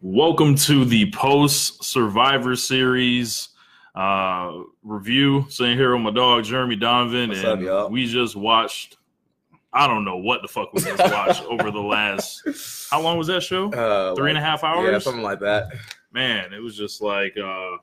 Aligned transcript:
Welcome 0.00 0.54
to 0.56 0.84
the 0.84 1.10
post 1.10 1.82
Survivor 1.84 2.54
Series 2.54 3.48
uh, 3.96 4.52
review. 4.82 5.46
Sitting 5.48 5.76
here 5.76 5.92
with 5.92 6.02
my 6.02 6.10
dog 6.12 6.44
Jeremy 6.44 6.76
Donovan, 6.76 7.30
What's 7.30 7.42
and 7.42 7.66
up, 7.68 7.90
we 7.90 8.06
just 8.06 8.36
watched. 8.36 8.96
I 9.72 9.86
don't 9.86 10.04
know 10.04 10.16
what 10.18 10.40
the 10.42 10.48
fuck 10.48 10.72
we 10.72 10.80
just 10.82 10.98
watched 11.12 11.42
over 11.50 11.70
the 11.70 11.80
last. 11.80 12.42
How 12.90 13.00
long 13.00 13.18
was 13.18 13.26
that 13.26 13.42
show? 13.42 13.70
Uh, 13.72 14.14
Three 14.14 14.30
and 14.30 14.38
a 14.38 14.40
half 14.40 14.62
Yeah, 14.62 14.68
hours. 14.74 15.04
something 15.04 15.22
like 15.22 15.40
that. 15.40 15.68
man, 16.12 16.52
it 16.52 16.60
was 16.62 16.76
just 16.76 17.02
like 17.02 17.36
uh, 17.36 17.76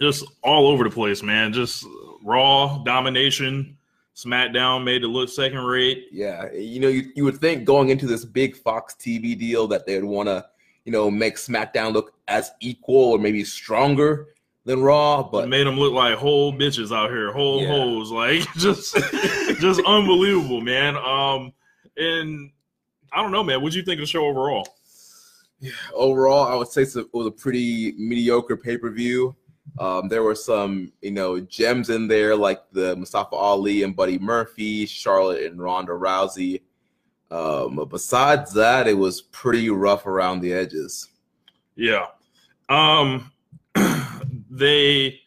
just 0.00 0.24
all 0.42 0.68
over 0.68 0.84
the 0.84 0.90
place, 0.90 1.22
man. 1.22 1.52
Just 1.54 1.84
raw 2.22 2.82
domination. 2.84 3.75
SmackDown 4.16 4.82
made 4.82 5.04
it 5.04 5.08
look 5.08 5.28
second 5.28 5.58
rate. 5.60 6.06
Yeah, 6.10 6.50
you 6.52 6.80
know, 6.80 6.88
you, 6.88 7.12
you 7.14 7.24
would 7.24 7.38
think 7.38 7.64
going 7.64 7.90
into 7.90 8.06
this 8.06 8.24
big 8.24 8.56
Fox 8.56 8.94
TV 8.94 9.38
deal 9.38 9.66
that 9.68 9.86
they'd 9.86 10.02
want 10.02 10.28
to, 10.28 10.44
you 10.86 10.92
know, 10.92 11.10
make 11.10 11.36
SmackDown 11.36 11.92
look 11.92 12.14
as 12.26 12.50
equal 12.60 13.12
or 13.12 13.18
maybe 13.18 13.44
stronger 13.44 14.28
than 14.64 14.82
Raw, 14.82 15.22
But 15.22 15.30
but 15.42 15.48
made 15.48 15.66
them 15.66 15.78
look 15.78 15.92
like 15.92 16.16
whole 16.16 16.52
bitches 16.52 16.96
out 16.96 17.10
here, 17.10 17.30
whole 17.30 17.60
Yeah. 17.62 17.68
hoes, 17.68 18.10
like 18.10 18.40
just, 18.56 18.96
just 19.60 19.80
unbelievable, 19.86 20.60
man. 20.60 20.96
Um, 20.96 21.52
and 21.96 22.50
I 23.12 23.22
don't 23.22 23.30
know, 23.32 23.44
man. 23.44 23.62
What 23.62 23.72
do 23.72 23.78
you 23.78 23.84
think 23.84 23.98
of 23.98 24.02
the 24.02 24.06
show 24.06 24.24
overall? 24.26 24.66
Yeah, 25.60 25.70
overall, 25.94 26.44
I 26.44 26.54
would 26.54 26.68
say 26.68 26.82
it 26.82 27.06
was 27.14 27.26
a 27.26 27.30
pretty 27.30 27.92
mediocre 27.96 28.56
pay 28.56 28.76
per 28.76 28.90
view. 28.90 29.36
Um, 29.78 30.08
there 30.08 30.22
were 30.22 30.34
some, 30.34 30.92
you 31.02 31.10
know, 31.10 31.40
gems 31.40 31.90
in 31.90 32.08
there 32.08 32.34
like 32.34 32.62
the 32.72 32.96
Mustafa 32.96 33.34
Ali 33.34 33.82
and 33.82 33.94
Buddy 33.94 34.18
Murphy, 34.18 34.86
Charlotte 34.86 35.44
and 35.44 35.60
Ronda 35.60 35.92
Rousey. 35.92 36.62
Um, 37.30 37.76
but 37.76 37.86
besides 37.86 38.52
that, 38.54 38.86
it 38.86 38.94
was 38.94 39.22
pretty 39.22 39.68
rough 39.70 40.06
around 40.06 40.40
the 40.40 40.52
edges. 40.52 41.08
Yeah. 41.74 42.06
Um, 42.68 43.32
they 44.50 45.20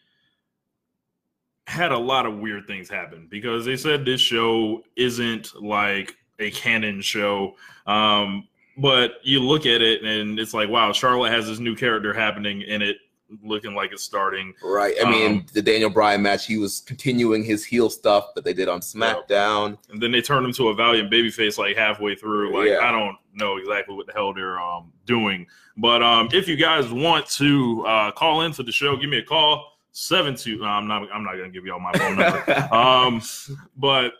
had 1.67 1.91
a 1.91 1.97
lot 1.97 2.25
of 2.25 2.39
weird 2.39 2.65
things 2.65 2.89
happen 2.89 3.27
because 3.29 3.63
they 3.63 3.77
said 3.77 4.03
this 4.03 4.19
show 4.19 4.83
isn't 4.95 5.61
like 5.61 6.15
a 6.39 6.49
canon 6.51 7.01
show. 7.01 7.55
Um, 7.85 8.47
but 8.77 9.15
you 9.23 9.41
look 9.41 9.65
at 9.65 9.81
it 9.81 10.03
and 10.03 10.39
it's 10.39 10.53
like, 10.53 10.69
wow, 10.69 10.91
Charlotte 10.93 11.31
has 11.31 11.47
this 11.47 11.59
new 11.59 11.75
character 11.75 12.13
happening 12.13 12.61
in 12.61 12.81
it, 12.81 12.97
looking 13.43 13.75
like 13.75 13.91
it's 13.91 14.03
starting. 14.03 14.53
Right. 14.63 14.95
I 15.03 15.09
mean, 15.09 15.31
Um, 15.31 15.45
the 15.53 15.61
Daniel 15.61 15.89
Bryan 15.89 16.21
match, 16.21 16.45
he 16.47 16.57
was 16.57 16.81
continuing 16.81 17.43
his 17.43 17.63
heel 17.65 17.89
stuff 17.89 18.33
that 18.35 18.43
they 18.43 18.53
did 18.53 18.67
on 18.67 18.79
SmackDown. 18.81 19.77
and 19.89 20.01
then 20.01 20.11
they 20.11 20.21
turned 20.21 20.45
him 20.45 20.53
to 20.53 20.69
a 20.69 20.73
valiant 20.73 21.11
babyface 21.11 21.57
like 21.57 21.75
halfway 21.77 22.15
through. 22.15 22.57
Like 22.57 22.69
Yeah. 22.69 22.79
I 22.87 22.91
don't 22.91 23.15
know 23.33 23.57
exactly 23.57 23.95
what 23.95 24.07
the 24.07 24.13
hell 24.13 24.33
they're 24.33 24.59
um 24.59 24.91
doing. 25.05 25.45
But 25.77 26.01
um 26.03 26.29
if 26.33 26.47
you 26.47 26.55
guys 26.55 26.91
want 26.91 27.27
to 27.31 27.85
uh 27.85 28.11
call 28.11 28.41
into 28.41 28.63
the 28.63 28.71
show, 28.71 28.97
give 28.97 29.09
me 29.09 29.19
a 29.19 29.23
call. 29.23 29.73
Seven 29.91 30.35
two 30.35 30.57
no, 30.57 30.65
I'm 30.65 30.87
not 30.87 31.03
I'm 31.13 31.23
not 31.23 31.33
gonna 31.33 31.49
give 31.49 31.65
y'all 31.65 31.79
my 31.79 31.91
phone 31.93 32.17
number. 32.17 32.69
um 32.73 33.21
but 33.77 34.13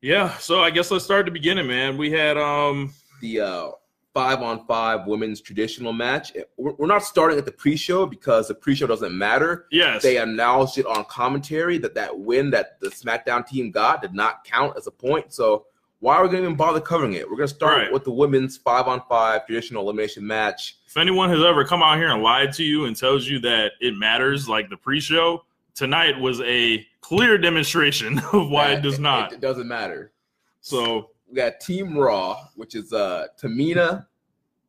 yeah, 0.00 0.36
so 0.38 0.60
I 0.62 0.70
guess 0.70 0.90
let's 0.90 1.04
start 1.04 1.20
at 1.20 1.24
the 1.26 1.30
beginning, 1.32 1.66
man. 1.66 1.96
We 1.96 2.10
had 2.10 2.36
um 2.38 2.92
the 3.20 3.40
uh, 3.40 3.70
five 4.14 4.40
on 4.42 4.64
five 4.66 5.06
women's 5.06 5.40
traditional 5.40 5.92
match. 5.92 6.32
We're 6.56 6.86
not 6.86 7.04
starting 7.04 7.38
at 7.38 7.44
the 7.44 7.52
pre 7.52 7.76
show 7.76 8.06
because 8.06 8.48
the 8.48 8.54
pre 8.54 8.74
show 8.74 8.86
doesn't 8.86 9.16
matter. 9.16 9.66
yes. 9.70 10.02
They 10.02 10.16
announced 10.16 10.78
it 10.78 10.86
on 10.86 11.04
commentary 11.04 11.78
that 11.78 11.94
that 11.94 12.18
win 12.18 12.50
that 12.50 12.80
the 12.80 12.88
SmackDown 12.88 13.46
team 13.46 13.70
got 13.70 14.02
did 14.02 14.14
not 14.14 14.44
count 14.44 14.76
as 14.76 14.86
a 14.86 14.90
point. 14.90 15.32
So 15.32 15.66
why 16.00 16.14
are 16.16 16.22
we 16.22 16.28
going 16.28 16.42
to 16.42 16.46
even 16.46 16.56
bother 16.56 16.80
covering 16.80 17.14
it? 17.14 17.28
We're 17.28 17.36
going 17.36 17.48
to 17.48 17.54
start 17.54 17.76
Right. 17.76 17.92
with 17.92 18.04
the 18.04 18.12
women's 18.12 18.56
five 18.56 18.86
on 18.86 19.02
five 19.08 19.46
traditional 19.46 19.82
elimination 19.82 20.26
match. 20.26 20.76
if 20.86 20.96
anyone 20.96 21.28
has 21.30 21.42
ever 21.42 21.64
come 21.64 21.82
out 21.82 21.96
here 21.98 22.08
and 22.08 22.22
lied 22.22 22.52
to 22.54 22.64
you 22.64 22.84
and 22.86 22.96
tells 22.96 23.26
you 23.26 23.38
that 23.40 23.72
it 23.80 23.96
matters 23.96 24.48
like 24.48 24.70
the 24.70 24.76
pre-show, 24.76 25.44
tonight 25.74 26.18
was 26.18 26.40
a 26.42 26.86
clear 27.00 27.36
demonstration 27.36 28.18
of 28.32 28.48
why 28.48 28.68
that 28.68 28.78
it 28.78 28.82
does 28.82 28.98
not. 28.98 29.32
It, 29.32 29.40
doesn't 29.40 29.66
matter. 29.68 30.12
So 30.60 31.10
we 31.28 31.36
got 31.36 31.60
Team 31.60 31.96
Raw, 31.96 32.46
which 32.54 32.74
is 32.74 32.92
uh 32.92 33.26
Tamina, 33.40 34.06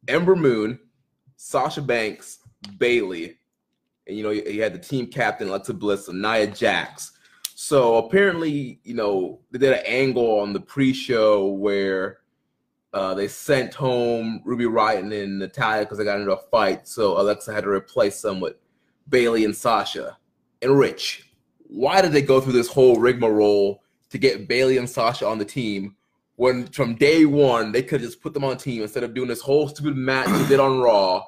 Ember 0.08 0.36
Moon, 0.36 0.80
Sasha 1.38 1.81
Banks, 1.81 2.40
Bayley, 2.78 3.38
and 4.08 4.18
you 4.18 4.24
know 4.24 4.31
you, 4.31 4.44
you 4.44 4.62
had 4.62 4.74
the 4.74 4.80
team 4.80 5.08
captain 5.08 5.47
Alexa 5.47 5.74
Bliss 5.74 6.08
and 6.08 6.22
Nia 6.22 6.47
Jax. 6.47 7.14
So 7.56 7.97
apparently, 7.97 8.80
you 8.84 8.94
know, 8.94 9.42
they 9.52 9.59
did 9.59 9.74
an 9.74 9.84
angle 9.86 10.40
on 10.40 10.53
the 10.53 10.62
pre-show 10.62 11.47
where 11.47 12.20
uh, 12.94 13.14
they 13.14 13.28
sent 13.28 13.74
home 13.74 14.41
Ruby 14.46 14.64
Riott 14.64 15.00
and 15.00 15.40
Natalya 15.40 15.84
because 15.84 15.97
they 15.97 16.06
got 16.06 16.22
into 16.22 16.31
a 16.31 16.50
fight. 16.50 16.88
So 16.88 17.20
Alexa 17.20 17.53
had 17.53 17.66
to 17.66 17.70
replace 17.70 18.22
them 18.22 18.40
with 18.40 18.56
Bayley 19.09 19.44
and 19.44 19.53
Sasha. 19.53 20.18
And 20.62 20.80
Rich, 20.80 21.34
why 21.68 22.02
did 22.02 22.14
they 22.14 22.22
go 22.22 22.40
through 22.40 22.53
this 22.53 22.70
whole 22.70 22.96
rigmarole 22.96 23.84
to 24.09 24.18
get 24.18 24.47
Bayley 24.47 24.78
and 24.78 24.90
Sasha 24.90 25.28
on 25.28 25.38
the 25.38 25.46
team 25.46 25.97
when 26.40 26.66
from 26.68 26.96
day 26.96 27.26
one 27.26 27.70
they 27.74 27.84
could 27.84 28.00
just 28.00 28.22
put 28.22 28.34
them 28.34 28.46
on 28.46 28.56
team 28.56 28.82
instead 28.82 29.04
of 29.04 29.14
doing 29.14 29.28
this 29.28 29.42
whole 29.42 29.68
stupid 29.68 29.98
match 29.98 30.28
they 30.28 30.48
did 30.48 30.60
on 30.62 30.80
Raw 30.80 31.22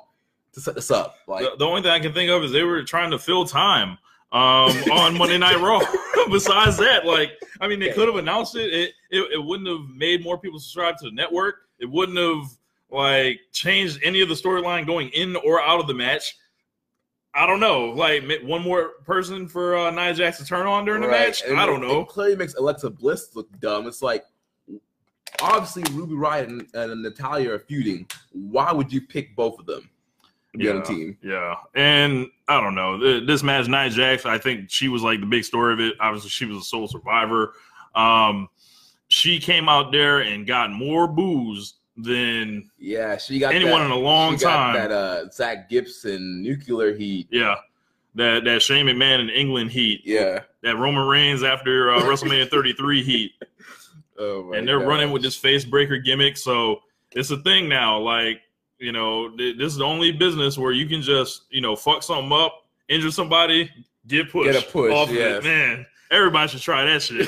to 0.54 0.62
set 0.62 0.74
this 0.74 0.90
up? 0.90 1.18
Like, 1.28 1.44
the, 1.44 1.58
the 1.60 1.66
only 1.66 1.82
thing 1.82 1.92
I 1.92 2.00
can 2.00 2.14
think 2.14 2.32
of 2.32 2.46
is 2.46 2.54
they 2.54 2.64
were 2.64 2.82
trying 2.84 3.12
to 3.12 3.20
fill 3.20 3.44
time 3.44 3.98
um, 4.32 4.72
on 4.94 5.18
Monday 5.18 5.38
Night 5.38 5.60
Raw. 5.60 5.82
Besides 6.32 6.78
that, 6.78 7.06
like, 7.06 7.32
I 7.60 7.68
mean, 7.68 7.82
they 7.82 7.92
could 7.92 8.08
have 8.08 8.16
announced 8.16 8.56
it. 8.56 8.74
It, 8.74 8.94
it. 9.10 9.32
it 9.34 9.44
wouldn't 9.44 9.68
have 9.68 9.94
made 9.94 10.24
more 10.24 10.38
people 10.38 10.60
subscribe 10.60 10.96
to 11.00 11.10
the 11.10 11.12
network. 11.12 11.56
It 11.80 11.90
wouldn't 11.90 12.18
have 12.18 12.50
like 12.90 13.42
changed 13.52 14.00
any 14.04 14.22
of 14.22 14.30
the 14.30 14.36
storyline 14.36 14.88
going 14.88 15.10
in 15.10 15.36
or 15.36 15.62
out 15.62 15.82
of 15.82 15.88
the 15.88 15.94
match. 15.94 16.38
I 17.34 17.46
don't 17.46 17.60
know. 17.60 17.90
Like 17.90 18.24
one 18.44 18.62
more 18.62 18.92
person 19.06 19.50
for 19.50 19.76
uh, 19.76 19.92
Nia 19.92 20.14
Jax 20.14 20.38
to 20.38 20.46
turn 20.46 20.68
on 20.68 20.86
during 20.86 21.02
the 21.02 21.10
Right, 21.10 21.28
match. 21.28 21.44
and 21.46 21.60
I 21.60 21.66
don't 21.66 21.82
know. 21.82 22.06
Clearly 22.06 22.38
makes 22.38 22.54
Alexa 22.54 22.90
Bliss 22.92 23.36
look 23.36 23.50
dumb. 23.60 23.88
It's 23.88 24.02
like 24.02 24.24
obviously 25.42 25.84
Ruby 25.94 26.16
Riott 26.16 26.48
and, 26.48 26.68
and 26.74 27.02
Natalya 27.02 27.54
are 27.54 27.60
feuding. 27.60 28.08
Why 28.32 28.72
would 28.72 28.92
you 28.92 29.02
pick 29.02 29.36
both 29.36 29.60
of 29.60 29.66
them 29.66 29.90
to 30.54 30.58
be 30.58 30.70
on 30.70 30.78
the 30.78 30.84
team? 30.84 31.18
Yeah, 31.22 31.56
and 31.76 32.28
I 32.48 32.62
don't 32.62 32.76
know 32.76 33.26
this 33.26 33.44
match. 33.44 33.68
Nia 33.68 33.90
Jax, 33.90 34.26
I 34.26 34.38
think 34.38 34.70
she 34.70 34.88
was 34.88 35.02
like 35.04 35.20
the 35.20 35.26
big 35.26 35.44
story 35.44 35.74
of 35.74 35.80
it. 35.80 35.96
Obviously, 36.00 36.30
she 36.30 36.46
was 36.46 36.58
a 36.58 36.62
sole 36.62 36.88
survivor. 36.88 37.54
Um, 37.96 38.48
she 39.08 39.40
came 39.40 39.68
out 39.68 39.92
there 39.92 40.20
and 40.20 40.48
got 40.48 40.72
more 40.72 41.08
boos 41.08 41.76
than 41.98 42.70
Yeah, 42.78 43.18
she 43.18 43.40
got 43.40 43.54
anyone 43.54 43.82
that, 43.82 43.86
in 43.88 43.92
a 43.92 43.98
long 43.98 44.38
time. 44.38 44.74
That 44.74 44.92
uh, 44.92 45.30
Zack 45.30 45.70
Gibson 45.70 46.42
nuclear 46.42 46.96
heat. 46.96 47.28
yeah, 47.32 47.56
that 48.16 48.44
that 48.46 48.62
Shane 48.62 48.86
McMahon 48.86 49.20
in 49.20 49.30
England 49.30 49.72
heat. 49.72 50.02
Yeah. 50.06 50.42
that 50.64 50.78
Roman 50.78 51.06
Reigns 51.08 51.44
after 51.44 51.92
uh, 51.92 52.02
WrestleMania 52.02 52.50
33 52.50 53.04
heat, 53.04 53.32
Oh 54.20 54.54
and 54.54 54.68
they're 54.68 54.80
running 54.80 55.12
with 55.12 55.22
this 55.22 55.36
face 55.38 55.66
breaker 55.66 55.98
gimmick. 55.98 56.38
So 56.38 56.82
it's 57.12 57.32
a 57.32 57.38
thing 57.38 57.68
now. 57.70 57.98
Like 58.00 58.42
you 58.80 58.92
know, 58.92 59.30
th- 59.38 59.58
this 59.58 59.72
is 59.72 59.78
the 59.78 59.86
only 59.86 60.12
business 60.12 60.58
where 60.58 60.72
you 60.72 60.88
can 60.88 61.02
just 61.02 61.44
you 61.50 61.62
know 61.62 61.76
fuck 61.76 62.04
something 62.04 62.32
up, 62.32 62.66
injure 62.90 63.12
somebody, 63.12 63.70
get 64.08 64.32
pushed, 64.32 64.52
Get 64.52 64.68
a 64.68 64.72
push, 64.72 64.92
off 64.94 65.10
of 65.10 65.16
yes. 65.16 65.44
it. 65.44 65.48
Man, 65.48 65.86
everybody 66.12 66.48
should 66.50 66.62
try 66.62 66.86
that 66.86 67.02
shit. 67.02 67.28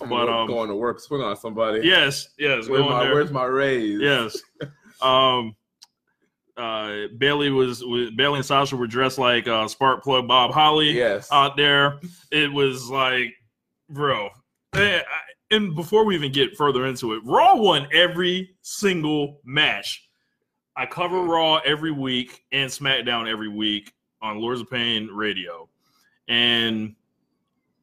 I'm 0.00 0.08
But, 0.08 0.28
um, 0.28 0.46
going 0.46 0.68
to 0.68 0.76
work, 0.76 1.00
swing 1.00 1.22
on 1.22 1.36
somebody. 1.36 1.80
yes, 1.86 2.28
yes, 2.38 2.68
Where's 2.68 2.82
my, 2.84 3.12
where's 3.12 3.30
my 3.32 3.44
raise? 3.44 4.00
Yes. 4.00 4.36
Um 5.02 5.54
uh 6.56 7.06
Bayley 7.18 7.50
was, 7.50 7.84
was 7.84 8.10
Bayley 8.12 8.36
and 8.38 8.44
Sasha 8.46 8.76
were 8.76 8.86
dressed 8.86 9.18
like 9.18 9.46
uh 9.46 9.66
Spark 9.68 10.02
Plug 10.02 10.26
Bob 10.26 10.52
Holly 10.52 10.90
Yes. 10.90 11.28
out 11.32 11.56
there. 11.56 12.00
It 12.32 12.52
was 12.52 12.88
like, 12.90 13.34
bro. 13.88 14.28
I- 14.74 15.02
And 15.50 15.74
before 15.74 16.04
we 16.04 16.14
even 16.14 16.32
get 16.32 16.56
further 16.56 16.86
into 16.86 17.14
it, 17.14 17.22
Raw 17.24 17.56
won 17.56 17.88
every 17.92 18.54
single 18.62 19.40
match. 19.44 20.08
I 20.76 20.86
cover 20.86 21.22
Raw 21.22 21.56
every 21.64 21.90
week 21.90 22.44
and 22.52 22.70
SmackDown 22.70 23.28
every 23.28 23.48
week 23.48 23.92
on 24.20 24.40
Lords 24.40 24.60
of 24.60 24.70
Pain 24.70 25.08
radio. 25.08 25.68
And 26.28 26.94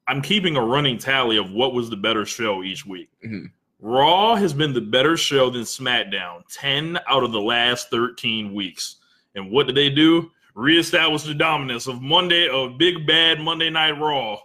I'm 0.07 0.21
keeping 0.21 0.55
a 0.55 0.61
running 0.61 0.97
tally 0.97 1.37
of 1.37 1.51
what 1.51 1.73
was 1.73 1.89
the 1.89 1.97
better 1.97 2.25
show 2.25 2.63
each 2.63 2.85
week. 2.85 3.09
Mhm. 3.25 3.51
Raw 3.79 4.35
has 4.35 4.53
been 4.53 4.73
the 4.73 4.81
better 4.81 5.17
show 5.17 5.49
than 5.49 5.63
SmackDown 5.63 6.43
10 6.49 6.99
out 7.07 7.23
of 7.23 7.31
the 7.31 7.41
last 7.41 7.89
13 7.89 8.53
weeks. 8.53 8.97
And 9.33 9.51
what 9.51 9.65
did 9.67 9.75
they 9.75 9.89
do? 9.89 10.31
Reestablish 10.53 11.23
the 11.23 11.33
dominance 11.33 11.87
of 11.87 12.01
Monday, 12.01 12.47
of 12.47 12.77
Big 12.77 13.05
Bad 13.05 13.41
Monday 13.41 13.69
Night 13.69 13.99
Raw. 13.99 14.39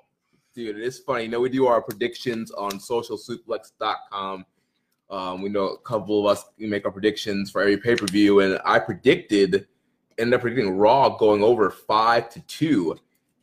Dude, 0.60 0.76
it's 0.76 0.98
funny. 0.98 1.22
You 1.22 1.30
know, 1.30 1.40
we 1.40 1.48
do 1.48 1.66
our 1.66 1.80
predictions 1.80 2.50
on 2.50 2.72
socialsuplex.com. 2.72 4.44
Um, 5.08 5.40
we 5.40 5.48
know 5.48 5.68
a 5.68 5.78
couple 5.78 6.20
of 6.20 6.26
us 6.30 6.44
we 6.58 6.66
make 6.66 6.84
our 6.84 6.92
predictions 6.92 7.50
for 7.50 7.62
every 7.62 7.78
pay 7.78 7.96
per 7.96 8.04
view, 8.04 8.40
and 8.40 8.60
I 8.66 8.78
predicted, 8.78 9.66
ended 10.18 10.34
up 10.34 10.42
predicting 10.42 10.76
Raw 10.76 11.16
going 11.16 11.42
over 11.42 11.70
five 11.70 12.28
to 12.34 12.40
two. 12.42 12.94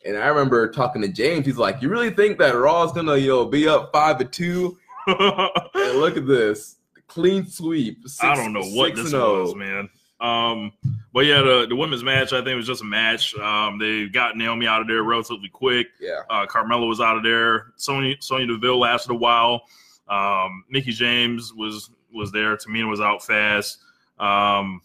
And 0.06 0.16
I 0.16 0.28
remember 0.28 0.70
talking 0.70 1.02
to 1.02 1.08
James. 1.08 1.48
He's 1.48 1.58
like, 1.58 1.82
"You 1.82 1.90
really 1.90 2.12
think 2.12 2.38
that 2.38 2.52
Raw 2.52 2.84
is 2.84 2.92
gonna, 2.92 3.18
you 3.18 3.30
know, 3.30 3.46
be 3.46 3.68
up 3.68 3.92
five 3.92 4.20
to 4.20 4.26
two? 4.26 4.78
And 5.08 6.00
look 6.00 6.18
at 6.18 6.28
this. 6.28 6.76
clean 7.08 7.48
sweep. 7.48 8.04
Six, 8.04 8.24
I 8.24 8.36
don't 8.36 8.54
know 8.54 8.62
what 8.62 8.96
this 8.96 9.12
was, 9.12 9.54
oh. 9.54 9.56
man. 9.56 9.90
Um, 10.20 10.72
but 11.14 11.26
yeah, 11.26 11.42
the, 11.42 11.68
the 11.68 11.76
women's 11.76 12.04
match 12.04 12.34
I 12.34 12.44
think 12.44 12.56
was 12.56 12.68
just 12.68 12.82
a 12.82 12.86
match. 12.86 13.36
Um, 13.36 13.78
they 13.78 14.08
got 14.08 14.36
Naomi 14.36 14.68
out 14.68 14.82
of 14.82 14.88
there 14.88 15.04
relatively 15.04 15.50
quick. 15.50 15.88
Yeah. 16.00 16.22
Uh, 16.30 16.46
Carmella 16.46 16.88
was 16.88 17.00
out 17.00 17.18
of 17.18 17.24
there. 17.24 17.68
Sonya 17.76 18.16
Sonya 18.20 18.48
Deville 18.48 18.80
lasted 18.80 19.12
a 19.12 19.16
while. 19.16 19.62
Um, 20.08 20.64
Mickie 20.70 20.92
James 20.92 21.54
was 21.54 21.92
was 22.12 22.32
there. 22.32 22.56
Tamina 22.58 22.90
was 22.90 23.02
out 23.02 23.24
fast. 23.24 23.80
Um, 24.20 24.82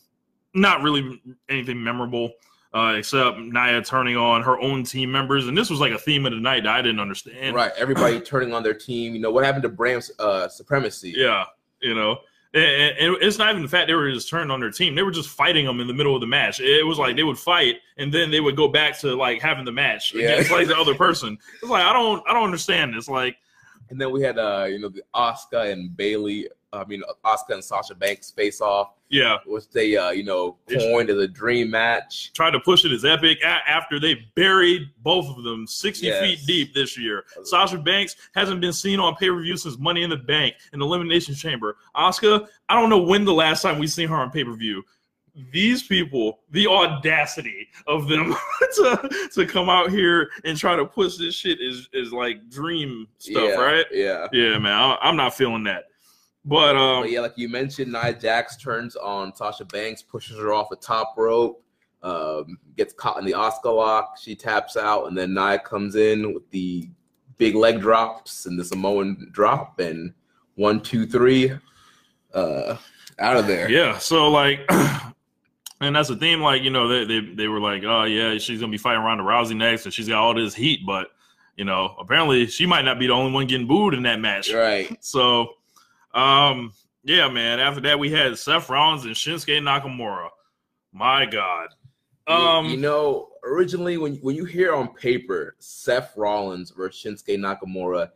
not 0.55 0.82
really 0.82 1.23
anything 1.49 1.82
memorable 1.82 2.32
uh, 2.75 2.94
except 2.96 3.38
Nia 3.38 3.82
turning 3.82 4.17
on 4.17 4.43
her 4.43 4.58
own 4.58 4.82
team 4.85 5.12
members, 5.12 5.46
and 5.46 5.56
this 5.56 5.69
was 5.69 5.81
like 5.81 5.93
a 5.93 5.99
theme 5.99 6.25
of 6.25 6.32
the 6.32 6.40
night 6.40 6.64
that 6.64 6.75
I 6.75 6.81
didn't 6.81 7.00
understand. 7.00 7.55
Right, 7.55 7.73
everybody 7.76 8.20
turning 8.20 8.55
on 8.55 8.62
their 8.62 8.75
team. 8.75 9.14
You 9.14 9.20
know 9.20 9.31
what 9.31 9.44
happened 9.44 9.62
to 9.64 9.69
Bram's 9.69 10.11
uh, 10.19 10.49
supremacy? 10.49 11.12
Yeah, 11.17 11.44
you 11.81 11.94
know. 11.94 12.19
And, 12.54 13.16
it's 13.22 13.38
not 13.38 13.50
even 13.50 13.62
the 13.62 13.69
fact 13.69 13.88
they 13.88 13.94
were 13.94 14.12
just 14.12 14.28
turned 14.28 14.52
on 14.52 14.60
their 14.60 14.70
team; 14.70 14.94
they 14.94 15.02
were 15.02 15.10
just 15.10 15.31
fighting 15.31 15.64
them 15.64 15.81
in 15.81 15.87
the 15.87 15.94
middle 15.94 16.14
of 16.14 16.20
the 16.20 16.26
match. 16.26 16.60
It 16.60 16.87
was 16.87 16.99
like 16.99 17.16
they 17.16 17.22
would 17.22 17.38
fight, 17.38 17.76
and 17.96 18.12
then 18.12 18.31
they 18.31 18.40
would 18.40 18.56
go 18.56 18.69
back 18.69 18.99
to 19.00 19.14
like 19.14 19.40
having 19.40 19.64
the 19.64 19.72
match 19.72 20.12
yeah. 20.14 20.32
against 20.32 20.50
like 20.50 20.66
the 20.66 20.76
other 20.76 20.94
person. 20.94 21.38
It's 21.62 21.70
like 21.70 21.84
I 21.84 21.94
don't, 21.94 22.22
I 22.28 22.34
don't 22.34 22.44
understand 22.44 22.94
this. 22.94 23.08
Like, 23.08 23.37
and 23.88 23.99
then 23.99 24.10
we 24.10 24.22
had 24.22 24.38
uh, 24.38 24.66
you 24.69 24.78
know, 24.81 24.90
the 24.90 25.02
Asuka 25.14 25.72
and 25.72 25.96
Bayley 25.96 26.49
I 26.72 26.84
mean, 26.84 27.02
Asuka 27.24 27.50
and 27.50 27.64
Sasha 27.64 27.94
Banks 27.94 28.30
face 28.30 28.60
off. 28.60 28.94
Yeah, 29.10 29.36
which 29.44 29.69
they 29.69 29.96
uh, 29.96 30.10
you 30.10 30.24
know 30.24 30.56
coined 30.70 31.10
as 31.10 31.19
a 31.19 31.28
dream 31.28 31.70
match. 31.70 32.32
Tried 32.32 32.52
to 32.52 32.60
push 32.60 32.86
it 32.86 32.92
as 32.92 33.04
epic 33.04 33.38
a- 33.42 33.69
after 33.69 34.00
they 34.00 34.26
buried 34.34 34.88
both 35.02 35.26
of 35.36 35.44
them 35.44 35.66
sixty 35.66 36.06
yes. 36.06 36.20
feet 36.22 36.46
deep 36.46 36.74
this 36.74 36.96
year. 36.98 37.24
Sasha 37.44 37.76
Banks 37.76 38.16
hasn't 38.34 38.62
been 38.62 38.72
seen 38.72 39.00
on 39.00 39.14
pay 39.16 39.28
per 39.28 39.42
view 39.42 39.56
since 39.58 39.78
Money 39.78 40.02
in 40.02 40.08
the 40.08 40.16
Bank 40.16 40.54
in 40.72 40.78
the 40.78 40.86
Elimination 40.86 41.34
Chamber. 41.34 41.76
Asuka, 41.94 42.48
I 42.70 42.75
don't 42.75 42.88
know 42.88 43.02
when 43.02 43.26
the 43.26 43.34
last 43.34 43.60
time 43.60 43.78
we 43.78 43.86
seen 43.86 44.08
her 44.08 44.16
on 44.16 44.30
pay 44.30 44.44
per 44.44 44.54
view. 44.54 44.82
These 45.50 45.82
people, 45.84 46.40
the 46.50 46.66
audacity 46.66 47.68
of 47.86 48.08
them 48.08 48.34
to 48.76 49.28
to 49.34 49.46
come 49.46 49.68
out 49.68 49.90
here 49.90 50.30
and 50.46 50.56
try 50.56 50.75
to 50.75 50.86
push 50.86 51.18
this 51.18 51.34
shit 51.34 51.60
is 51.60 51.86
is 51.92 52.14
like 52.14 52.48
dream 52.48 53.06
stuff, 53.18 53.50
yeah, 53.50 53.54
right? 53.56 53.86
Yeah, 53.92 54.26
yeah, 54.32 54.58
man. 54.58 54.72
I, 54.72 54.96
I'm 55.02 55.16
not 55.16 55.34
feeling 55.34 55.64
that. 55.64 55.84
But 56.44 56.76
um, 56.76 57.02
but 57.02 57.10
yeah, 57.10 57.20
like 57.20 57.34
you 57.36 57.48
mentioned, 57.48 57.92
Nia 57.92 58.14
Jax 58.14 58.56
turns 58.56 58.96
on 58.96 59.34
Sasha 59.34 59.64
Banks, 59.64 60.02
pushes 60.02 60.38
her 60.38 60.52
off 60.52 60.72
a 60.72 60.76
top 60.76 61.14
rope, 61.16 61.64
um, 62.02 62.58
gets 62.76 62.92
caught 62.92 63.18
in 63.18 63.24
the 63.24 63.32
Asuka 63.32 63.74
lock. 63.74 64.18
She 64.20 64.34
taps 64.34 64.76
out, 64.76 65.06
and 65.06 65.16
then 65.16 65.34
Nia 65.34 65.60
comes 65.60 65.94
in 65.94 66.34
with 66.34 66.48
the 66.50 66.90
big 67.38 67.54
leg 67.54 67.80
drops 67.80 68.46
and 68.46 68.58
the 68.58 68.64
Samoan 68.64 69.28
drop, 69.30 69.78
and 69.78 70.12
one, 70.56 70.80
two, 70.80 71.06
three, 71.06 71.52
uh, 72.34 72.76
out 73.18 73.36
of 73.36 73.46
there. 73.46 73.70
Yeah. 73.70 73.98
So 73.98 74.30
like. 74.30 74.60
And 75.84 75.96
that's 75.96 76.10
the 76.10 76.14
theme, 76.14 76.40
like 76.40 76.62
you 76.62 76.70
know, 76.70 76.86
they, 76.86 77.04
they 77.04 77.34
they 77.34 77.48
were 77.48 77.58
like, 77.58 77.82
oh 77.82 78.04
yeah, 78.04 78.38
she's 78.38 78.60
gonna 78.60 78.70
be 78.70 78.78
fighting 78.78 79.02
Ronda 79.02 79.24
Rousey 79.24 79.56
next, 79.56 79.84
and 79.84 79.92
she's 79.92 80.06
got 80.06 80.18
all 80.18 80.32
this 80.32 80.54
heat, 80.54 80.86
but 80.86 81.08
you 81.56 81.64
know, 81.64 81.96
apparently 81.98 82.46
she 82.46 82.66
might 82.66 82.82
not 82.82 83.00
be 83.00 83.08
the 83.08 83.12
only 83.12 83.32
one 83.32 83.48
getting 83.48 83.66
booed 83.66 83.94
in 83.94 84.04
that 84.04 84.20
match. 84.20 84.52
Right. 84.52 84.96
So 85.00 85.54
um, 86.14 86.73
yeah, 87.05 87.29
man. 87.29 87.61
After 87.61 87.81
that, 87.82 87.99
we 87.99 88.11
had 88.11 88.38
Seth 88.38 88.69
Rollins 88.69 89.05
and 89.05 89.14
Shinsuke 89.14 89.59
Nakamura. 89.61 90.29
My 90.93 91.26
God. 91.26 91.69
Um, 92.26 92.67
you, 92.67 92.73
you 92.73 92.76
know, 92.76 93.31
originally 93.44 93.99
when 93.99 94.17
when 94.17 94.37
you 94.37 94.44
hear 94.44 94.75
on 94.75 94.94
paper 94.94 95.56
Seth 95.59 96.17
Rollins 96.17 96.70
versus 96.70 97.03
Shinsuke 97.03 97.38
Nakamura, 97.38 98.11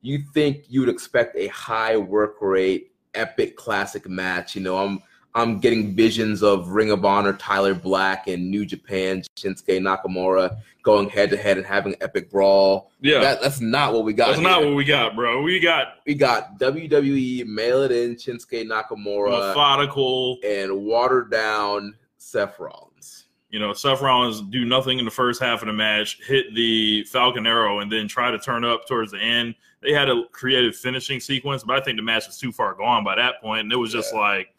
you 0.00 0.18
think 0.34 0.64
you'd 0.68 0.88
expect 0.88 1.36
a 1.36 1.46
high 1.48 1.96
work 1.96 2.36
rate, 2.40 2.92
epic 3.14 3.56
classic 3.56 4.08
match. 4.08 4.56
You 4.56 4.62
know, 4.62 4.78
I'm 4.78 5.02
I'm 5.34 5.58
getting 5.60 5.94
visions 5.94 6.42
of 6.42 6.68
Ring 6.68 6.90
of 6.90 7.04
Honor, 7.04 7.32
Tyler 7.32 7.74
Black, 7.74 8.28
and 8.28 8.50
New 8.50 8.66
Japan, 8.66 9.22
Shinsuke 9.36 9.80
Nakamura 9.80 10.58
going 10.82 11.08
head 11.08 11.30
to 11.30 11.36
head 11.36 11.56
and 11.56 11.66
having 11.66 11.94
an 11.94 11.98
epic 12.02 12.30
brawl. 12.30 12.90
Yeah, 13.00 13.20
that, 13.20 13.40
that's 13.40 13.60
not 13.60 13.92
what 13.92 14.04
we 14.04 14.12
got. 14.12 14.28
That's 14.28 14.40
here. 14.40 14.48
not 14.48 14.64
what 14.64 14.74
we 14.74 14.84
got, 14.84 15.16
bro. 15.16 15.42
We 15.42 15.60
got 15.60 15.98
we 16.06 16.14
got 16.14 16.58
WWE 16.58 17.46
mail 17.46 17.82
it 17.82 17.92
in 17.92 18.16
Shinsuke 18.16 18.66
Nakamura, 18.66 19.48
methodical 19.48 20.38
and 20.44 20.84
watered 20.84 21.30
down 21.30 21.96
Seth 22.18 22.58
Rollins. 22.58 23.26
You 23.50 23.58
know, 23.58 23.72
Seth 23.72 24.00
Rollins 24.00 24.40
do 24.40 24.64
nothing 24.64 24.98
in 24.98 25.04
the 25.04 25.10
first 25.10 25.40
half 25.40 25.60
of 25.62 25.66
the 25.66 25.74
match, 25.74 26.18
hit 26.26 26.54
the 26.54 27.04
Falcon 27.04 27.46
Arrow, 27.46 27.80
and 27.80 27.92
then 27.92 28.08
try 28.08 28.30
to 28.30 28.38
turn 28.38 28.64
up 28.64 28.86
towards 28.86 29.12
the 29.12 29.18
end. 29.18 29.54
They 29.82 29.92
had 29.92 30.08
a 30.08 30.24
creative 30.30 30.76
finishing 30.76 31.20
sequence, 31.20 31.62
but 31.62 31.76
I 31.76 31.84
think 31.84 31.98
the 31.98 32.02
match 32.02 32.26
was 32.26 32.38
too 32.38 32.52
far 32.52 32.74
gone 32.74 33.04
by 33.04 33.16
that 33.16 33.42
point, 33.42 33.62
and 33.62 33.72
it 33.72 33.76
was 33.76 33.92
just 33.92 34.14
yeah. 34.14 34.20
like 34.20 34.51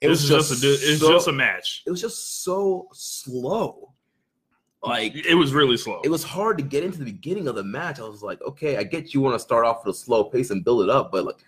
it 0.00 0.08
this 0.08 0.22
was 0.22 0.28
just, 0.28 0.62
just 0.62 0.64
a, 0.64 0.92
it's 0.92 1.00
so, 1.00 1.12
just 1.12 1.28
a 1.28 1.32
match. 1.32 1.82
It 1.86 1.90
was 1.90 2.00
just 2.00 2.42
so 2.42 2.88
slow. 2.92 3.92
Like 4.82 5.14
it 5.14 5.34
was 5.34 5.52
really 5.52 5.76
slow. 5.76 6.00
It 6.02 6.08
was 6.08 6.24
hard 6.24 6.56
to 6.56 6.64
get 6.64 6.82
into 6.84 6.98
the 6.98 7.04
beginning 7.04 7.48
of 7.48 7.54
the 7.54 7.64
match. 7.64 8.00
I 8.00 8.04
was 8.04 8.22
like, 8.22 8.40
okay, 8.42 8.78
I 8.78 8.82
get 8.82 9.12
you 9.12 9.20
want 9.20 9.34
to 9.34 9.38
start 9.38 9.66
off 9.66 9.84
with 9.84 9.94
a 9.94 9.98
slow 9.98 10.24
pace 10.24 10.50
and 10.50 10.64
build 10.64 10.82
it 10.82 10.88
up, 10.88 11.12
but 11.12 11.26
like 11.26 11.44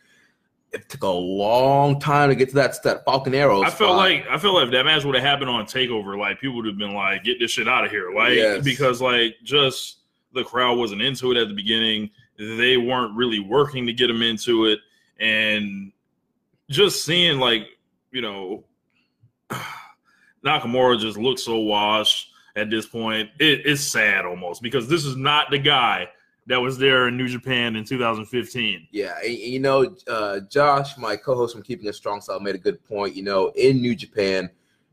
it 0.73 0.89
took 0.89 1.03
a 1.03 1.09
long 1.09 1.99
time 1.99 2.29
to 2.29 2.35
get 2.35 2.51
to 2.51 2.55
that 2.57 2.83
that 2.83 3.05
Falcon 3.07 3.35
Arrow. 3.35 3.63
I 3.63 3.71
felt 3.71 3.97
like 3.97 4.27
I 4.29 4.37
felt 4.37 4.55
like 4.55 4.67
if 4.67 4.73
that 4.73 4.85
match 4.85 5.05
would 5.05 5.15
have 5.15 5.25
happened 5.25 5.49
on 5.49 5.65
Takeover, 5.65 6.19
like 6.19 6.41
people 6.41 6.57
would 6.57 6.67
have 6.67 6.77
been 6.77 6.95
like, 6.95 7.25
"Get 7.25 7.39
this 7.39 7.51
shit 7.51 7.69
out 7.69 7.85
of 7.85 7.91
here!" 7.91 8.13
Like 8.15 8.35
yes. 8.35 8.65
because 8.65 9.01
like 9.01 9.37
just 9.43 9.99
the 10.35 10.45
crowd 10.45 10.77
wasn't 10.77 11.01
into 11.01 11.31
it 11.31 11.39
at 11.39 11.49
the 11.49 11.55
beginning. 11.55 12.11
They 12.39 12.77
weren't 12.77 13.17
really 13.17 13.41
working 13.41 13.87
to 13.87 13.93
get 13.95 14.09
them 14.09 14.23
into 14.23 14.67
it, 14.67 14.81
and 15.21 15.93
just 16.71 17.05
seeing 17.05 17.39
like 17.39 17.63
you 18.13 18.21
know, 18.23 18.65
Nakamura 20.45 21.01
just 21.01 21.19
looks 21.19 21.43
so 21.43 21.59
washed 21.59 22.31
at 22.57 22.71
this 22.71 22.87
point. 22.87 23.31
It, 23.41 23.63
it's 23.65 23.83
sad 23.83 24.25
almost 24.25 24.63
because 24.63 24.89
this 24.89 25.05
is 25.05 25.17
not 25.17 25.51
the 25.51 25.59
guy 25.59 26.09
that 26.47 26.61
was 26.61 26.77
there 26.77 27.09
in 27.09 27.17
New 27.17 27.29
Japan 27.29 27.77
in 27.77 27.85
2015. 27.85 28.89
Yeah, 28.91 29.21
you 29.23 29.61
know, 29.61 29.95
uh, 30.09 30.41
Josh, 30.41 30.97
my 30.99 31.17
co-host 31.17 31.55
from 31.55 31.63
Keeping 31.63 31.87
It 31.87 31.95
Strong 31.95 32.21
Style, 32.23 32.41
made 32.41 32.55
a 32.55 32.59
good 32.59 32.85
point. 32.85 33.15
You 33.15 33.23
know, 33.23 33.53
in 33.55 33.81
New 33.81 33.95
Japan, 33.95 34.51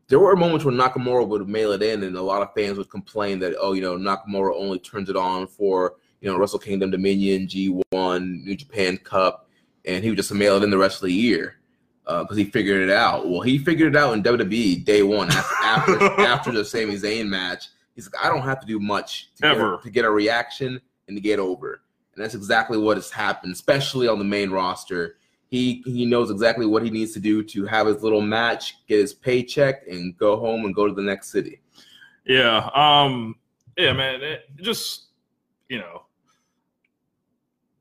there 0.08 0.18
were 0.18 0.36
moments 0.36 0.64
when 0.64 0.76
Nakamura 0.76 1.26
would 1.26 1.48
mail 1.48 1.72
it 1.72 1.82
in, 1.82 2.04
and 2.04 2.16
a 2.16 2.22
lot 2.22 2.42
of 2.42 2.54
fans 2.54 2.78
would 2.78 2.90
complain 2.90 3.38
that, 3.40 3.54
oh, 3.60 3.72
you 3.72 3.82
know, 3.82 3.96
Nakamura 3.96 4.54
only 4.56 4.78
turns 4.78 5.10
it 5.10 5.16
on 5.16 5.46
for 5.46 5.94
you 6.20 6.30
know 6.30 6.38
Wrestle 6.38 6.58
Kingdom, 6.58 6.90
Dominion, 6.90 7.46
G1, 7.46 8.44
New 8.44 8.56
Japan 8.56 8.96
Cup, 8.98 9.48
and 9.84 10.04
he 10.04 10.10
would 10.10 10.16
just 10.16 10.32
mail 10.32 10.56
it 10.56 10.62
in 10.62 10.70
the 10.70 10.78
rest 10.78 10.96
of 10.96 11.08
the 11.08 11.14
year 11.14 11.59
because 12.04 12.32
uh, 12.32 12.34
he 12.34 12.44
figured 12.44 12.88
it 12.88 12.90
out. 12.90 13.28
Well, 13.28 13.40
he 13.40 13.58
figured 13.58 13.94
it 13.94 13.98
out 13.98 14.14
in 14.14 14.22
WWE 14.22 14.84
day 14.84 15.02
one 15.02 15.30
after 15.30 15.54
after, 15.62 16.20
after 16.20 16.52
the 16.52 16.64
Sami 16.64 16.96
Zayn 16.96 17.28
match. 17.28 17.68
He's 17.94 18.10
like, 18.10 18.24
I 18.24 18.28
don't 18.28 18.42
have 18.42 18.60
to 18.60 18.66
do 18.66 18.80
much 18.80 19.30
to 19.36 19.46
ever 19.46 19.76
get, 19.76 19.82
to 19.82 19.90
get 19.90 20.04
a 20.04 20.10
reaction 20.10 20.80
and 21.06 21.16
to 21.16 21.20
get 21.20 21.38
over, 21.38 21.82
and 22.14 22.24
that's 22.24 22.34
exactly 22.34 22.78
what 22.78 22.96
has 22.96 23.10
happened, 23.10 23.52
especially 23.52 24.08
on 24.08 24.18
the 24.18 24.24
main 24.24 24.50
roster. 24.50 25.16
He 25.48 25.82
he 25.84 26.06
knows 26.06 26.30
exactly 26.30 26.66
what 26.66 26.84
he 26.84 26.90
needs 26.90 27.12
to 27.12 27.20
do 27.20 27.42
to 27.42 27.66
have 27.66 27.86
his 27.86 28.02
little 28.02 28.20
match, 28.20 28.86
get 28.86 29.00
his 29.00 29.12
paycheck, 29.12 29.86
and 29.88 30.16
go 30.16 30.38
home 30.38 30.64
and 30.64 30.74
go 30.74 30.86
to 30.86 30.94
the 30.94 31.02
next 31.02 31.30
city. 31.30 31.60
Yeah, 32.24 32.70
um, 32.74 33.34
yeah, 33.76 33.92
man. 33.92 34.22
It 34.22 34.44
just 34.56 35.08
you 35.68 35.78
know, 35.78 36.02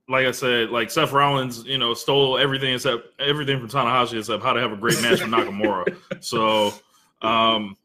like 0.10 0.26
I 0.26 0.32
said, 0.32 0.72
like 0.72 0.90
Seth 0.90 1.12
Rollins, 1.12 1.64
you 1.66 1.78
know, 1.78 1.94
stole 1.94 2.38
everything 2.38 2.74
except 2.74 3.08
everything 3.20 3.60
from 3.60 3.70
Tanahashi 3.70 4.18
except 4.18 4.44
how 4.44 4.54
to 4.54 4.60
have 4.60 4.72
a 4.72 4.76
great 4.76 5.00
match 5.02 5.22
with 5.22 5.30
Nakamura. 5.30 5.96
so, 6.20 6.74
um, 7.22 7.78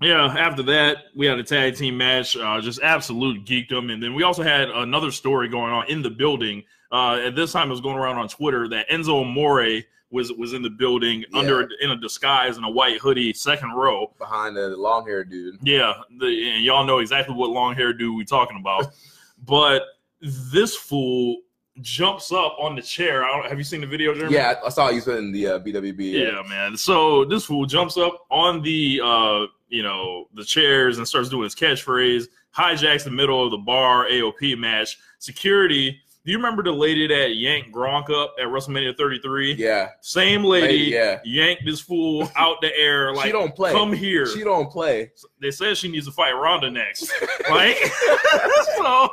yeah, 0.00 0.26
after 0.26 0.62
that, 0.64 1.06
we 1.16 1.26
had 1.26 1.38
a 1.38 1.42
tag 1.42 1.76
team 1.76 1.96
match, 1.96 2.36
uh, 2.36 2.60
just 2.60 2.80
absolute 2.82 3.44
geekdom. 3.44 3.92
And 3.92 4.00
then 4.00 4.14
we 4.14 4.22
also 4.22 4.42
had 4.42 4.70
another 4.70 5.10
story 5.10 5.48
going 5.48 5.72
on 5.72 5.88
in 5.88 6.02
the 6.02 6.10
building. 6.10 6.62
Uh, 6.92 7.16
at 7.24 7.34
this 7.34 7.52
time, 7.52 7.68
it 7.68 7.72
was 7.72 7.80
going 7.80 7.96
around 7.96 8.16
on 8.16 8.28
Twitter 8.28 8.68
that 8.68 8.88
Enzo 8.88 9.22
Amore 9.22 9.82
was 10.12 10.32
was 10.32 10.52
in 10.52 10.62
the 10.62 10.70
building 10.70 11.24
yeah. 11.32 11.38
under 11.40 11.68
in 11.80 11.90
a 11.90 11.96
disguise 11.96 12.58
in 12.58 12.64
a 12.64 12.70
white 12.70 12.98
hoodie, 12.98 13.32
second 13.32 13.72
row 13.72 14.12
behind 14.18 14.56
the 14.56 14.68
long 14.76 15.04
hair 15.04 15.24
dude. 15.24 15.58
Yeah, 15.62 15.94
the, 16.20 16.26
and 16.26 16.64
y'all 16.64 16.84
know 16.84 16.98
exactly 16.98 17.34
what 17.34 17.50
long 17.50 17.74
hair 17.74 17.92
dude 17.92 18.16
we 18.16 18.24
talking 18.24 18.58
about. 18.58 18.92
but 19.44 19.82
this 20.20 20.76
fool 20.76 21.38
jumps 21.80 22.32
up 22.32 22.56
on 22.58 22.74
the 22.74 22.82
chair. 22.82 23.24
have 23.48 23.58
you 23.58 23.64
seen 23.64 23.80
the 23.80 23.86
video, 23.86 24.14
Jeremy? 24.14 24.34
Yeah, 24.34 24.54
I 24.64 24.68
saw 24.70 24.90
you 24.90 25.00
said 25.00 25.18
in 25.18 25.32
the 25.32 25.46
uh, 25.46 25.58
BWB. 25.60 26.12
Yeah, 26.12 26.42
man. 26.48 26.76
So 26.76 27.24
this 27.24 27.44
fool 27.44 27.66
jumps 27.66 27.96
up 27.96 28.26
on 28.30 28.62
the 28.62 29.00
uh, 29.02 29.46
you 29.68 29.82
know 29.82 30.28
the 30.34 30.44
chairs 30.44 30.98
and 30.98 31.06
starts 31.06 31.28
doing 31.28 31.44
his 31.44 31.54
catchphrase. 31.54 32.26
Hijacks 32.56 33.04
the 33.04 33.10
middle 33.10 33.44
of 33.44 33.50
the 33.50 33.58
bar 33.58 34.06
AOP 34.06 34.58
match. 34.58 34.98
Security 35.18 36.00
do 36.26 36.32
you 36.32 36.38
remember 36.38 36.64
the 36.64 36.72
lady 36.72 37.06
that 37.06 37.36
yanked 37.36 37.70
Gronk 37.70 38.10
up 38.10 38.34
at 38.40 38.48
WrestleMania 38.48 38.96
33? 38.96 39.54
Yeah. 39.54 39.90
Same 40.00 40.42
lady, 40.42 40.66
lady 40.66 40.84
yeah. 40.86 41.20
yanked 41.24 41.64
this 41.64 41.80
fool 41.80 42.28
out 42.34 42.60
the 42.60 42.76
air. 42.76 43.06
Like, 43.16 43.26
she 43.26 43.32
don't 43.32 43.54
play. 43.54 43.72
Come 43.72 43.92
here. 43.92 44.26
She 44.26 44.42
don't 44.42 44.68
play. 44.68 45.12
They 45.40 45.52
said 45.52 45.76
she 45.76 45.88
needs 45.88 46.06
to 46.06 46.12
fight 46.12 46.32
Ronda 46.32 46.70
next. 46.70 47.10
like, 47.50 47.76
so 48.76 49.08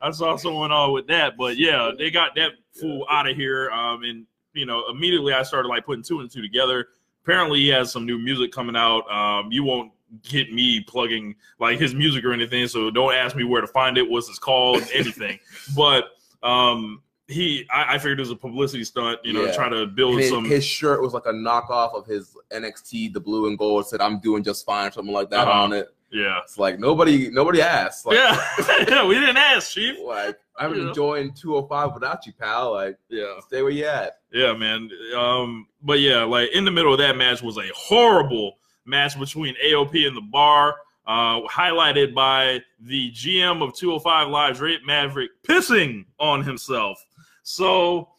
I 0.00 0.10
saw 0.10 0.36
someone 0.36 0.72
on 0.72 0.92
with 0.92 1.06
that. 1.08 1.36
But 1.36 1.58
yeah, 1.58 1.90
they 1.96 2.10
got 2.10 2.34
that 2.36 2.52
fool 2.72 3.06
out 3.10 3.28
of 3.28 3.36
here. 3.36 3.70
Um, 3.70 4.02
and 4.02 4.26
you 4.54 4.64
know, 4.64 4.84
immediately 4.88 5.34
I 5.34 5.42
started 5.42 5.68
like 5.68 5.84
putting 5.84 6.02
two 6.02 6.20
and 6.20 6.30
two 6.30 6.42
together. 6.42 6.88
Apparently, 7.22 7.60
he 7.60 7.68
has 7.68 7.92
some 7.92 8.06
new 8.06 8.18
music 8.18 8.50
coming 8.50 8.74
out. 8.74 9.08
Um, 9.10 9.52
you 9.52 9.62
won't 9.62 9.92
get 10.22 10.52
me 10.52 10.80
plugging 10.80 11.34
like 11.58 11.78
his 11.78 11.94
music 11.94 12.24
or 12.24 12.32
anything, 12.32 12.66
so 12.68 12.90
don't 12.90 13.14
ask 13.14 13.36
me 13.36 13.44
where 13.44 13.60
to 13.60 13.66
find 13.66 13.96
it, 13.98 14.08
what's 14.08 14.28
it 14.28 14.40
called, 14.40 14.82
anything. 14.94 15.38
but 15.76 16.04
um, 16.42 17.02
he, 17.28 17.64
I, 17.70 17.94
I 17.94 17.98
figured 17.98 18.18
it 18.18 18.22
was 18.22 18.30
a 18.30 18.36
publicity 18.36 18.82
stunt, 18.84 19.20
you 19.24 19.32
know, 19.32 19.44
Yeah. 19.44 19.52
try 19.54 19.68
to 19.68 19.86
build 19.86 20.18
his, 20.18 20.30
some. 20.30 20.44
his 20.44 20.64
shirt 20.64 21.00
was 21.00 21.14
like 21.14 21.26
a 21.26 21.32
knockoff 21.32 21.94
of 21.94 22.06
his 22.06 22.36
NXT, 22.52 23.12
the 23.12 23.20
blue 23.20 23.46
and 23.46 23.56
gold. 23.56 23.86
Said 23.86 24.00
"I'm 24.00 24.18
doing 24.18 24.42
just 24.42 24.66
fine," 24.66 24.90
something 24.90 25.14
like 25.14 25.30
that 25.30 25.46
Uh-huh. 25.46 25.62
on 25.62 25.72
it. 25.72 25.94
yeah, 26.10 26.40
It's 26.42 26.58
like 26.58 26.80
nobody, 26.80 27.30
nobody 27.30 27.62
asked. 27.62 28.04
Like, 28.04 28.16
yeah, 28.16 28.44
yeah. 28.88 29.06
We 29.06 29.14
didn't 29.14 29.36
ask, 29.36 29.72
Chief. 29.72 29.96
like 30.04 30.36
I 30.58 30.64
haven't 30.64 30.80
Yeah. 30.82 30.88
enjoyed 30.88 31.36
205 31.36 31.94
without 31.94 32.26
you, 32.26 32.32
pal. 32.32 32.72
Like, 32.72 32.98
Yeah. 33.08 33.38
stay 33.46 33.62
where 33.62 33.70
you 33.70 33.84
at. 33.86 34.18
Yeah, 34.32 34.52
man. 34.54 34.90
Um, 35.16 35.68
but 35.82 36.00
yeah, 36.00 36.24
like 36.24 36.50
in 36.52 36.64
the 36.64 36.70
middle 36.72 36.92
of 36.92 36.98
that 36.98 37.16
match 37.16 37.42
was 37.42 37.58
a 37.58 37.68
horrible 37.76 38.58
match 38.84 39.18
between 39.18 39.54
AOP 39.64 40.06
and 40.06 40.16
the 40.16 40.22
bar, 40.22 40.76
uh, 41.06 41.40
highlighted 41.42 42.14
by 42.14 42.60
the 42.80 43.10
GM 43.12 43.62
of 43.62 43.74
205 43.74 44.28
Live, 44.28 44.56
Drake 44.56 44.84
Maverick, 44.86 45.30
pissing 45.46 46.04
on 46.18 46.42
himself. 46.44 47.04
So 47.42 48.10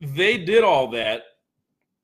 they 0.00 0.38
did 0.38 0.64
all 0.64 0.88
that. 0.90 1.24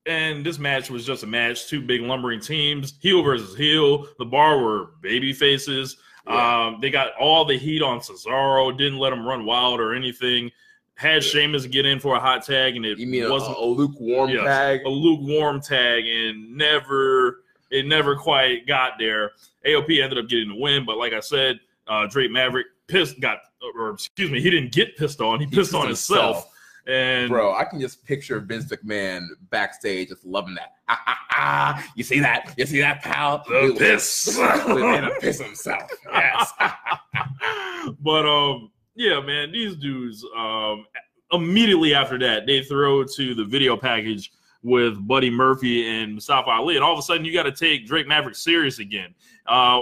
And 0.06 0.44
this 0.44 0.58
match 0.58 0.90
was 0.90 1.04
just 1.04 1.22
a 1.22 1.26
match, 1.26 1.66
two 1.66 1.82
big 1.82 2.00
lumbering 2.00 2.40
teams, 2.40 2.94
heel 3.00 3.22
versus 3.22 3.54
heel. 3.56 4.06
The 4.18 4.25
bar 4.25 4.58
were 4.58 4.92
baby 5.02 5.34
faces. 5.34 5.98
Yeah. 6.26 6.66
Um, 6.66 6.78
they 6.80 6.90
got 6.90 7.12
all 7.20 7.44
the 7.44 7.58
heat 7.58 7.82
on 7.82 8.00
Cesaro, 8.00 8.76
didn't 8.76 8.98
let 8.98 9.12
him 9.12 9.26
run 9.26 9.44
wild 9.44 9.80
or 9.80 9.94
anything. 9.94 10.50
Had. 10.99 11.23
Sheamus 11.23 11.67
get 11.67 11.87
in 11.87 12.00
for 12.00 12.17
a 12.17 12.21
hot 12.21 12.45
tag, 12.45 12.76
and 12.76 12.85
it 12.85 12.99
You 12.99 13.07
mean 13.07 13.31
wasn't 13.31 13.57
a 13.57 13.64
lukewarm 13.64 14.31
Yes. 14.31 14.45
tag? 14.45 14.81
a 14.85 14.88
lukewarm 14.88 15.61
tag, 15.61 16.05
and 16.07 16.57
never 16.57 17.45
it 17.71 17.87
never 17.87 18.17
quite 18.17 18.67
got 18.67 18.93
there. 18.99 19.33
AOP 19.67 20.02
ended 20.02 20.19
up 20.19 20.28
getting 20.28 20.49
the 20.49 20.57
win, 20.57 20.85
but 20.87 20.97
like 20.97 21.12
I 21.12 21.21
said, 21.21 21.61
uh, 21.87 22.07
Drake 22.07 22.31
Maverick 22.31 22.67
pissed 22.87 23.21
got 23.21 23.38
or 23.76 23.90
excuse 23.90 24.31
me, 24.31 24.40
he 24.40 24.50
didn't 24.50 24.73
get 24.73 24.97
pissed 24.97 25.21
on, 25.21 25.40
he 25.40 25.47
He 25.47 25.55
pissed 25.55 25.75
on 25.75 25.87
himself. 25.87 26.50
And 26.87 27.28
Bro, 27.28 27.55
I 27.55 27.64
can 27.64 27.78
just 27.81 28.02
picture 28.07 28.40
Vince 28.40 28.64
McMahon 28.73 29.26
backstage 29.50 30.09
just 30.09 30.25
loving 30.25 30.55
that. 30.55 30.73
Ah, 30.88 31.02
ah, 31.07 31.19
ah. 31.33 31.93
You 31.95 32.02
see 32.02 32.19
that? 32.21 32.55
You 32.57 32.64
see 32.64 32.81
that, 32.81 33.02
pal? 33.02 33.45
The 33.47 33.61
He- 33.75 33.78
piss. 33.78 34.38
He 34.67 34.75
made 34.75 35.05
a 35.05 35.11
piss 35.21 35.38
himself. 35.40 35.83
Yes. 36.11 36.50
but 38.00 38.25
um, 38.26 38.71
yeah, 38.99 39.21
man, 39.21 39.52
these 39.52 39.76
dudes 39.76 40.25
um 40.37 40.85
immediately 41.33 41.95
after 41.95 42.19
that 42.19 42.47
they 42.47 42.62
throw 42.62 43.05
to 43.05 43.35
the 43.35 43.45
video 43.45 43.76
package 43.76 44.33
with 44.62 45.07
Buddy 45.07 45.31
Murphy 45.31 45.88
and 45.88 46.14
Mustafa 46.14 46.50
Ali, 46.50 46.75
and 46.75 46.85
all 46.85 46.93
of 46.93 46.99
a 46.99 47.02
sudden 47.02 47.25
you 47.25 47.33
got 47.33 47.45
to 47.45 47.52
take 47.52 47.87
Drake 47.87 48.09
Maverick 48.09 48.35
serious 48.35 48.81
again. 48.81 49.14
Uh, 49.47 49.81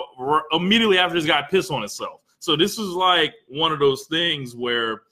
immediately 0.52 0.98
after 0.98 1.14
this 1.14 1.26
guy 1.26 1.42
pissed 1.50 1.70
on 1.70 1.80
himself. 1.80 2.20
So 2.38 2.56
this 2.56 2.78
is 2.78 2.90
like 2.90 3.34
one 3.48 3.72
of 3.72 3.78
those 3.78 4.06
things 4.06 4.54
where 4.54 5.02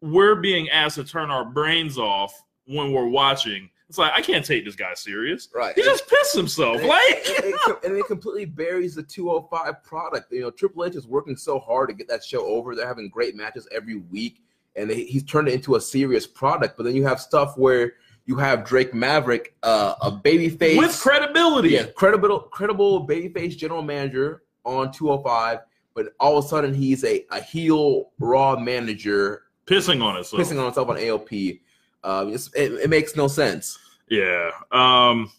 we're 0.00 0.36
being 0.36 0.70
asked 0.70 0.96
to 0.96 1.04
turn 1.04 1.30
our 1.30 1.44
brains 1.44 1.98
off 1.98 2.32
when 2.66 2.92
we're 2.92 3.08
watching. 3.08 3.68
It's 3.92 3.98
like 3.98 4.12
I 4.16 4.22
can't 4.22 4.42
take 4.42 4.64
this 4.64 4.74
guy 4.74 4.94
serious. 4.94 5.50
right. 5.54 5.74
He 5.76 5.82
just 5.82 6.08
pissed 6.08 6.34
himself. 6.34 6.78
And 6.78 6.88
Like 6.88 7.28
and 7.28 7.44
it, 7.44 7.84
and 7.84 7.94
it 7.94 8.06
completely 8.06 8.46
buries 8.46 8.94
the 8.94 9.02
205 9.02 9.84
product. 9.84 10.32
You 10.32 10.40
know, 10.40 10.50
Triple 10.50 10.86
H 10.86 10.94
is 10.94 11.06
working 11.06 11.36
so 11.36 11.58
hard 11.58 11.90
to 11.90 11.94
get 11.94 12.08
that 12.08 12.24
show 12.24 12.46
over. 12.46 12.74
They're 12.74 12.86
having 12.86 13.10
great 13.10 13.36
matches 13.36 13.68
every 13.70 13.96
week, 13.96 14.40
and 14.76 14.90
he- 14.90 15.04
he's 15.04 15.24
turned 15.24 15.48
it 15.48 15.52
into 15.52 15.74
a 15.74 15.80
serious 15.82 16.26
product. 16.26 16.78
But 16.78 16.84
then 16.84 16.96
you 16.96 17.04
have 17.04 17.20
stuff 17.20 17.58
where 17.58 17.92
you 18.24 18.36
have 18.36 18.64
Drake 18.64 18.94
Maverick, 18.94 19.56
uh, 19.62 19.94
a 20.00 20.10
babyface 20.10 20.78
with 20.78 20.98
credibility. 20.98 21.68
yeah, 21.68 21.84
credible, 21.94 22.40
credible 22.50 23.06
babyface 23.06 23.58
general 23.58 23.82
manager 23.82 24.42
on 24.64 24.90
205, 24.90 25.58
but 25.92 26.14
all 26.18 26.38
of 26.38 26.46
a 26.46 26.48
sudden 26.48 26.72
he's 26.72 27.04
a, 27.04 27.26
a 27.30 27.42
heel 27.42 28.10
Raw 28.18 28.58
manager 28.58 29.42
Pissing 29.66 30.02
on 30.02 30.14
himself. 30.14 30.40
pissing 30.40 30.58
on 30.58 30.64
himself 30.64 30.88
on 30.88 30.96
AOP. 30.96 31.60
Um, 32.04 32.32
it, 32.32 32.48
it 32.56 32.90
makes 32.90 33.14
no 33.14 33.28
sense. 33.28 33.78
Yeah. 34.12 34.50
Um, 34.70 35.32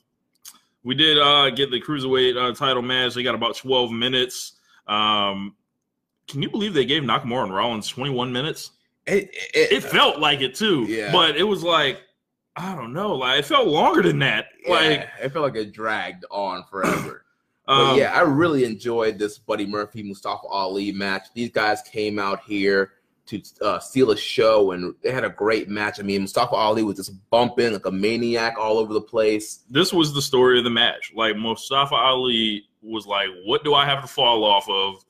we 0.84 0.96
did 0.96 1.20
uh, 1.20 1.52
get 1.52 1.70
the 1.70 1.80
cruiserweight 1.80 2.36
uh, 2.36 2.56
title 2.56 2.82
match. 2.82 3.14
They 3.14 3.22
got 3.22 3.36
about 3.36 3.56
12 3.56 3.92
minutes. 3.92 4.54
Um, 4.88 5.56
can 6.28 6.42
you 6.42 6.50
believe 6.50 6.74
they 6.74 6.86
gave 6.86 7.04
Nakamura 7.04 7.44
and 7.44 7.54
Rollins 7.54 7.88
21 7.88 8.34
minutes? 8.34 8.72
It, 9.06 9.30
it, 9.54 9.72
It 9.72 9.84
felt 9.84 10.20
like 10.20 10.42
it 10.42 10.56
too. 10.56 10.86
Yeah. 10.90 11.12
But 11.12 11.38
it 11.38 11.44
was 11.44 11.62
like, 11.62 12.02
I 12.56 12.76
don't 12.76 12.94
know. 12.94 13.14
Like 13.14 13.40
it 13.40 13.46
felt 13.46 13.68
longer 13.68 14.02
than 14.02 14.18
that. 14.20 14.48
Like, 14.68 15.02
yeah, 15.02 15.10
it 15.22 15.32
felt 15.32 15.44
like 15.44 15.56
it 15.56 15.72
dragged 15.72 16.26
on 16.32 16.64
forever. 16.70 17.20
Um, 17.66 17.98
yeah, 17.98 18.12
I 18.14 18.24
really 18.24 18.66
enjoyed 18.66 19.18
this 19.18 19.38
Buddy 19.38 19.66
Murphy 19.66 20.04
Mustafa 20.04 20.46
Ali 20.48 20.92
match. 20.92 21.28
These 21.34 21.52
guys 21.52 21.82
came 21.84 22.20
out 22.20 22.44
here 22.44 22.92
to 23.26 23.42
uh, 23.62 23.80
steal 23.80 24.12
a 24.12 24.18
show, 24.18 24.72
and 24.72 24.94
they 25.02 25.12
had 25.12 25.24
a 25.24 25.30
great 25.30 25.70
match. 25.70 26.00
I 26.00 26.04
mean, 26.04 26.22
Mustafa 26.22 26.56
Ali 26.56 26.84
was 26.84 26.98
just 26.98 27.14
bumping 27.30 27.74
like 27.74 27.86
a 27.86 27.92
maniac 27.92 28.56
all 28.60 28.78
over 28.78 28.94
the 28.94 29.02
place. 29.02 29.64
this 29.70 29.94
was 29.94 30.14
the 30.14 30.22
story 30.22 30.58
of 30.58 30.64
the 30.64 30.70
match. 30.70 31.14
Like 31.16 31.38
Mustafa 31.38 31.96
Ali 31.96 32.66
was 32.82 33.06
like, 33.08 33.30
"What 33.46 33.64
do 33.64 33.74
I 33.74 33.86
have 33.86 34.02
to 34.02 34.08
fall 34.08 34.44
off 34.44 34.68
of? 34.70 35.04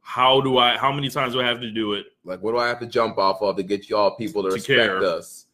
How 0.00 0.40
do 0.40 0.58
I? 0.58 0.76
How 0.78 0.92
many 0.92 1.08
times 1.10 1.34
do 1.34 1.40
I 1.40 1.46
have 1.46 1.60
to 1.60 1.70
do 1.70 1.92
it?" 1.92 2.06
Like, 2.24 2.42
what 2.42 2.52
do 2.52 2.58
I 2.58 2.68
have 2.68 2.80
to 2.80 2.86
jump 2.86 3.18
off 3.18 3.42
of 3.42 3.56
to 3.56 3.62
get 3.62 3.88
y'all 3.88 4.16
people 4.16 4.42
to, 4.44 4.48
To 4.48 4.54
respect 4.54 4.78
care. 4.78 5.04
us? 5.04 5.46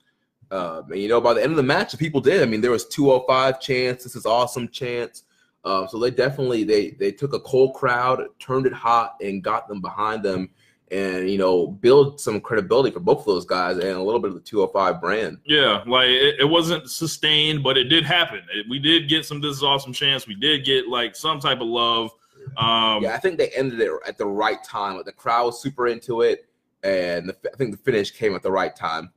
Um, 0.50 0.90
and 0.92 1.00
you 1.00 1.08
know, 1.08 1.20
by 1.20 1.34
the 1.34 1.42
end 1.42 1.50
of 1.50 1.56
the 1.56 1.62
match, 1.62 1.92
the 1.92 1.98
people 1.98 2.20
did. 2.20 2.42
I 2.42 2.46
mean, 2.46 2.60
there 2.60 2.70
was 2.70 2.86
205 2.86 3.60
chance. 3.60 4.04
This 4.04 4.16
is 4.16 4.24
awesome 4.24 4.68
chance. 4.68 5.24
Um, 5.64 5.88
so 5.88 5.98
they 5.98 6.10
definitely 6.10 6.64
they 6.64 6.90
they 6.92 7.10
took 7.12 7.34
a 7.34 7.40
cold 7.40 7.74
crowd, 7.74 8.22
turned 8.38 8.64
it 8.66 8.72
hot, 8.72 9.16
and 9.20 9.42
got 9.42 9.68
them 9.68 9.80
behind 9.80 10.22
them, 10.22 10.48
and 10.90 11.28
you 11.28 11.38
know, 11.38 11.66
build 11.66 12.20
some 12.20 12.40
credibility 12.40 12.90
for 12.90 13.00
both 13.00 13.20
of 13.20 13.26
those 13.26 13.44
guys 13.44 13.76
and 13.76 13.96
a 13.96 14.02
little 14.02 14.20
bit 14.20 14.30
of 14.30 14.34
the 14.34 14.40
205 14.40 15.00
brand. 15.00 15.38
Yeah, 15.44 15.82
like 15.86 16.08
it, 16.08 16.40
it 16.40 16.44
wasn't 16.44 16.88
sustained, 16.90 17.62
but 17.62 17.76
it 17.76 17.84
did 17.84 18.04
happen. 18.04 18.40
It, 18.54 18.66
we 18.68 18.78
did 18.78 19.08
get 19.08 19.24
some. 19.24 19.40
This 19.40 19.56
is 19.56 19.62
awesome 19.62 19.92
chance. 19.92 20.26
We 20.26 20.34
did 20.34 20.64
get 20.64 20.88
like 20.88 21.14
some 21.14 21.40
type 21.40 21.60
of 21.60 21.66
love. 21.66 22.10
Um, 22.56 23.02
yeah, 23.02 23.14
I 23.14 23.18
think 23.18 23.38
they 23.38 23.48
ended 23.50 23.80
it 23.80 23.90
at 24.06 24.18
the 24.18 24.26
right 24.26 24.62
time. 24.64 24.96
Like 24.96 25.04
the 25.04 25.12
crowd 25.12 25.46
was 25.46 25.60
super 25.60 25.88
into 25.88 26.22
it, 26.22 26.48
and 26.82 27.28
the, 27.28 27.36
I 27.52 27.56
think 27.56 27.72
the 27.72 27.78
finish 27.78 28.10
came 28.10 28.34
at 28.34 28.42
the 28.42 28.52
right 28.52 28.74
time. 28.74 29.12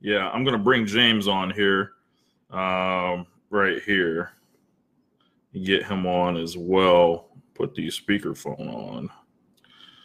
Yeah, 0.00 0.28
I'm 0.30 0.44
gonna 0.44 0.58
bring 0.58 0.86
James 0.86 1.28
on 1.28 1.50
here, 1.50 1.92
um, 2.50 3.26
right 3.50 3.82
here. 3.82 4.32
Get 5.62 5.84
him 5.84 6.04
on 6.04 6.36
as 6.36 6.56
well. 6.56 7.28
Put 7.54 7.76
the 7.76 7.86
speakerphone 7.86 8.74
on. 8.74 9.10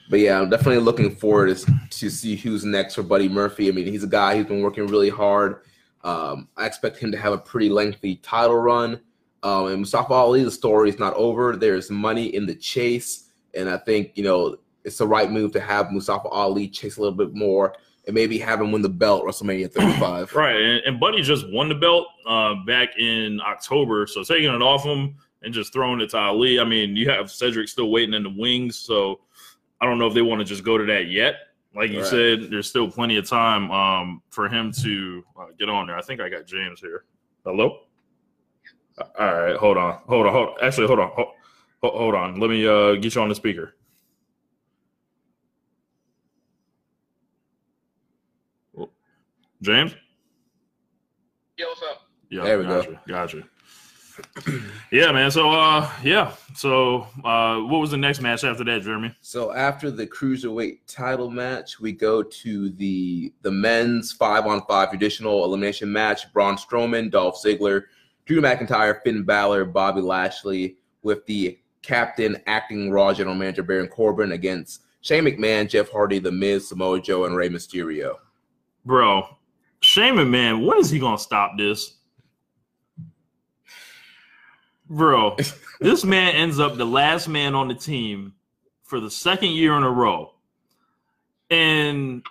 But 0.10 0.20
yeah, 0.20 0.40
I'm 0.40 0.50
definitely 0.50 0.82
looking 0.82 1.16
forward 1.16 1.56
to, 1.56 1.74
to 1.90 2.10
see 2.10 2.36
who's 2.36 2.66
next 2.66 2.96
for 2.96 3.04
Buddy 3.04 3.30
Murphy. 3.30 3.68
I 3.68 3.72
mean, 3.72 3.86
he's 3.86 4.04
a 4.04 4.08
guy 4.08 4.36
who's 4.36 4.48
been 4.48 4.62
working 4.62 4.88
really 4.88 5.10
hard. 5.10 5.62
Um, 6.04 6.48
I 6.58 6.66
expect 6.66 6.98
him 6.98 7.12
to 7.12 7.18
have 7.18 7.34
a 7.34 7.38
pretty 7.38 7.70
lengthy 7.70 8.16
title 8.18 8.56
run. 8.56 9.00
Um, 9.44 9.68
and 9.68 9.80
Mustafa 9.80 10.14
Ali, 10.14 10.44
the 10.44 10.52
story 10.52 10.90
is 10.90 11.00
not 11.00 11.14
over. 11.14 11.56
There's 11.56 11.92
money 11.92 12.36
in 12.36 12.46
the 12.46 12.56
chase, 12.56 13.30
and 13.54 13.70
I 13.70 13.78
think 13.78 14.12
you 14.16 14.24
know 14.24 14.58
it's 14.84 14.98
the 14.98 15.08
right 15.08 15.32
move 15.32 15.52
to 15.54 15.62
have 15.62 15.92
Mustafa 15.92 16.28
Ali 16.28 16.68
chase 16.68 16.98
a 16.98 17.02
little 17.02 17.18
bit 17.18 17.34
more 17.34 17.76
and 18.06 18.16
maybe 18.16 18.40
have 18.40 18.60
him 18.60 18.72
win 18.72 18.82
the 18.82 18.90
belt 18.90 19.24
WrestleMania 19.24 19.72
35. 19.72 20.34
Right, 20.34 20.56
and, 20.56 20.82
and 20.86 21.00
Buddy 21.00 21.22
just 21.22 21.50
won 21.52 21.70
the 21.70 21.76
belt 21.76 22.08
uh, 22.26 22.56
back 22.66 22.98
in 22.98 23.40
October, 23.42 24.08
so 24.08 24.24
taking 24.24 24.54
it 24.54 24.62
off 24.62 24.84
him 24.84 25.16
and 25.44 25.54
just 25.54 25.72
throwing 25.72 26.02
it 26.02 26.10
to 26.10 26.18
Ali. 26.18 26.60
I 26.60 26.64
mean, 26.64 26.96
you 26.96 27.10
have 27.10 27.32
Cedric 27.32 27.70
still 27.70 27.92
waiting 27.92 28.16
in 28.16 28.24
the 28.24 28.34
wings, 28.36 28.78
so 28.78 29.22
I 29.82 29.86
don't 29.86 29.98
know 29.98 30.08
if 30.08 30.14
they 30.14 30.22
want 30.22 30.40
to 30.40 30.46
just 30.46 30.64
go 30.64 30.78
to 30.78 30.86
that 30.86 31.08
yet. 31.08 31.36
Like 31.76 31.92
you 31.92 31.98
Right. 32.00 32.06
said, 32.08 32.50
there's 32.50 32.68
still 32.68 32.90
plenty 32.90 33.18
of 33.18 33.28
time 33.28 33.70
um, 33.72 34.22
for 34.30 34.50
him 34.50 34.72
to 34.82 35.24
uh, 35.40 35.46
get 35.58 35.70
on 35.70 35.88
there. 35.88 35.98
I 35.98 36.02
think 36.02 36.20
I 36.20 36.28
got 36.30 36.46
James 36.46 36.80
here. 36.80 37.06
Hello. 37.46 37.82
All 39.18 39.34
right, 39.34 39.56
hold 39.56 39.78
on, 39.78 40.00
hold 40.08 40.26
on, 40.26 40.34
hold. 40.34 40.58
Actually, 40.62 40.88
hold 40.88 41.00
on, 41.00 41.10
hold, 41.12 41.30
hold 41.82 42.16
on. 42.16 42.38
Let 42.40 42.50
me 42.50 42.68
uh, 42.68 42.96
get 42.96 43.16
you 43.16 43.22
on 43.22 43.30
the 43.30 43.36
speaker. 43.36 43.76
James. 49.62 49.94
Yeah, 51.58 51.66
what's 51.68 51.82
up? 51.84 52.02
Yeah, 52.30 52.44
There 52.44 52.60
we 52.60 52.66
go. 52.66 52.80
gotcha, 52.82 53.02
Gotcha. 53.08 53.44
Yeah, 54.92 55.12
man. 55.12 55.32
So, 55.32 55.52
uh, 55.52 55.90
yeah. 56.04 56.34
So, 56.56 57.08
uh, 57.24 57.60
what 57.60 57.80
was 57.80 57.92
the 57.92 57.98
next 57.98 58.22
match 58.22 58.44
after 58.44 58.64
that, 58.64 58.82
Jeremy? 58.82 59.16
So 59.22 59.54
after 59.54 59.92
the 59.92 60.08
cruiserweight 60.08 60.80
title 60.88 61.30
match, 61.30 61.80
we 61.80 61.92
go 61.92 62.24
to 62.24 62.70
the 62.72 63.34
the 63.42 63.52
men's 63.52 64.12
five 64.12 64.46
on 64.46 64.66
five 64.68 64.90
traditional 64.90 65.44
elimination 65.46 65.92
match: 65.92 66.32
Braun 66.34 66.56
Strowman, 66.56 67.12
Dolph 67.12 67.42
Ziggler, 67.44 67.84
Drew 68.26 68.42
McIntyre, 68.42 69.02
Finn 69.04 69.24
Balor, 69.24 69.66
Bobby 69.66 70.02
Lashley, 70.02 70.78
with 71.04 71.26
the 71.26 71.60
captain, 71.82 72.38
acting 72.48 72.92
Raw 72.92 73.14
general 73.14 73.36
manager 73.36 73.64
Baron 73.64 73.88
Corbin 73.88 74.34
against 74.34 74.84
Shane 75.02 75.24
McMahon, 75.24 75.70
Jeff 75.70 75.90
Hardy, 75.90 76.20
The 76.20 76.32
Miz, 76.32 76.68
Samoa 76.68 77.00
Joe, 77.02 77.26
and 77.26 77.36
Rey 77.36 77.50
Mysterio. 77.50 78.16
Bro, 78.86 79.38
Shane 79.82 80.16
McMahon, 80.16 80.66
when 80.66 80.78
is 80.78 80.90
he 80.90 81.00
gonna 81.00 81.18
stop 81.18 81.58
this? 81.58 81.96
Bro, 84.90 85.38
this 85.80 86.04
man 86.04 86.36
ends 86.36 86.60
up 86.60 86.76
the 86.76 86.86
last 86.86 87.28
man 87.28 87.56
on 87.56 87.68
the 87.68 87.76
team 87.76 88.34
for 88.84 89.00
the 89.00 89.12
second 89.12 89.52
year 89.52 89.76
in 89.78 89.84
a 89.84 89.90
row. 89.92 90.34
And 91.52 92.26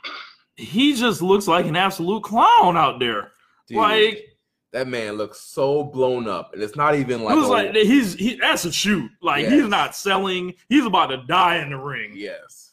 he 0.56 0.94
just 0.94 1.22
looks 1.22 1.46
like 1.48 1.66
an 1.66 1.76
absolute 1.76 2.22
clown 2.24 2.76
out 2.76 2.98
there. 2.98 3.32
Dude, 3.68 3.78
Like 3.78 4.24
that 4.72 4.86
man 4.88 5.14
looks 5.14 5.40
so 5.40 5.84
blown 5.84 6.28
up, 6.28 6.52
and 6.52 6.62
it's 6.62 6.76
not 6.76 6.94
even 6.94 7.22
like, 7.22 7.34
it 7.34 7.38
was 7.38 7.48
like 7.48 7.74
he's 7.74 8.14
he 8.14 8.36
that's 8.36 8.64
a 8.64 8.72
shoot. 8.72 9.10
Like 9.22 9.46
he's 9.46 9.66
not 9.66 9.94
selling. 9.96 10.54
He's 10.68 10.84
about 10.84 11.06
to 11.06 11.18
die 11.26 11.58
in 11.58 11.70
the 11.70 11.76
ring. 11.76 12.12
yes. 12.14 12.72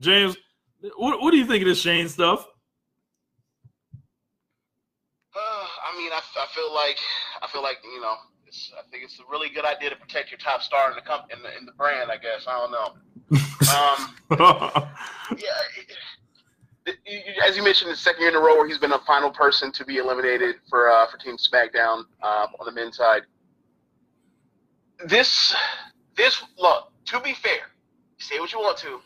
James, 0.00 0.36
what, 0.96 1.20
what 1.20 1.30
do 1.30 1.38
you 1.38 1.46
think 1.46 1.62
of 1.62 1.68
this 1.68 1.80
Shane 1.80 2.08
stuff? 2.08 2.46
Uh, 5.34 5.38
I 5.38 5.96
mean, 5.98 6.12
I, 6.12 6.20
I 6.38 6.46
feel 6.54 6.74
like 6.74 6.98
I 7.42 7.46
feel 7.48 7.62
like 7.62 7.78
you 7.82 8.00
know, 8.00 8.14
it's, 8.56 8.72
I 8.78 8.88
think 8.90 9.04
it's 9.04 9.18
a 9.20 9.22
really 9.30 9.48
good 9.50 9.64
idea 9.64 9.90
to 9.90 9.96
protect 9.96 10.30
your 10.30 10.38
top 10.38 10.62
star 10.62 10.88
in 10.90 10.96
the 10.96 11.02
comp 11.02 11.26
in 11.32 11.42
the, 11.42 11.56
in 11.58 11.66
the 11.66 11.72
brand. 11.72 12.10
I 12.10 12.16
guess 12.16 12.46
I 12.46 12.58
don't 12.58 12.72
know. 12.72 12.94
Um, 13.74 14.14
yeah, 15.38 15.48
it- 16.86 16.96
it- 17.04 17.42
as 17.44 17.56
you 17.56 17.64
mentioned, 17.64 17.90
the 17.90 17.96
second 17.96 18.20
year 18.20 18.30
in 18.30 18.36
a 18.36 18.40
row 18.40 18.56
where 18.56 18.66
he's 18.68 18.78
been 18.78 18.90
the 18.90 19.00
final 19.06 19.30
person 19.30 19.72
to 19.72 19.84
be 19.84 19.96
eliminated 19.98 20.56
for 20.70 20.88
uh, 20.90 21.06
for 21.10 21.18
Team 21.18 21.36
SmackDown 21.36 22.04
uh, 22.22 22.46
on 22.60 22.64
the 22.66 22.72
men's 22.72 22.96
side. 22.96 23.22
This 25.06 25.54
this 26.16 26.42
look 26.58 26.92
to 27.06 27.20
be 27.20 27.34
fair, 27.34 27.70
say 28.18 28.38
what 28.40 28.52
you 28.52 28.58
want 28.60 28.78
to. 28.78 29.00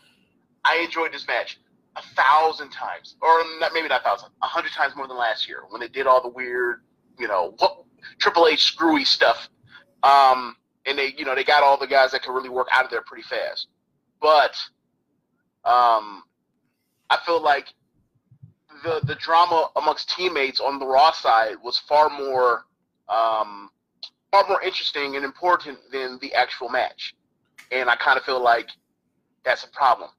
I 0.63 0.77
enjoyed 0.77 1.11
this 1.11 1.27
match 1.27 1.59
a 1.97 2.01
thousand 2.15 2.69
times, 2.69 3.15
or 3.21 3.41
not, 3.59 3.71
maybe 3.73 3.87
not 3.89 4.01
a 4.01 4.03
thousand, 4.03 4.29
a 4.41 4.47
hundred 4.47 4.71
times 4.71 4.95
more 4.95 5.07
than 5.07 5.17
last 5.17 5.47
year 5.47 5.63
when 5.69 5.81
they 5.81 5.87
did 5.89 6.05
all 6.07 6.21
the 6.21 6.29
weird, 6.29 6.81
you 7.21 7.27
know, 7.27 7.53
what 7.59 7.83
Triple 8.19 8.47
H 8.47 8.63
screwy 8.63 9.05
stuff. 9.05 9.47
Um, 10.03 10.55
and 10.85 10.97
they, 10.97 11.13
you 11.17 11.23
know, 11.23 11.35
they 11.35 11.43
got 11.43 11.61
all 11.61 11.77
the 11.77 11.87
guys 11.87 12.11
that 12.11 12.23
could 12.23 12.33
really 12.33 12.49
work 12.49 12.67
out 12.71 12.83
of 12.83 12.91
there 12.91 13.03
pretty 13.03 13.23
fast. 13.23 13.67
But 14.19 14.55
um, 15.63 16.23
I 17.09 17.17
feel 17.25 17.41
like 17.41 17.67
the 18.83 19.01
the 19.03 19.15
drama 19.15 19.69
amongst 19.75 20.09
teammates 20.09 20.59
on 20.59 20.79
the 20.79 20.85
Raw 20.85 21.11
side 21.11 21.55
was 21.63 21.77
far 21.77 22.09
more 22.09 22.65
um, 23.09 23.69
far 24.31 24.47
more 24.47 24.61
interesting 24.61 25.15
and 25.15 25.23
important 25.23 25.77
than 25.91 26.17
the 26.21 26.33
actual 26.33 26.69
match, 26.69 27.13
and 27.71 27.89
I 27.89 27.95
kind 27.95 28.17
of 28.17 28.23
feel 28.23 28.41
like 28.41 28.69
that's 29.43 29.63
a 29.63 29.69
problem. 29.69 30.09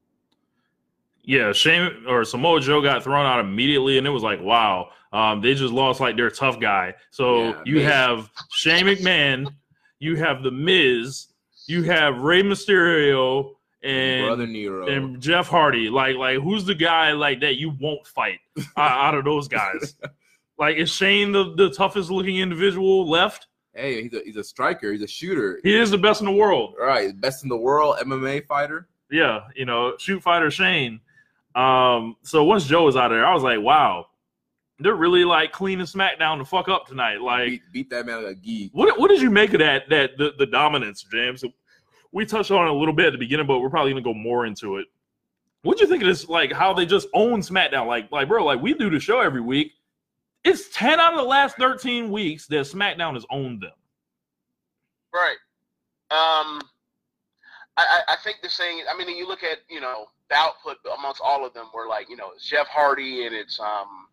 Yeah, 1.25 1.52
Shane 1.52 2.05
or 2.09 2.25
Samoa 2.25 2.61
Joe 2.61 2.83
got 2.83 3.05
thrown 3.05 3.25
out 3.26 3.38
immediately, 3.41 3.97
and 3.99 4.07
it 4.07 4.11
was 4.11 4.23
like, 4.25 4.41
wow, 4.41 4.91
um, 5.12 5.41
they 5.41 5.55
just 5.55 5.73
lost 5.73 6.00
like 6.00 6.17
their 6.17 6.31
tough 6.31 6.59
guy. 6.59 6.95
So 7.11 7.50
Yeah, 7.50 7.62
you 7.64 7.75
Miz. 7.76 7.85
have 7.85 8.31
Shane 8.50 8.87
McMahon, 8.87 9.55
you 10.00 10.17
have 10.17 10.43
the 10.43 10.50
Miz, 10.50 11.29
you 11.69 11.85
have 11.85 12.19
Rey 12.19 12.43
Mysterio, 12.43 13.55
and 13.85 14.26
Brother 14.26 14.47
Nero. 14.47 14.87
and 14.88 15.21
Jeff 15.21 15.47
Hardy. 15.49 15.88
Like, 15.91 16.17
like 16.17 16.38
who's 16.38 16.64
the 16.64 16.75
guy 16.75 17.12
like 17.12 17.41
that 17.41 17.55
you 17.57 17.71
won't 17.81 18.07
fight 18.07 18.38
out 18.76 19.14
of 19.14 19.25
those 19.25 19.47
guys? 19.49 19.95
like, 20.59 20.76
is 20.76 20.91
Shane 20.91 21.31
the, 21.33 21.55
the 21.57 21.71
toughest 21.71 22.11
looking 22.11 22.38
individual 22.38 23.09
left? 23.09 23.47
hey, 23.75 24.02
he's 24.02 24.12
a 24.12 24.21
he's 24.25 24.37
a 24.37 24.45
striker. 24.45 24.93
He's 24.93 25.02
a 25.02 25.07
shooter. 25.07 25.59
He 25.62 25.75
is 25.75 25.91
the 25.91 25.99
best 25.99 26.21
in 26.21 26.26
the 26.26 26.33
world. 26.33 26.75
All 26.81 26.87
right, 26.87 27.19
best 27.21 27.43
in 27.45 27.49
the 27.49 27.57
world 27.57 27.97
MMA 28.02 28.45
fighter. 28.47 28.87
Yeah, 29.11 29.43
you 29.57 29.64
know, 29.67 29.95
shoot 29.99 30.21
fighter 30.23 30.50
Shane. 30.50 31.00
Um, 31.54 32.16
so 32.23 32.44
once 32.44 32.66
Joe 32.66 32.85
was 32.85 32.97
out 32.97 33.09
there, 33.09 33.26
I 33.26 33.35
was 33.35 33.42
like, 33.42 33.61
wow, 33.61 34.06
they're 34.78 34.94
really 34.94 35.25
like 35.25 35.52
cleaning 35.52 35.87
SmackDown 35.87 36.38
the 36.38 36.44
fuck 36.44 36.68
up 36.68 36.87
tonight. 36.87 37.21
Like, 37.21 37.49
Beat, 37.49 37.62
beat 37.73 37.90
that 37.90 38.06
man 38.06 38.25
like 38.25 38.32
a 38.32 38.35
geek. 38.35 38.71
what 38.73 38.99
what 38.99 39.09
did 39.09 39.21
you 39.21 39.30
make 39.30 39.52
of 39.52 39.61
that 39.61 39.88
that 39.90 40.16
the, 40.18 40.32
the 40.38 40.47
dominance, 40.47 41.04
James? 41.11 41.44
We 42.11 42.27
touched 42.27 42.50
on 42.50 42.66
it 42.66 42.70
a 42.70 42.74
little 42.74 42.92
bit 42.94 43.07
at 43.07 43.12
the 43.12 43.18
beginning, 43.18 43.46
but 43.46 43.61
we're 43.61 43.70
probably 43.70 43.92
gonna 43.92 44.03
go 44.03 44.14
more 44.14 44.46
into 44.46 44.77
it. 44.77 44.87
What'd 45.62 45.81
you 45.81 45.87
think 45.87 46.03
of 46.03 46.09
this? 46.09 46.29
Like 46.29 46.53
how 46.53 46.72
they 46.72 46.87
just 46.87 47.09
own 47.14 47.40
SmackDown? 47.40 47.87
Like, 47.87 48.11
like 48.11 48.29
bro, 48.29 48.44
like 48.44 48.61
we 48.61 48.74
do 48.74 48.90
the 48.90 49.00
show 49.00 49.20
every 49.20 49.40
week. 49.40 49.72
It's 50.44 50.68
ten 50.70 50.98
out 50.98 51.12
of 51.12 51.18
the 51.18 51.24
last 51.24 51.57
thirteen 51.57 52.11
weeks 52.11 52.46
that 52.48 52.66
SmackDown 52.66 53.14
has 53.14 53.24
owned 53.31 53.62
them. 53.62 53.72
Right. 55.14 55.37
Um, 56.11 56.61
I, 57.77 57.85
I 57.87 58.00
I 58.09 58.16
think 58.24 58.38
the 58.42 58.50
saying. 58.50 58.83
I 58.92 58.96
mean, 58.96 59.16
you 59.16 59.29
look 59.29 59.44
at 59.44 59.59
you 59.70 59.81
know 59.81 60.07
the 60.33 60.38
output 60.38 60.79
amongst 60.99 61.21
all 61.23 61.45
of 61.45 61.53
them 61.53 61.66
were 61.75 61.87
like 61.87 62.09
you 62.09 62.16
know 62.16 62.31
it's 62.35 62.49
Jeff 62.49 62.66
Hardy 62.66 63.27
and 63.27 63.35
it's 63.35 63.61
um 63.61 64.07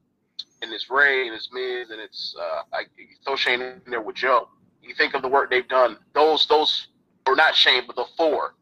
and 0.61 0.71
it's 0.73 0.89
Rey 0.89 1.27
and 1.27 1.35
it's 1.35 1.49
Miz 1.51 1.89
and 1.91 2.01
it's 2.01 2.35
uh 2.39 2.61
I 2.73 2.83
throw 3.23 3.35
Shane 3.35 3.61
in 3.61 3.81
there 3.87 4.01
with 4.01 4.17
Joe. 4.17 4.49
You 4.83 4.93
think 4.95 5.13
of 5.13 5.21
the 5.21 5.27
work 5.29 5.49
they've 5.49 5.67
done. 5.67 5.97
Those 6.13 6.45
those 6.47 6.87
or 7.25 7.35
not 7.35 7.55
Shane, 7.55 7.83
but 7.87 7.95
the 7.95 8.05
four. 8.17 8.55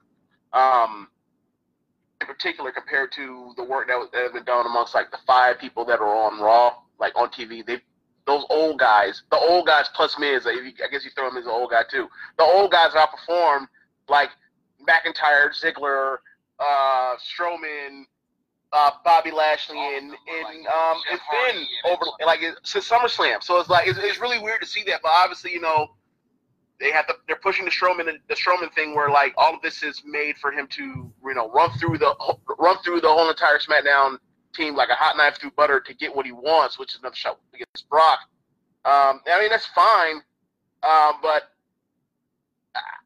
Um, 0.54 1.08
in 2.22 2.28
particular, 2.28 2.72
compared 2.72 3.12
to 3.14 3.54
the 3.58 3.64
work 3.64 3.88
that, 3.88 3.98
was, 3.98 4.10
that 4.12 4.22
has 4.22 4.32
been 4.32 4.44
done 4.44 4.66
amongst 4.66 4.96
like 4.96 5.12
the 5.12 5.20
five 5.28 5.60
people 5.60 5.86
that 5.86 6.00
are 6.00 6.16
on 6.16 6.40
Raw, 6.40 6.74
like 7.00 7.14
on 7.16 7.30
TV, 7.30 7.66
they 7.66 7.82
those 8.26 8.44
old 8.50 8.78
guys, 8.80 9.24
the 9.32 9.38
old 9.38 9.66
guys 9.66 9.86
plus 9.96 10.18
Miz, 10.20 10.46
I 10.46 10.52
I 10.52 10.92
guess 10.92 11.04
you 11.04 11.12
throw 11.16 11.30
him 11.30 11.38
as 11.38 11.46
an 11.46 11.52
old 11.52 11.72
guy 11.72 11.84
too. 11.90 12.08
The 12.38 12.44
old 12.44 12.72
guys 12.72 12.92
outperformed 12.92 13.68
like 14.10 14.30
McIntyre, 14.88 15.50
Ziggler, 15.52 16.18
uh, 16.60 17.16
Strowman, 17.18 18.04
uh, 18.74 18.92
Bobby 19.04 19.32
Lashley, 19.32 19.78
and 19.78 20.12
and 20.12 20.68
um 20.68 21.02
and 21.12 21.20
Finn 21.32 21.66
over 21.86 22.04
like 22.26 22.42
it- 22.42 22.58
since 22.64 22.90
SummerSlam. 22.90 23.42
So 23.44 23.60
it's 23.60 23.70
like 23.70 23.88
it's, 23.88 24.00
it's 24.02 24.20
really 24.20 24.40
weird 24.40 24.62
to 24.62 24.68
see 24.68 24.84
that, 24.88 25.02
but 25.02 25.12
obviously 25.12 25.52
you 25.54 25.62
know 25.62 25.88
they 26.80 26.92
have 26.92 27.08
to 27.08 27.14
they're 27.28 27.38
pushing 27.38 27.66
the 27.66 27.72
Strowman 27.72 28.06
the 28.28 28.36
Strowman 28.36 28.72
thing 28.74 28.96
where 28.96 29.10
like 29.10 29.34
all 29.38 29.56
of 29.56 29.62
this 29.62 29.84
is 29.84 30.04
made 30.06 30.38
for 30.38 30.52
him 30.52 30.68
to 30.68 30.84
you 30.84 31.34
know 31.34 31.50
run 31.52 31.72
through 31.80 31.98
the 31.98 32.14
run 32.60 32.78
through 32.84 33.02
the 33.02 33.08
whole 33.08 33.30
entire 33.30 33.58
SmackDown 33.60 34.18
team 34.54 34.76
like 34.76 34.90
a 34.90 34.96
hot 34.96 35.18
knife 35.18 35.38
through 35.40 35.52
butter 35.52 35.80
to 35.80 35.94
get 35.94 36.16
what 36.16 36.26
he 36.26 36.32
wants, 36.32 36.78
which 36.80 36.94
is 36.94 37.00
another 37.00 37.16
shot 37.16 37.40
against 37.54 37.88
Brock. 37.90 38.20
Um, 38.86 39.22
I 39.32 39.40
mean 39.40 39.50
that's 39.50 39.66
fine, 39.68 40.16
um, 40.84 41.20
but 41.22 41.52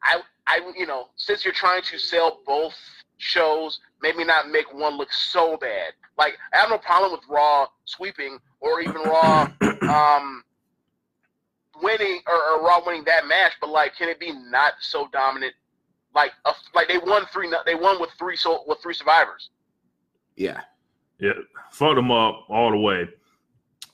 I 0.04 0.22
I 0.48 0.72
you 0.76 0.86
know 0.86 1.10
since 1.16 1.46
you're 1.46 1.54
trying 1.54 1.82
to 1.84 1.98
sell 1.98 2.40
both 2.46 2.76
shows, 3.22 3.80
maybe 4.02 4.24
not 4.24 4.50
make 4.50 4.74
one 4.74 4.98
look 4.98 5.12
so 5.14 5.56
bad. 5.58 5.94
Like 6.18 6.34
I 6.54 6.58
have 6.58 6.70
no 6.70 6.78
problem 6.78 7.12
with 7.12 7.22
Raw 7.30 7.68
sweeping 7.86 8.38
or 8.60 8.82
even 8.82 8.96
Raw 8.96 9.48
um, 9.90 10.44
winning 11.82 12.20
or, 12.28 12.36
or 12.36 12.66
Raw 12.66 12.82
winning 12.86 13.04
that 13.06 13.28
match, 13.28 13.54
but 13.62 13.70
like 13.70 13.96
can 13.96 14.10
it 14.10 14.20
be 14.20 14.32
not 14.50 14.74
so 14.80 15.08
dominant? 15.14 15.54
Like 16.14 16.32
a, 16.46 16.52
like 16.76 16.88
they 16.88 16.98
won 16.98 17.26
three 17.32 17.50
they 17.66 17.76
won 17.76 18.00
with 18.02 18.10
three 18.20 18.36
so 18.36 18.64
with 18.68 18.80
three 18.82 18.94
survivors. 18.94 19.50
Yeah. 20.36 20.62
Yeah, 21.20 21.34
fucked 21.72 21.98
them 21.98 22.10
up 22.10 22.46
all 22.50 22.72
the 22.72 22.78
way. 22.78 23.08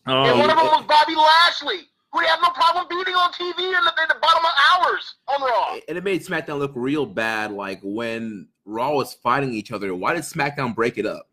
and 0.06 0.40
one 0.40 0.50
of 0.50 0.58
Um, 0.58 0.66
them 0.66 0.68
was 0.68 0.86
Bobby 0.88 1.13
Lashley, 1.13 1.90
who 2.13 2.22
they 2.22 2.28
have 2.28 2.40
no 2.42 2.50
problem 2.52 2.88
beating 2.90 3.13
on 3.16 3.34
TV 3.34 3.60
in 3.60 3.84
the, 3.84 3.92
in 4.02 4.08
the 4.08 4.16
bottom 4.22 4.46
of 4.46 4.52
hours 4.72 5.16
on 5.28 5.42
Raw. 5.42 5.78
And 5.90 5.98
it 5.98 6.06
made 6.06 6.22
SmackDown 6.24 6.58
look 6.60 6.72
real 6.74 7.06
bad. 7.06 7.52
Like 7.52 7.82
when 7.84 8.48
Raw 8.67 8.91
was 8.93 9.13
fighting 9.13 9.53
each 9.53 9.71
other, 9.71 9.95
why 9.95 10.13
did 10.13 10.23
SmackDown 10.23 10.75
break 10.75 10.97
it 10.97 11.06
up? 11.06 11.27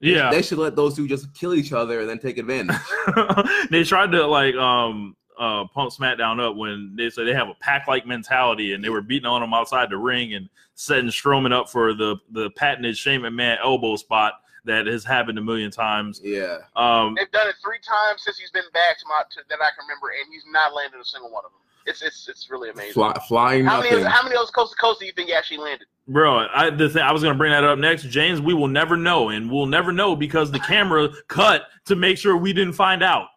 yeah, 0.00 0.30
They 0.30 0.42
should 0.42 0.58
let 0.58 0.76
those 0.76 0.96
two 0.96 1.06
just 1.06 1.32
kill 1.34 1.54
each 1.54 1.72
other 1.72 2.00
and 2.00 2.08
then 2.08 2.18
take 2.18 2.38
advantage. 2.38 2.76
they 3.70 3.84
tried 3.84 4.10
to 4.12 4.26
like 4.26 4.54
um 4.56 5.16
uh 5.38 5.66
pump 5.68 5.92
SmackDown 5.92 6.40
up 6.40 6.56
when 6.56 6.94
they 6.96 7.08
said 7.10 7.26
they 7.26 7.34
have 7.34 7.48
a 7.48 7.54
pack 7.60 7.86
like 7.86 8.06
mentality 8.06 8.72
and 8.74 8.82
they 8.82 8.88
were 8.88 9.02
beating 9.02 9.26
on 9.26 9.40
them 9.40 9.54
outside 9.54 9.88
the 9.90 9.96
ring 9.96 10.34
and 10.34 10.48
setting 10.74 11.06
Strowman 11.06 11.52
up 11.52 11.68
for 11.70 11.94
the 11.94 12.16
the 12.32 12.50
patented 12.56 12.96
Shane 12.96 13.20
McMahon 13.20 13.58
elbow 13.62 13.96
spot 13.96 14.34
that 14.64 14.86
has 14.86 15.04
happened 15.04 15.38
a 15.38 15.42
million 15.42 15.70
times. 15.70 16.20
yeah. 16.22 16.58
Um, 16.76 17.14
They've 17.16 17.30
done 17.30 17.48
it 17.48 17.54
three 17.64 17.78
times 17.78 18.22
since 18.24 18.38
he's 18.38 18.50
been 18.50 18.68
back 18.74 18.98
to 18.98 19.04
my 19.08 19.22
to, 19.32 19.40
that 19.48 19.58
I 19.60 19.70
can 19.76 19.88
remember, 19.88 20.08
and 20.08 20.32
he's 20.32 20.44
not 20.50 20.74
landed 20.74 21.00
a 21.00 21.04
single 21.04 21.30
one 21.30 21.44
of 21.44 21.52
them. 21.52 21.59
It's 21.86 22.02
it's 22.02 22.28
it's 22.28 22.50
really 22.50 22.70
amazing. 22.70 22.92
Fly, 22.92 23.18
flying 23.26 23.64
how 23.64 23.80
many 23.80 24.02
how 24.02 24.22
many 24.22 24.34
of 24.34 24.40
those 24.40 24.50
coast 24.50 24.72
to 24.72 24.78
coast 24.78 25.00
do 25.00 25.06
you 25.06 25.12
think 25.12 25.28
he 25.28 25.34
actually 25.34 25.58
landed? 25.58 25.86
bro, 26.10 26.46
I 26.52 26.70
the 26.70 26.88
thing 26.88 27.02
I 27.02 27.12
was 27.12 27.22
gonna 27.22 27.38
bring 27.38 27.52
that 27.52 27.64
up 27.64 27.78
next, 27.78 28.04
James. 28.04 28.40
We 28.40 28.54
will 28.54 28.68
never 28.68 28.96
know, 28.96 29.30
and 29.30 29.50
we'll 29.50 29.66
never 29.66 29.92
know 29.92 30.16
because 30.16 30.50
the 30.50 30.58
camera 30.60 31.08
cut 31.28 31.62
to 31.86 31.96
make 31.96 32.18
sure 32.18 32.36
we 32.36 32.52
didn't 32.52 32.74
find 32.74 33.02
out. 33.02 33.28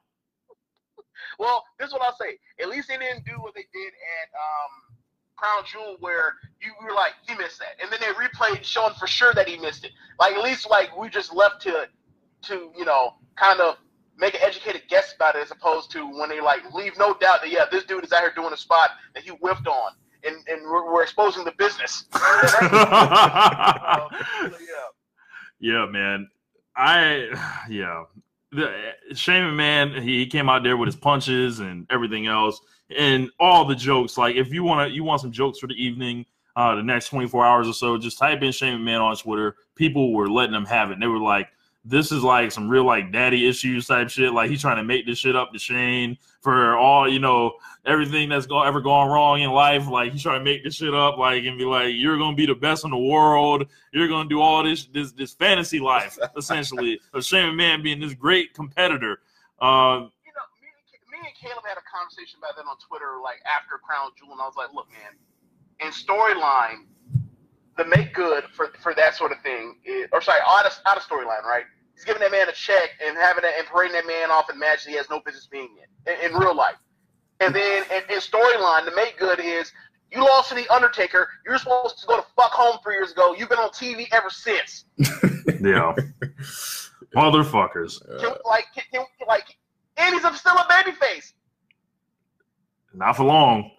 Well, 1.40 1.64
this 1.80 1.88
is 1.88 1.94
what 1.94 2.02
I'll 2.04 2.16
say. 2.16 2.38
At 2.62 2.70
least 2.70 2.88
they 2.88 2.98
didn't 2.98 3.26
do 3.26 3.34
what 3.40 3.54
they 3.56 3.66
did 3.74 3.88
at 3.88 4.30
um, 4.36 4.98
Crown 5.36 5.64
Jewel, 5.72 5.98
where 6.00 6.36
you 6.62 6.72
were 6.84 6.94
like, 6.94 7.14
he 7.28 7.36
missed 7.36 7.60
that, 7.60 7.82
and 7.82 7.92
then 7.92 8.00
they 8.00 8.14
replayed, 8.14 8.64
showing 8.64 8.94
for 9.00 9.08
sure 9.08 9.34
that 9.34 9.48
he 9.48 9.58
missed 9.58 9.84
it. 9.86 9.92
Like 10.20 10.34
at 10.34 10.44
least 10.44 10.70
like 10.70 10.96
we 10.98 11.10
just 11.10 11.34
left 11.34 11.62
to 11.64 11.88
to 12.44 12.72
you 12.78 12.86
know 12.86 13.16
kind 13.36 13.60
of 13.62 13.78
make 14.18 14.36
an 14.36 14.42
educated 14.44 14.84
guess 14.90 15.14
about 15.16 15.36
it, 15.36 15.44
as 15.44 15.52
opposed 15.52 15.92
to 15.92 16.06
when 16.08 16.30
they 16.30 16.42
like 16.42 16.62
leave 16.74 16.98
no 16.98 17.14
doubt 17.14 17.42
that 17.42 17.50
yeah, 17.50 17.66
this 17.72 17.84
dude 17.84 18.04
is 18.04 18.12
out 18.12 18.22
here 18.22 18.34
doing 18.36 18.54
a 18.54 18.58
spot 18.58 18.92
that 19.14 19.24
he 19.24 19.30
whiffed 19.32 19.68
on, 19.68 19.92
and 20.24 20.36
and 20.48 20.64
we're, 20.64 20.92
we're 20.92 21.04
exposing 21.04 21.44
the 21.44 21.54
business. 21.58 22.06
Uh, 22.14 24.08
yeah. 24.42 24.58
Yeah, 25.60 25.86
man. 25.86 26.28
I 26.76 27.30
yeah. 27.70 28.04
the 28.52 28.94
Shane 29.14 29.56
Man, 29.56 30.02
he 30.02 30.26
came 30.26 30.50
out 30.50 30.64
there 30.64 30.76
with 30.76 30.88
his 30.88 30.96
punches 30.98 31.62
and 31.62 31.88
everything 31.90 32.28
else, 32.28 32.60
and 32.98 33.30
all 33.40 33.64
the 33.64 33.76
jokes. 33.76 34.18
Like, 34.18 34.36
if 34.36 34.52
you 34.52 34.64
want 34.66 34.90
to, 34.90 34.94
you 34.94 35.06
want 35.06 35.22
some 35.22 35.32
jokes 35.32 35.60
for 35.60 35.68
the 35.68 35.82
evening, 35.82 36.26
uh, 36.56 36.76
the 36.76 36.84
next 36.84 37.10
24 37.10 37.46
hours 37.46 37.68
or 37.68 37.74
so, 37.74 37.98
just 37.98 38.18
type 38.18 38.42
in 38.42 38.52
Shane 38.52 38.84
Man 38.84 39.02
on 39.02 39.16
Twitter. 39.16 39.56
People 39.76 40.14
were 40.14 40.30
letting 40.30 40.52
them 40.52 40.66
have 40.66 40.90
it. 40.90 40.94
And 40.94 41.02
they 41.02 41.08
were 41.08 41.20
like, 41.20 41.48
this 41.86 42.12
is 42.12 42.24
like 42.24 42.52
some 42.52 42.70
real 42.70 42.86
like 42.86 43.12
daddy 43.12 43.48
issues 43.48 43.88
type 43.88 44.10
shit. 44.10 44.32
Like 44.34 44.50
he's 44.50 44.62
trying 44.62 44.78
to 44.78 44.84
make 44.84 45.06
this 45.06 45.18
shit 45.18 45.36
up 45.36 45.52
to 45.52 45.60
Shane 45.60 46.18
for 46.42 46.78
all 46.78 47.10
you 47.12 47.20
know 47.20 47.54
everything 47.86 48.30
that's 48.30 48.46
go- 48.46 48.64
ever 48.64 48.80
gone 48.80 49.10
wrong 49.10 49.42
in 49.42 49.52
life. 49.52 49.88
Like 49.90 50.14
he's 50.14 50.24
trying 50.24 50.40
to 50.40 50.44
make 50.46 50.64
this 50.64 50.76
shit 50.76 50.94
up, 50.94 51.18
like 51.18 51.44
and 51.44 51.58
be 51.58 51.66
like, 51.66 51.94
you're 51.96 52.18
gonna 52.18 52.36
be 52.38 52.46
the 52.46 52.56
best 52.56 52.86
in 52.86 52.92
the 52.92 52.98
world. 52.98 53.68
You're 53.92 54.08
gonna 54.08 54.30
do 54.30 54.40
all 54.40 54.64
this 54.64 54.86
this 54.86 55.12
this 55.12 55.34
fantasy 55.34 55.80
life 55.80 56.18
essentially 56.38 57.00
of 57.14 57.26
Shane 57.26 57.56
Man 57.56 57.84
being 57.84 58.00
this 58.00 58.14
great 58.14 58.54
competitor. 58.54 59.20
Uh, 59.62 59.66
You 59.66 60.32
know, 60.36 60.46
me, 60.62 60.68
and- 60.94 61.12
me 61.12 61.28
and 61.28 61.36
Caleb 61.36 61.66
had 61.68 61.78
a 61.78 61.84
conversation 61.94 62.40
about 62.40 62.56
that 62.56 62.66
on 62.70 62.78
Twitter, 62.88 63.20
like 63.22 63.40
after 63.46 63.78
Crown 63.78 64.12
Jewel, 64.18 64.32
and 64.32 64.42
I 64.42 64.46
was 64.46 64.56
like, 64.56 64.74
look, 64.74 64.88
man, 64.92 65.16
in 65.86 65.92
storyline, 65.92 66.86
the 67.78 67.86
make 67.86 68.14
good 68.14 68.46
for 68.54 68.68
for 68.82 68.94
that 68.96 69.16
sort 69.16 69.32
of 69.32 69.42
thing, 69.42 69.76
is, 69.84 70.08
or 70.14 70.22
sorry, 70.22 70.40
out 70.48 70.66
of 70.66 70.74
out 70.86 70.96
of 70.98 71.04
storyline, 71.04 71.44
right? 71.44 71.64
He's 71.94 72.04
giving 72.04 72.22
that 72.22 72.32
man 72.32 72.50
a 72.50 72.52
check 72.52 72.90
and 73.06 73.18
having 73.18 73.44
that 73.44 73.54
and 73.58 73.68
parading 73.68 73.94
that 73.94 74.08
man 74.08 74.32
off 74.32 74.50
in 74.50 74.58
matches 74.58 74.86
he 74.86 74.96
has 74.96 75.10
no 75.10 75.20
business 75.20 75.48
being 75.48 75.70
in 76.08 76.14
in, 76.14 76.32
in 76.32 76.38
real 76.38 76.56
life. 76.56 76.76
And 77.40 77.54
then 77.54 77.84
in, 77.92 78.14
in 78.14 78.20
storyline, 78.20 78.86
the 78.86 78.94
make 78.96 79.18
good 79.18 79.40
is 79.40 79.72
you 80.12 80.22
lost 80.22 80.50
to 80.50 80.56
the 80.56 80.68
Undertaker. 80.74 81.28
You're 81.46 81.58
supposed 81.58 82.00
to 82.00 82.08
go 82.08 82.18
to 82.18 82.26
fuck 82.36 82.52
home 82.52 82.78
three 82.84 82.96
years 82.96 83.12
ago. 83.12 83.36
You've 83.38 83.50
been 83.50 83.60
on 83.60 83.70
TV 83.70 84.08
ever 84.12 84.30
since. 84.30 84.86
yeah, 84.98 85.94
motherfuckers. 87.16 88.00
Can, 88.20 88.34
like, 88.46 88.66
can, 88.76 88.84
can, 88.92 89.06
like, 89.28 89.58
and 89.98 90.14
he's 90.14 90.40
still 90.40 90.56
a 90.56 90.68
babyface. 90.72 91.34
Not 92.94 93.18
for 93.18 93.24
long. 93.24 93.72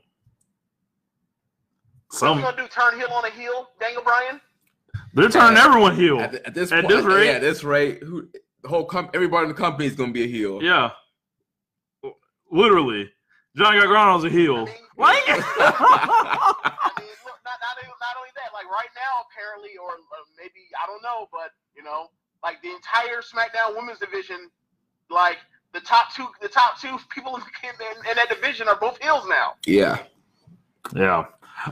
What 2.09 2.19
Some 2.19 2.39
you 2.39 2.45
gonna 2.45 2.57
do? 2.57 2.69
Turn 2.69 2.99
heel 2.99 3.09
on 3.13 3.25
a 3.25 3.31
heel, 3.31 3.71
Daniel 3.81 4.03
Bryan? 4.03 4.41
They're 5.15 5.29
turning 5.29 5.57
everyone 5.59 5.95
heel. 5.97 6.21
at, 6.21 6.31
th- 6.33 6.43
at 6.45 6.55
this 6.55 6.71
At 6.73 6.85
point, 6.85 6.95
this 6.95 7.05
rate- 7.05 7.27
yeah, 7.27 7.33
at 7.33 7.41
this 7.41 7.65
rate, 7.65 8.03
who 8.03 8.29
the 8.63 8.69
whole 8.69 8.85
com- 8.85 9.11
everybody 9.15 9.45
in 9.45 9.49
the 9.49 9.55
company 9.55 9.87
is 9.87 9.95
gonna 9.95 10.13
be 10.13 10.25
a 10.25 10.27
heel. 10.27 10.63
Yeah. 10.63 10.91
Literally. 12.51 13.11
Johnny 13.57 13.79
Gargano's 13.81 14.25
a 14.25 14.29
heel. 14.29 14.65
Like 14.97 15.23
I 15.29 16.91
mean, 16.99 17.07
look, 17.25 17.39
not, 17.45 17.59
not, 17.63 17.77
not 18.01 18.15
only 18.19 18.31
that, 18.37 18.51
like 18.53 18.67
right 18.67 18.91
now, 18.95 19.25
apparently, 19.31 19.71
or 19.81 19.91
uh, 19.93 20.25
maybe 20.37 20.61
I 20.83 20.87
don't 20.87 21.03
know, 21.03 21.29
but 21.33 21.51
you 21.77 21.83
know, 21.83 22.09
like 22.43 22.61
the 22.63 22.71
entire 22.71 23.21
SmackDown 23.23 23.77
Women's 23.77 23.99
division, 23.99 24.51
like 25.11 25.39
the 25.73 25.81
top 25.81 26.15
two, 26.15 26.27
the 26.43 26.49
top 26.49 26.81
two 26.81 26.97
people 27.11 27.37
in, 27.37 27.43
in, 27.43 28.11
in 28.11 28.17
that 28.17 28.29
division 28.29 28.69
are 28.69 28.77
both 28.79 28.99
heels 29.03 29.25
now. 29.29 29.55
yeah. 29.67 29.99
Yeah. 30.95 31.25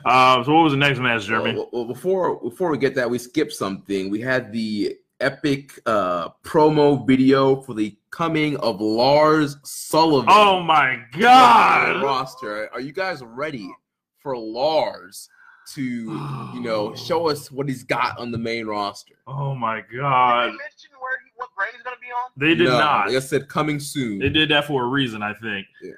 Uh, 0.05 0.43
so 0.45 0.55
what 0.55 0.63
was 0.65 0.73
the 0.73 0.79
next 0.79 0.99
match, 1.01 1.27
Jeremy? 1.27 1.55
Well, 1.55 1.69
well, 1.73 1.85
before 1.85 2.41
before 2.41 2.71
we 2.71 2.79
get 2.79 2.95
that, 2.95 3.09
we 3.11 3.19
skipped 3.19 3.53
something. 3.53 4.11
We 4.11 4.21
had 4.21 4.53
the 4.53 4.97
epic 5.21 5.79
uh, 5.87 6.31
promo 6.43 7.07
video 7.07 7.61
for 7.63 7.75
the 7.75 7.97
coming 8.11 8.57
of 8.59 8.81
Lars 8.81 9.57
Sullivan. 9.63 10.29
oh 10.33 10.61
my 10.63 10.99
god. 11.19 12.03
roster. 12.03 12.73
Are 12.73 12.81
you 12.81 12.93
guys 12.93 13.23
ready 13.23 13.71
for 14.19 14.37
Lars 14.37 15.29
to 15.75 15.83
you 15.83 16.61
know 16.61 16.95
show 16.97 17.29
us 17.29 17.51
what 17.53 17.69
he's 17.69 17.83
got 17.85 18.19
on 18.19 18.31
the 18.33 18.39
main 18.39 18.67
roster? 18.67 19.15
Oh 19.27 19.55
my 19.55 19.81
god! 19.81 19.91
Did 19.91 20.01
god. 20.01 20.45
they 20.45 20.51
mention 20.53 20.91
where 21.01 21.19
he, 21.25 21.31
what 21.37 21.51
brand 21.57 21.73
he's 21.75 21.83
gonna 21.83 21.97
be 22.01 22.07
on? 22.07 22.31
They 22.37 22.55
did 22.55 22.69
No, 22.69 22.79
not. 22.79 23.07
Like 23.09 23.17
I 23.17 23.21
said, 23.21 23.49
coming 23.49 23.79
soon. 23.79 24.19
They 24.21 24.29
did 24.31 24.51
that 24.51 24.65
for 24.65 24.85
a 24.85 24.87
reason, 24.87 25.23
I 25.23 25.35
think. 25.35 25.67
Yeah. 25.83 25.93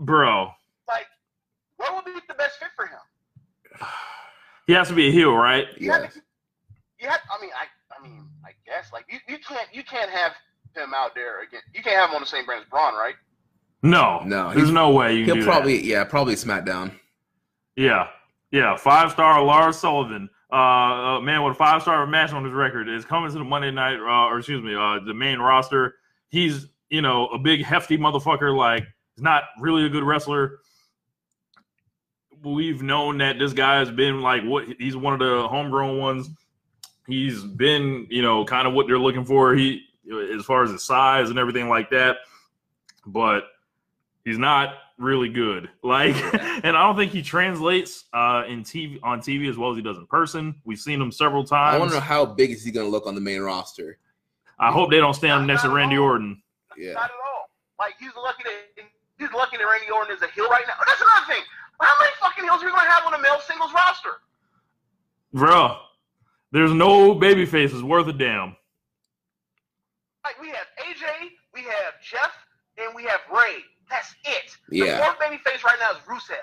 Bro. 0.00 0.50
Like, 0.86 1.06
what 1.76 1.94
would 1.94 2.04
be 2.04 2.20
the 2.28 2.34
best 2.34 2.58
fit 2.58 2.68
for 2.76 2.86
him? 2.86 2.98
He 4.66 4.72
has 4.74 4.88
to 4.88 4.94
be 4.94 5.08
a 5.08 5.10
heel, 5.10 5.34
right? 5.34 5.66
Yeah. 5.78 5.92
had 5.94 6.02
Yes. 6.04 6.14
to- 6.14 6.22
you 7.00 7.08
had, 7.08 7.20
I 7.36 7.40
mean, 7.40 7.50
I, 7.58 7.66
I 7.98 8.02
mean, 8.02 8.28
I 8.44 8.50
guess 8.64 8.92
like 8.92 9.04
you, 9.10 9.18
you 9.28 9.38
can't, 9.38 9.66
you 9.72 9.82
can't 9.82 10.10
have 10.10 10.32
him 10.76 10.94
out 10.94 11.14
there 11.14 11.42
again. 11.42 11.60
You 11.74 11.82
can't 11.82 11.96
have 11.96 12.10
him 12.10 12.16
on 12.16 12.22
the 12.22 12.26
same 12.26 12.46
brand 12.46 12.62
as 12.62 12.68
Braun, 12.70 12.94
right? 12.94 13.14
No. 13.82 14.20
No, 14.24 14.48
There's 14.50 14.62
he's- 14.62 14.70
no 14.70 14.90
way 14.90 15.14
you 15.16 15.24
He'll 15.24 15.34
do 15.36 15.44
probably 15.44 15.78
that. 15.78 15.84
yeah 15.84 16.04
probably 16.04 16.34
SmackDown. 16.36 16.92
Yeah. 17.76 18.08
Yeah. 18.52 18.76
Five 18.76 19.10
star 19.12 19.42
Lars 19.42 19.78
Sullivan. 19.78 20.28
Uh, 20.52 21.16
a 21.18 21.22
man 21.22 21.42
with 21.42 21.52
a 21.54 21.56
five 21.56 21.80
star 21.82 22.06
match 22.06 22.32
on 22.32 22.44
his 22.44 22.52
record 22.52 22.88
is 22.88 23.04
coming 23.04 23.30
to 23.32 23.38
the 23.38 23.44
Monday 23.44 23.70
night, 23.70 23.96
uh, 23.98 24.26
or 24.28 24.38
excuse 24.38 24.62
me, 24.62 24.74
uh, 24.74 24.98
the 25.04 25.14
main 25.14 25.38
roster. 25.38 25.94
He's, 26.28 26.66
you 26.90 27.00
know, 27.02 27.26
a 27.28 27.38
big 27.38 27.64
hefty 27.64 27.96
motherfucker. 27.96 28.54
Like, 28.56 28.84
he's 29.16 29.22
not 29.22 29.44
really 29.58 29.86
a 29.86 29.88
good 29.88 30.04
wrestler. 30.04 30.58
We've 32.42 32.82
known 32.82 33.18
that 33.18 33.38
this 33.38 33.52
guy 33.52 33.78
has 33.78 33.90
been 33.90 34.20
like 34.20 34.42
what 34.42 34.64
he's 34.78 34.96
one 34.96 35.12
of 35.12 35.18
the 35.20 35.46
homegrown 35.48 35.98
ones. 35.98 36.30
He's 37.06 37.42
been, 37.42 38.06
you 38.10 38.22
know, 38.22 38.44
kind 38.44 38.66
of 38.66 38.74
what 38.74 38.86
they're 38.86 38.98
looking 38.98 39.24
for. 39.24 39.54
He, 39.54 39.82
as 40.36 40.44
far 40.44 40.64
as 40.64 40.70
his 40.70 40.82
size 40.82 41.30
and 41.30 41.38
everything 41.38 41.68
like 41.68 41.90
that, 41.90 42.16
but 43.06 43.44
he's 44.24 44.38
not 44.38 44.74
really 44.98 45.28
good. 45.28 45.68
Like, 45.84 46.14
and 46.64 46.76
I 46.76 46.82
don't 46.86 46.96
think 46.96 47.12
he 47.12 47.22
translates 47.22 48.04
uh, 48.12 48.44
in 48.48 48.62
TV 48.62 48.98
on 49.02 49.20
TV 49.20 49.50
as 49.50 49.58
well 49.58 49.70
as 49.70 49.76
he 49.76 49.82
does 49.82 49.98
in 49.98 50.06
person. 50.06 50.54
We've 50.64 50.78
seen 50.78 51.02
him 51.02 51.10
several 51.10 51.42
I 51.42 51.46
times. 51.46 51.80
want 51.80 51.90
to 51.90 51.96
know 51.96 52.00
how 52.00 52.24
big 52.24 52.50
is 52.50 52.64
he 52.64 52.70
going 52.70 52.86
to 52.86 52.90
look 52.90 53.06
on 53.06 53.14
the 53.14 53.20
main 53.20 53.42
roster. 53.42 53.98
I 54.58 54.70
hope 54.70 54.90
they 54.90 54.98
don't 54.98 55.14
stand 55.14 55.40
him 55.42 55.46
next 55.48 55.62
to 55.62 55.70
Randy 55.70 55.98
Orton. 55.98 56.40
Yeah. 56.78 56.92
Not 56.92 57.04
at 57.04 57.10
all. 57.10 57.50
Like 57.78 57.94
he's 57.98 58.14
lucky 58.16 58.44
that 58.44 58.84
he's 59.18 59.32
lucky 59.34 59.56
that 59.56 59.64
Randy 59.64 59.90
Orton 59.90 60.14
is 60.14 60.22
a 60.22 60.28
heel 60.28 60.48
right 60.48 60.62
now. 60.68 60.74
That's 60.86 61.02
another 61.02 61.26
thing. 61.26 61.42
How 61.80 61.92
many 61.98 62.12
fucking 62.20 62.44
heels 62.44 62.62
are 62.62 62.66
we 62.66 62.70
gonna 62.70 62.81
have 62.92 63.06
on 63.06 63.14
a 63.14 63.22
male 63.22 63.40
singles 63.46 63.72
roster? 63.72 64.10
Bro, 65.32 65.78
there's 66.52 66.72
no 66.72 67.14
baby 67.14 67.46
faces 67.46 67.82
worth 67.82 68.06
a 68.08 68.12
damn. 68.12 68.56
Like 70.24 70.40
we 70.40 70.48
have 70.48 70.66
AJ, 70.84 71.30
we 71.54 71.62
have 71.62 71.94
Jeff, 72.02 72.32
and 72.78 72.94
we 72.94 73.04
have 73.04 73.20
Rey. 73.32 73.62
That's 73.90 74.14
it. 74.24 74.56
Yeah. 74.70 74.84
The 74.84 74.90
Yeah. 74.90 75.04
fourth 75.04 75.20
baby 75.20 75.38
face 75.44 75.64
right 75.64 75.76
now 75.80 75.90
is 75.96 76.02
Rusev. 76.04 76.36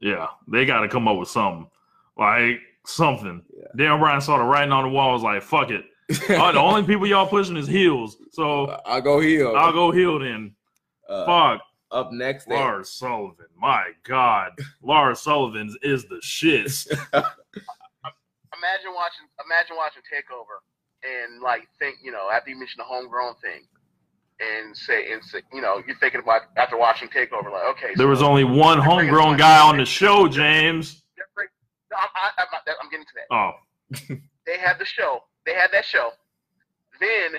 Yeah, 0.00 0.26
they 0.48 0.66
got 0.66 0.80
to 0.80 0.88
come 0.88 1.06
up 1.08 1.16
with 1.16 1.28
something. 1.28 1.70
Like, 2.18 2.60
something. 2.86 3.42
Yeah. 3.56 3.64
Dan 3.76 4.00
Bryan 4.00 4.20
saw 4.20 4.36
the 4.38 4.44
writing 4.44 4.72
on 4.72 4.84
the 4.84 4.90
wall, 4.90 5.12
was 5.12 5.22
like, 5.22 5.42
fuck 5.42 5.70
it. 5.70 5.84
Uh, 6.30 6.52
the 6.52 6.58
only 6.58 6.82
people 6.82 7.06
y'all 7.06 7.26
pushing 7.26 7.56
is 7.56 7.66
heels. 7.66 8.18
So 8.32 8.78
I'll 8.84 9.00
go 9.00 9.20
heel. 9.20 9.54
I'll 9.56 9.72
go 9.72 9.90
heel 9.90 10.18
then. 10.18 10.54
Uh, 11.08 11.24
Fuck. 11.24 11.62
Up 11.94 12.10
next, 12.10 12.46
they- 12.46 12.56
Lars 12.56 12.90
Sullivan. 12.90 13.46
My 13.56 13.90
God. 14.02 14.50
Lars 14.82 15.20
Sullivan 15.20 15.74
is 15.82 16.04
the 16.06 16.18
shit. 16.20 16.66
Imagine 18.54 18.94
watching 18.94 19.26
imagine 19.44 19.76
watching 19.76 20.02
Takeover 20.10 20.62
and 21.02 21.42
like 21.42 21.68
think, 21.78 21.96
you 22.02 22.10
know, 22.10 22.30
after 22.32 22.50
you 22.50 22.58
mention 22.58 22.78
the 22.78 22.84
homegrown 22.84 23.34
thing 23.42 23.66
and 24.40 24.76
say 24.76 25.12
and 25.12 25.22
say, 25.22 25.42
you 25.52 25.60
know, 25.60 25.82
you're 25.86 25.96
thinking 25.98 26.20
about 26.20 26.42
after 26.56 26.76
watching 26.76 27.08
Takeover, 27.08 27.52
like, 27.52 27.64
okay, 27.76 27.92
There 27.96 28.08
was 28.08 28.22
only 28.22 28.44
one 28.44 28.78
homegrown 28.80 29.36
guy 29.36 29.60
on 29.60 29.76
the 29.76 29.84
show, 29.84 30.28
James. 30.28 31.02
No, 31.90 31.98
I'm, 31.98 32.08
I, 32.16 32.42
I'm, 32.42 32.74
I'm 32.82 32.90
getting 32.90 33.06
to 33.06 33.12
that. 33.16 33.34
Oh, 33.34 34.20
they 34.46 34.58
had 34.58 34.78
the 34.78 34.84
show. 34.86 35.20
They 35.46 35.54
had 35.54 35.70
that 35.72 35.84
show. 35.84 36.10
Then, 37.00 37.38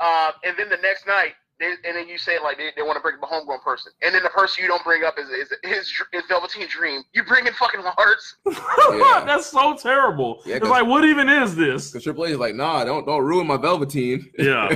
uh, 0.00 0.32
and 0.44 0.56
then 0.58 0.68
the 0.68 0.78
next 0.82 1.06
night, 1.06 1.34
they, 1.60 1.74
and 1.84 1.96
then 1.96 2.08
you 2.08 2.18
say 2.18 2.38
like 2.42 2.56
they, 2.56 2.70
they 2.76 2.82
want 2.82 2.96
to 2.96 3.00
bring 3.00 3.16
up 3.16 3.22
a 3.22 3.26
homegrown 3.26 3.60
person, 3.60 3.92
and 4.02 4.14
then 4.14 4.22
the 4.22 4.28
person 4.30 4.62
you 4.62 4.68
don't 4.68 4.84
bring 4.84 5.04
up 5.04 5.14
is 5.18 5.28
is 5.30 5.52
is, 5.64 5.92
is 6.12 6.22
Velveteen 6.28 6.66
Dream. 6.68 7.02
You 7.12 7.24
bring 7.24 7.46
in 7.46 7.52
fucking 7.54 7.80
Lars. 7.82 8.36
Yeah. 8.46 9.24
that's 9.26 9.46
so 9.46 9.76
terrible. 9.76 10.40
Yeah, 10.46 10.56
it's 10.56 10.62
'cause- 10.62 10.70
like, 10.70 10.86
what 10.86 11.04
even 11.04 11.28
is 11.28 11.54
this? 11.56 11.90
Because 11.90 12.04
Triple 12.04 12.26
H 12.26 12.32
is 12.32 12.38
like, 12.38 12.54
nah, 12.54 12.84
don't 12.84 13.04
don't 13.06 13.24
ruin 13.24 13.46
my 13.46 13.56
Velveteen. 13.56 14.30
Yeah. 14.38 14.74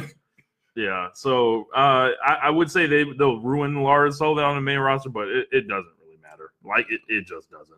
Yeah, 0.74 1.08
so 1.12 1.66
uh, 1.76 2.08
I, 2.26 2.38
I 2.44 2.50
would 2.50 2.70
say 2.70 2.86
they 2.86 3.04
they'll 3.18 3.40
ruin 3.40 3.82
Lars 3.82 4.16
Sullivan 4.18 4.42
on 4.44 4.54
the 4.54 4.62
main 4.62 4.78
roster, 4.78 5.10
but 5.10 5.28
it, 5.28 5.46
it 5.52 5.68
doesn't 5.68 5.92
really 6.02 6.16
matter. 6.22 6.52
Like 6.64 6.86
it, 6.90 7.02
it 7.08 7.26
just 7.26 7.50
doesn't. 7.50 7.76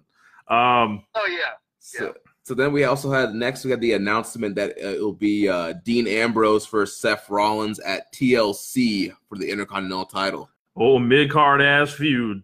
Um, 0.48 1.02
Oh 1.16 1.26
yeah. 1.28 1.54
So, 1.80 2.14
so 2.44 2.54
then 2.54 2.72
we 2.72 2.84
also 2.84 3.10
had 3.10 3.34
next 3.34 3.64
we 3.64 3.70
had 3.72 3.80
the 3.80 3.94
announcement 3.94 4.54
that 4.54 4.70
uh, 4.82 4.88
it'll 4.88 5.12
be 5.12 5.48
uh, 5.48 5.72
Dean 5.84 6.06
Ambrose 6.06 6.66
versus 6.66 6.96
Seth 6.98 7.28
Rollins 7.28 7.80
at 7.80 8.12
TLC 8.12 9.12
for 9.28 9.36
the 9.38 9.50
Intercontinental 9.50 10.04
title. 10.06 10.48
Oh, 10.76 10.98
mid 10.98 11.30
card 11.30 11.60
ass 11.62 11.92
feud, 11.92 12.42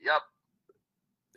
Yep. 0.00 0.22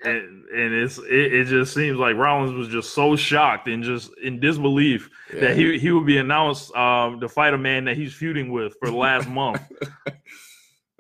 and, 0.04 0.46
and 0.46 0.74
it's 0.74 0.98
it, 1.00 1.34
it 1.34 1.46
just 1.48 1.74
seems 1.74 1.98
like 1.98 2.16
Rollins 2.16 2.54
was 2.54 2.68
just 2.70 2.94
so 2.94 3.16
shocked 3.16 3.68
and 3.68 3.84
just 3.84 4.12
in 4.24 4.40
disbelief 4.40 5.10
Yeah. 5.34 5.42
that 5.42 5.58
he 5.58 5.78
he 5.80 5.92
would 5.92 6.06
be 6.06 6.18
announced 6.18 6.74
um, 6.76 7.20
to 7.20 7.28
fight 7.30 7.54
a 7.54 7.58
man 7.58 7.86
that 7.86 7.98
he's 7.98 8.14
feuding 8.14 8.52
with 8.52 8.76
for 8.80 8.90
the 8.90 8.96
last 8.98 9.28
month. 9.42 9.62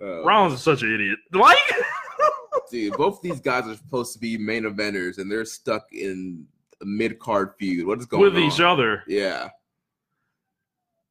Uh, 0.01 0.23
Rollins 0.23 0.55
is 0.55 0.61
such 0.61 0.81
an 0.81 0.93
idiot. 0.93 1.19
Like, 1.31 1.57
dude, 2.69 2.93
both 2.97 3.21
these 3.21 3.39
guys 3.39 3.67
are 3.67 3.75
supposed 3.75 4.13
to 4.13 4.19
be 4.19 4.37
main 4.37 4.63
eventers, 4.63 5.17
and 5.17 5.31
they're 5.31 5.45
stuck 5.45 5.91
in 5.91 6.45
a 6.81 6.85
mid 6.85 7.19
card 7.19 7.53
feud. 7.57 7.87
What 7.87 7.99
is 7.99 8.05
going 8.05 8.23
on? 8.23 8.33
with 8.33 8.41
on 8.41 8.49
each 8.49 8.59
other. 8.59 9.03
Yeah. 9.07 9.49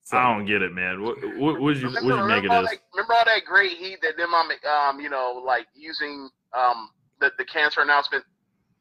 So, 0.03 0.19
I 0.19 0.35
don't 0.35 0.45
get 0.45 0.63
it, 0.63 0.73
man. 0.73 1.03
What 1.03 1.17
what 1.39 1.61
would 1.61 1.77
you 1.77 1.89
what 1.89 2.03
you 2.03 2.27
make 2.27 2.45
of 2.45 2.51
this? 2.51 2.71
that, 2.71 2.79
remember 2.93 3.15
all 3.15 3.25
that 3.25 3.45
great 3.47 3.77
heat 3.77 3.99
that 4.03 4.17
them 4.17 4.35
um, 4.35 4.51
um 4.69 5.01
you 5.01 5.09
know 5.09 5.41
like 5.47 5.67
using 5.75 6.29
um 6.53 6.91
the, 7.21 7.31
the 7.39 7.45
cancer 7.45 7.81
announcement 7.81 8.25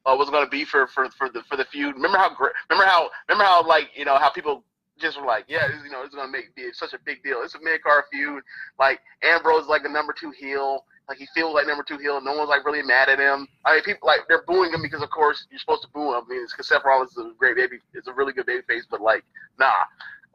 uh, 0.06 0.16
was 0.16 0.30
going 0.30 0.44
to 0.44 0.50
be 0.50 0.64
for, 0.64 0.86
for 0.88 1.08
for 1.10 1.28
the 1.28 1.42
for 1.44 1.56
the 1.56 1.64
feud. 1.66 1.94
Remember 1.94 2.18
how 2.18 2.34
great? 2.34 2.52
Remember 2.68 2.88
how 2.88 3.10
remember 3.28 3.44
how 3.44 3.64
like 3.64 3.90
you 3.94 4.04
know 4.04 4.18
how 4.18 4.30
people 4.30 4.64
just 5.00 5.18
were 5.18 5.26
like, 5.26 5.46
yeah, 5.48 5.66
this, 5.68 5.78
you 5.84 5.90
know, 5.90 6.02
it's 6.02 6.14
going 6.14 6.26
to 6.26 6.32
make 6.32 6.54
be 6.54 6.68
such 6.72 6.92
a 6.92 6.98
big 7.04 7.22
deal. 7.22 7.42
It's 7.42 7.54
a 7.54 7.60
mid 7.62 7.82
card 7.82 8.04
feud. 8.12 8.42
Like 8.78 9.00
Ambrose 9.22 9.62
is 9.62 9.68
like 9.68 9.82
the 9.82 9.88
number 9.88 10.12
two 10.12 10.30
heel. 10.30 10.84
Like 11.10 11.18
he 11.18 11.26
feels 11.34 11.54
like 11.54 11.66
number 11.66 11.82
two 11.82 11.98
heel. 11.98 12.20
No 12.20 12.34
one's 12.34 12.48
like 12.48 12.64
really 12.64 12.82
mad 12.82 13.08
at 13.08 13.18
him. 13.18 13.48
I 13.64 13.74
mean, 13.74 13.82
people 13.82 14.06
like 14.06 14.20
they're 14.28 14.44
booing 14.46 14.72
him 14.72 14.80
because 14.80 15.02
of 15.02 15.10
course 15.10 15.44
you're 15.50 15.58
supposed 15.58 15.82
to 15.82 15.88
boo 15.88 16.14
him. 16.14 16.22
I 16.24 16.30
mean, 16.30 16.46
because 16.48 16.68
Seth 16.68 16.84
Rollins 16.84 17.10
is 17.10 17.18
a 17.18 17.32
great 17.36 17.56
baby. 17.56 17.78
It's 17.94 18.06
a 18.06 18.12
really 18.12 18.32
good 18.32 18.46
baby 18.46 18.62
face, 18.68 18.86
but 18.88 19.00
like 19.00 19.24
nah, 19.58 19.72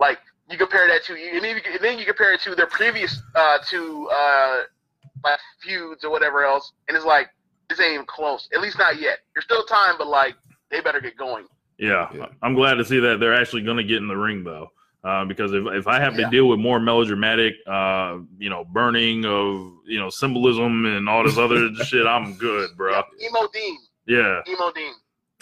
like 0.01 0.19
you 0.49 0.57
compare 0.57 0.85
that 0.89 1.05
to 1.05 1.13
and 1.13 1.41
then 1.41 1.55
you, 1.55 1.61
and 1.65 1.79
then 1.81 1.97
you 1.97 2.05
compare 2.05 2.33
it 2.33 2.41
to 2.41 2.55
their 2.55 2.67
previous 2.67 3.21
uh 3.35 3.59
to 3.69 4.09
uh 4.13 4.63
like 5.23 5.39
feuds 5.63 6.03
or 6.03 6.11
whatever 6.11 6.43
else, 6.43 6.73
and 6.89 6.97
it's 6.97 7.05
like 7.05 7.29
this 7.69 7.79
ain't 7.79 7.93
even 7.93 8.05
close. 8.05 8.49
At 8.53 8.59
least 8.59 8.77
not 8.77 8.99
yet. 8.99 9.19
There's 9.33 9.45
still 9.45 9.63
time, 9.63 9.95
but 9.97 10.07
like 10.07 10.35
they 10.71 10.81
better 10.81 10.99
get 10.99 11.15
going. 11.15 11.45
Yeah, 11.77 12.09
Yeah. 12.13 12.25
I'm 12.41 12.53
glad 12.53 12.75
to 12.75 12.85
see 12.85 12.99
that 12.99 13.21
they're 13.21 13.33
actually 13.33 13.61
going 13.61 13.77
to 13.77 13.83
get 13.83 13.97
in 13.97 14.09
the 14.09 14.15
ring 14.17 14.43
though, 14.43 14.71
uh, 15.05 15.23
because 15.25 15.53
if 15.53 15.63
if 15.67 15.87
I 15.87 15.99
have 15.99 16.15
to 16.15 16.27
deal 16.29 16.47
with 16.49 16.59
more 16.59 16.79
melodramatic, 16.79 17.53
uh, 17.67 18.17
you 18.39 18.49
know, 18.49 18.65
burning 18.65 19.25
of 19.25 19.71
you 19.85 19.99
know 19.99 20.09
symbolism 20.09 20.85
and 20.85 21.07
all 21.07 21.23
this 21.23 21.37
other 21.37 21.73
shit, 21.85 22.07
I'm 22.07 22.33
good, 22.35 22.71
bro. 22.75 22.91
Yeah, 23.19 23.27
Emo 23.29 23.47
Dean. 23.53 23.77
Yeah. 24.07 24.41
Emo 24.47 24.71
Dean. 24.71 24.93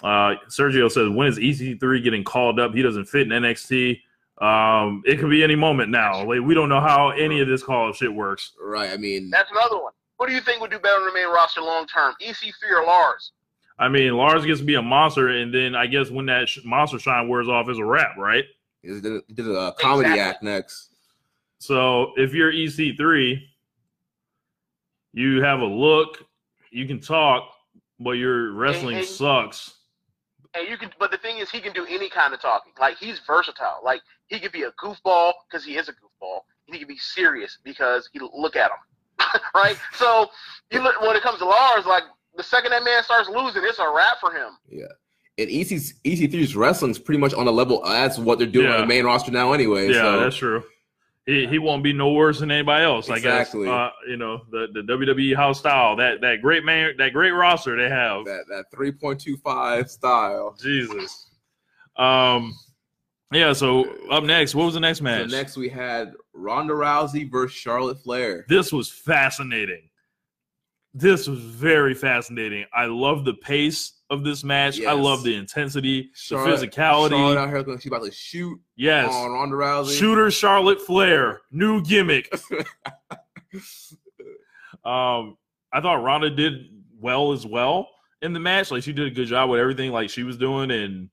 Uh, 0.01 0.35
Sergio 0.49 0.91
says, 0.91 1.07
when 1.09 1.27
is 1.27 1.37
EC3 1.37 2.03
getting 2.03 2.23
called 2.25 2.59
up? 2.59 2.73
He 2.73 2.81
doesn't 2.81 3.05
fit 3.05 3.31
in 3.31 3.41
NXT. 3.43 4.01
Um, 4.41 5.01
it 5.05 5.19
could 5.19 5.29
be 5.29 5.43
any 5.43 5.55
moment 5.55 5.91
now. 5.91 6.25
Like 6.25 6.41
we 6.41 6.53
don't 6.53 6.67
know 6.67 6.81
how 6.81 7.11
any 7.11 7.39
of 7.39 7.47
this 7.47 7.63
call 7.63 7.93
shit 7.93 8.13
works. 8.13 8.51
right. 8.61 8.91
I 8.91 8.97
mean, 8.97 9.29
That's 9.29 9.49
another 9.51 9.81
one. 9.81 9.93
Who 10.19 10.27
do 10.27 10.33
you 10.33 10.41
think 10.41 10.59
would 10.61 10.71
do 10.71 10.79
better 10.79 10.95
on 10.95 11.05
the 11.05 11.13
main 11.13 11.27
roster 11.27 11.61
long 11.61 11.85
term? 11.87 12.13
EC3 12.21 12.51
or 12.71 12.85
Lars? 12.85 13.31
I 13.79 13.87
mean, 13.89 14.15
Lars 14.17 14.45
gets 14.45 14.59
to 14.59 14.65
be 14.65 14.75
a 14.75 14.81
monster, 14.81 15.29
and 15.29 15.53
then 15.53 15.75
I 15.75 15.87
guess 15.87 16.09
when 16.09 16.25
that 16.27 16.47
sh- 16.49 16.59
monster 16.63 16.99
shine 16.99 17.27
wears 17.27 17.47
off, 17.47 17.69
is 17.69 17.79
a 17.79 17.85
wrap, 17.85 18.17
right? 18.17 18.43
He 18.83 18.99
did, 19.01 19.21
he 19.27 19.33
did 19.33 19.47
a 19.47 19.57
uh, 19.57 19.71
comedy 19.71 20.09
Exactly. 20.09 20.21
act 20.21 20.43
next. 20.43 20.89
So 21.59 22.11
if 22.17 22.33
you're 22.33 22.51
EC3, 22.51 23.41
you 25.13 25.41
have 25.41 25.59
a 25.61 25.65
look, 25.65 26.23
you 26.71 26.85
can 26.87 26.99
talk, 26.99 27.49
but 27.99 28.11
your 28.11 28.51
wrestling 28.53 28.97
and- 28.97 29.05
sucks. 29.05 29.75
And 30.55 30.67
you 30.67 30.77
can, 30.77 30.91
but 30.99 31.09
the 31.09 31.17
thing 31.17 31.37
is, 31.39 31.49
he 31.49 31.59
can 31.59 31.73
do 31.73 31.83
any 31.89 32.09
kind 32.09 32.31
of 32.31 32.39
talking. 32.39 32.73
Like 32.79 32.97
he's 32.97 33.19
versatile. 33.25 33.79
Like 33.83 34.01
he 34.27 34.39
could 34.39 34.51
be 34.51 34.63
a 34.63 34.71
goofball 34.73 35.33
because 35.49 35.65
he 35.65 35.77
is 35.77 35.89
a 35.89 35.93
goofball. 35.93 36.41
And 36.67 36.75
he 36.75 36.79
can 36.79 36.87
be 36.87 36.97
serious 36.97 37.57
because 37.63 38.07
he 38.13 38.19
look 38.19 38.55
at 38.55 38.69
him, 38.69 39.41
right? 39.55 39.75
So 39.95 40.29
you 40.71 40.81
look 40.81 41.01
when 41.01 41.15
it 41.15 41.23
comes 41.23 41.39
to 41.39 41.45
Lars, 41.45 41.87
like 41.87 42.03
the 42.35 42.43
second 42.43 42.69
that 42.69 42.83
man 42.83 43.03
starts 43.03 43.29
losing, 43.29 43.63
it's 43.65 43.79
a 43.79 43.91
wrap 43.95 44.19
for 44.19 44.31
him. 44.31 44.51
And 45.37 45.49
EC, 45.49 45.67
EC3's 46.05 46.55
wrestling's 46.55 46.99
pretty 46.99 47.19
much 47.19 47.33
on 47.33 47.45
the 47.45 47.51
level 47.51 47.85
as 47.87 48.19
what 48.19 48.37
they're 48.37 48.47
doing 48.47 48.67
Yeah. 48.67 48.75
on 48.75 48.81
the 48.81 48.87
main 48.87 49.03
roster 49.05 49.31
now, 49.31 49.53
anyway. 49.53 49.87
Yeah, 49.87 50.01
so. 50.01 50.19
that's 50.21 50.35
true. 50.35 50.63
He, 51.25 51.47
he 51.47 51.57
won't 51.57 51.83
be 51.83 51.93
no 51.93 52.11
worse 52.11 52.39
than 52.41 52.51
anybody 52.51 52.83
else. 52.83 53.09
Exactly. 53.09 53.67
I 53.69 53.71
guess. 53.87 53.93
Uh, 54.05 54.09
you 54.09 54.17
know 54.17 54.41
the, 54.51 54.67
the 54.73 54.81
WWE 54.81 55.35
house 55.35 55.57
style 55.57 55.95
that 55.95 56.19
that 56.21 56.41
great 56.41 56.65
man 56.65 56.95
that 56.97 57.13
great 57.13 57.31
roster 57.31 57.77
they 57.77 57.87
have. 57.89 58.25
that 58.25 58.43
that 58.49 58.65
3.25 58.77 59.89
style. 59.89 60.55
Jesus. 60.61 61.29
Um. 61.95 62.53
Yeah. 63.31 63.53
So 63.53 63.85
up 64.11 64.23
next, 64.25 64.53
what 64.53 64.65
was 64.65 64.73
the 64.73 64.79
next 64.81 64.97
So 64.99 65.05
match? 65.05 65.29
next 65.31 65.55
we 65.57 65.69
had 65.69 66.13
Ronda 66.33 66.73
Rousey 66.73 67.31
versus 67.31 67.55
Charlotte 67.57 67.99
Flair. 68.03 68.45
this 68.49 68.71
was 68.73 68.91
fascinating. 68.91 69.89
This 70.93 71.27
was 71.27 71.39
very 71.39 71.93
fascinating. 71.95 72.65
I 72.73 72.85
love 72.85 73.23
the 73.25 73.33
pace 73.35 73.93
of 74.13 74.23
this 74.23 74.43
match. 74.43 74.79
I 74.81 74.93
love 74.93 75.23
the 75.23 75.35
intensity, 75.35 76.11
Charlotte, 76.13 76.59
the 76.59 76.67
physicality. 76.67 77.09
Charlotte 77.09 77.37
out 77.37 77.49
here, 77.49 77.79
she's 77.79 77.87
about 77.87 78.05
to 78.05 78.11
shoot 78.11 78.59
yes. 78.75 79.11
on 79.11 79.31
Ronda 79.31 79.55
Rousey. 79.55 79.97
Shooter 79.97 80.31
Charlotte 80.31 80.79
Flair, 80.81 81.41
new 81.51 81.83
gimmick. 81.83 82.31
um, 84.85 85.37
I 85.73 85.81
thought 85.81 86.03
Ronda 86.03 86.29
did 86.29 86.69
well 86.99 87.33
as 87.33 87.45
well 87.45 87.89
in 88.21 88.33
the 88.33 88.39
match. 88.39 88.71
Like 88.71 88.83
she 88.83 88.93
did 88.93 89.07
a 89.07 89.11
good 89.11 89.27
job 89.27 89.49
with 89.49 89.59
everything 89.59 89.91
like 89.91 90.09
she 90.09 90.23
was 90.23 90.37
doing, 90.37 90.71
and 90.71 91.09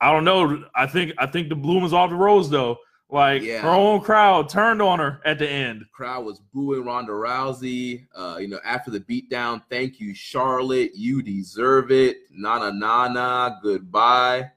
I 0.00 0.12
don't 0.12 0.24
know. 0.24 0.64
I 0.74 0.86
think 0.86 1.12
I 1.18 1.26
think 1.26 1.48
the 1.48 1.54
bloom 1.54 1.84
is 1.84 1.92
off 1.92 2.10
the 2.10 2.16
rose 2.16 2.50
though. 2.50 2.78
Like 3.14 3.42
Yeah. 3.42 3.60
her 3.60 3.68
own 3.68 4.00
crowd 4.00 4.48
turned 4.48 4.82
on 4.82 4.98
her 4.98 5.22
at 5.24 5.38
the 5.38 5.48
end. 5.48 5.84
crowd 5.92 6.24
was 6.24 6.40
booing 6.52 6.84
Ronda 6.84 7.12
Rousey. 7.12 8.06
Uh, 8.12 8.38
you 8.40 8.48
know, 8.48 8.58
after 8.64 8.90
the 8.90 8.98
beatdown, 8.98 9.62
thank 9.70 10.00
you, 10.00 10.12
Charlotte. 10.14 10.90
You 10.96 11.22
deserve 11.22 11.92
it. 11.92 12.16
Na 12.32 12.58
na 12.58 12.70
na 12.72 13.06
na. 13.06 13.60
Goodbye. 13.62 14.50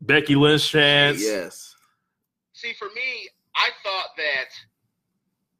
Becky 0.00 0.34
Lynch 0.34 0.68
chance. 0.68 1.22
Yes. 1.22 1.76
See, 2.52 2.72
for 2.72 2.88
me, 2.96 3.28
I 3.54 3.70
thought 3.84 4.08
that 4.16 4.50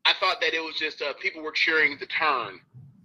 I 0.06 0.12
thought 0.18 0.40
that 0.40 0.54
it 0.54 0.60
was 0.60 0.74
just 0.74 1.00
uh, 1.02 1.12
people 1.14 1.40
were 1.40 1.52
cheering 1.52 1.96
the 2.00 2.06
turn 2.06 2.58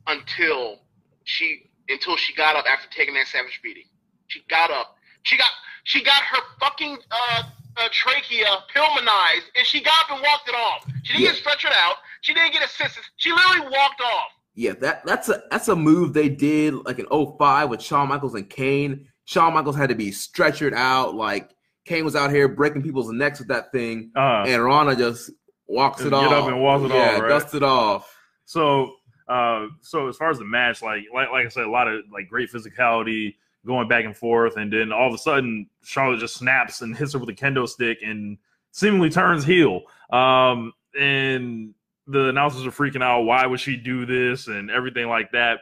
until 0.07 0.79
she 1.25 1.69
until 1.87 2.17
she 2.17 2.33
got 2.33 2.55
up 2.55 2.65
after 2.67 2.89
taking 2.89 3.13
that 3.13 3.27
savage 3.27 3.59
beating. 3.61 3.85
She 4.27 4.41
got 4.49 4.71
up. 4.71 4.95
She 5.21 5.37
got 5.37 5.51
she 5.83 6.03
got 6.03 6.23
her 6.23 6.41
fucking 6.59 6.97
uh, 7.11 7.43
uh, 7.77 7.88
trachea 7.91 8.45
pulmonized, 8.73 9.45
and 9.55 9.65
she 9.65 9.82
got 9.82 9.93
up 10.05 10.12
and 10.12 10.21
walked 10.21 10.47
it 10.49 10.55
off. 10.55 10.86
She 11.03 11.13
didn't 11.13 11.25
Yeah. 11.25 11.32
get 11.34 11.43
stretchered 11.43 11.75
out. 11.84 11.95
She 12.21 12.34
didn't 12.34 12.53
get 12.53 12.63
assistance. 12.63 13.05
She 13.17 13.32
literally 13.32 13.62
walked 13.69 14.01
off. 14.01 14.29
Yeah, 14.55 14.73
that 14.82 15.05
that's 15.05 15.29
a 15.29 15.43
that's 15.51 15.67
a 15.69 15.75
move 15.75 16.13
they 16.13 16.27
did 16.29 16.73
like 16.86 16.99
in 16.99 17.05
05 17.10 17.69
with 17.69 17.82
Shawn 17.82 18.10
Michaels 18.10 18.36
and 18.36 18.49
Kane. 18.49 19.08
Shawn 19.25 19.53
Michaels 19.53 19.77
had 19.77 19.89
to 19.89 19.95
be 19.95 20.10
stretchered 20.12 20.73
out. 20.73 21.15
Like 21.15 21.51
Kane 21.86 22.03
was 22.03 22.15
out 22.15 22.32
here 22.32 22.47
breaking 22.49 22.82
people's 22.84 23.10
necks 23.12 23.39
with 23.39 23.47
that 23.49 23.71
thing, 23.71 24.12
Uh, 24.15 24.43
and 24.47 24.62
Ronda 24.63 24.95
just 24.95 25.32
walks 25.67 26.01
it 26.01 26.05
Just 26.05 26.13
off. 26.13 26.29
get 26.29 26.38
up 26.38 26.47
and 26.47 26.60
walks 26.62 26.84
it 26.84 26.91
yeah, 26.91 27.12
off, 27.15 27.21
right? 27.21 27.29
dusts 27.29 27.53
it 27.53 27.63
off. 27.63 28.13
So, 28.45 28.95
uh, 29.29 29.67
so 29.82 30.08
as 30.10 30.17
far 30.17 30.29
as 30.32 30.39
the 30.39 30.45
match, 30.45 30.82
like, 30.82 31.03
like, 31.13 31.29
like 31.32 31.45
I 31.45 31.49
said, 31.49 31.63
a 31.65 31.69
lot 31.69 31.88
of 31.88 32.01
like 32.12 32.27
great 32.27 32.51
physicality 32.51 33.36
going 33.65 33.88
back 33.88 34.06
and 34.06 34.15
forth, 34.15 34.58
and 34.58 34.72
then 34.72 34.91
all 34.91 35.08
of 35.08 35.13
a 35.13 35.17
sudden, 35.17 35.67
Charlotte 35.84 36.19
just 36.19 36.36
snaps 36.36 36.82
and 36.82 36.95
hits 36.95 37.13
her 37.13 37.19
with 37.19 37.30
a 37.30 37.34
kendo 37.34 37.67
stick 37.67 38.00
and 38.04 38.38
seemingly 38.72 39.10
turns 39.10 39.43
heel. 39.43 39.82
Um, 40.12 40.74
and 41.00 41.74
the 42.08 42.30
announcers 42.30 42.65
are 42.65 42.72
freaking 42.72 43.04
out. 43.04 43.24
Why 43.24 43.45
would 43.45 43.60
she 43.60 43.76
do 43.76 44.06
this 44.06 44.48
and 44.48 44.72
everything 44.72 45.08
like 45.08 45.32
that? 45.32 45.60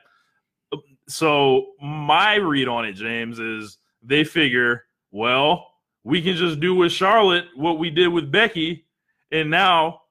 So 1.08 1.68
my 1.82 2.36
read 2.36 2.68
on 2.68 2.86
it, 2.86 2.94
James, 2.94 3.40
is 3.40 3.78
they 4.02 4.24
figure, 4.24 4.84
well, 5.12 5.68
we 6.04 6.22
can 6.22 6.36
just 6.36 6.60
do 6.60 6.74
with 6.76 6.92
Charlotte 6.92 7.46
what 7.56 7.80
we 7.80 7.90
did 7.90 8.08
with 8.08 8.32
Becky, 8.32 8.86
and 9.32 9.50
now 9.50 10.02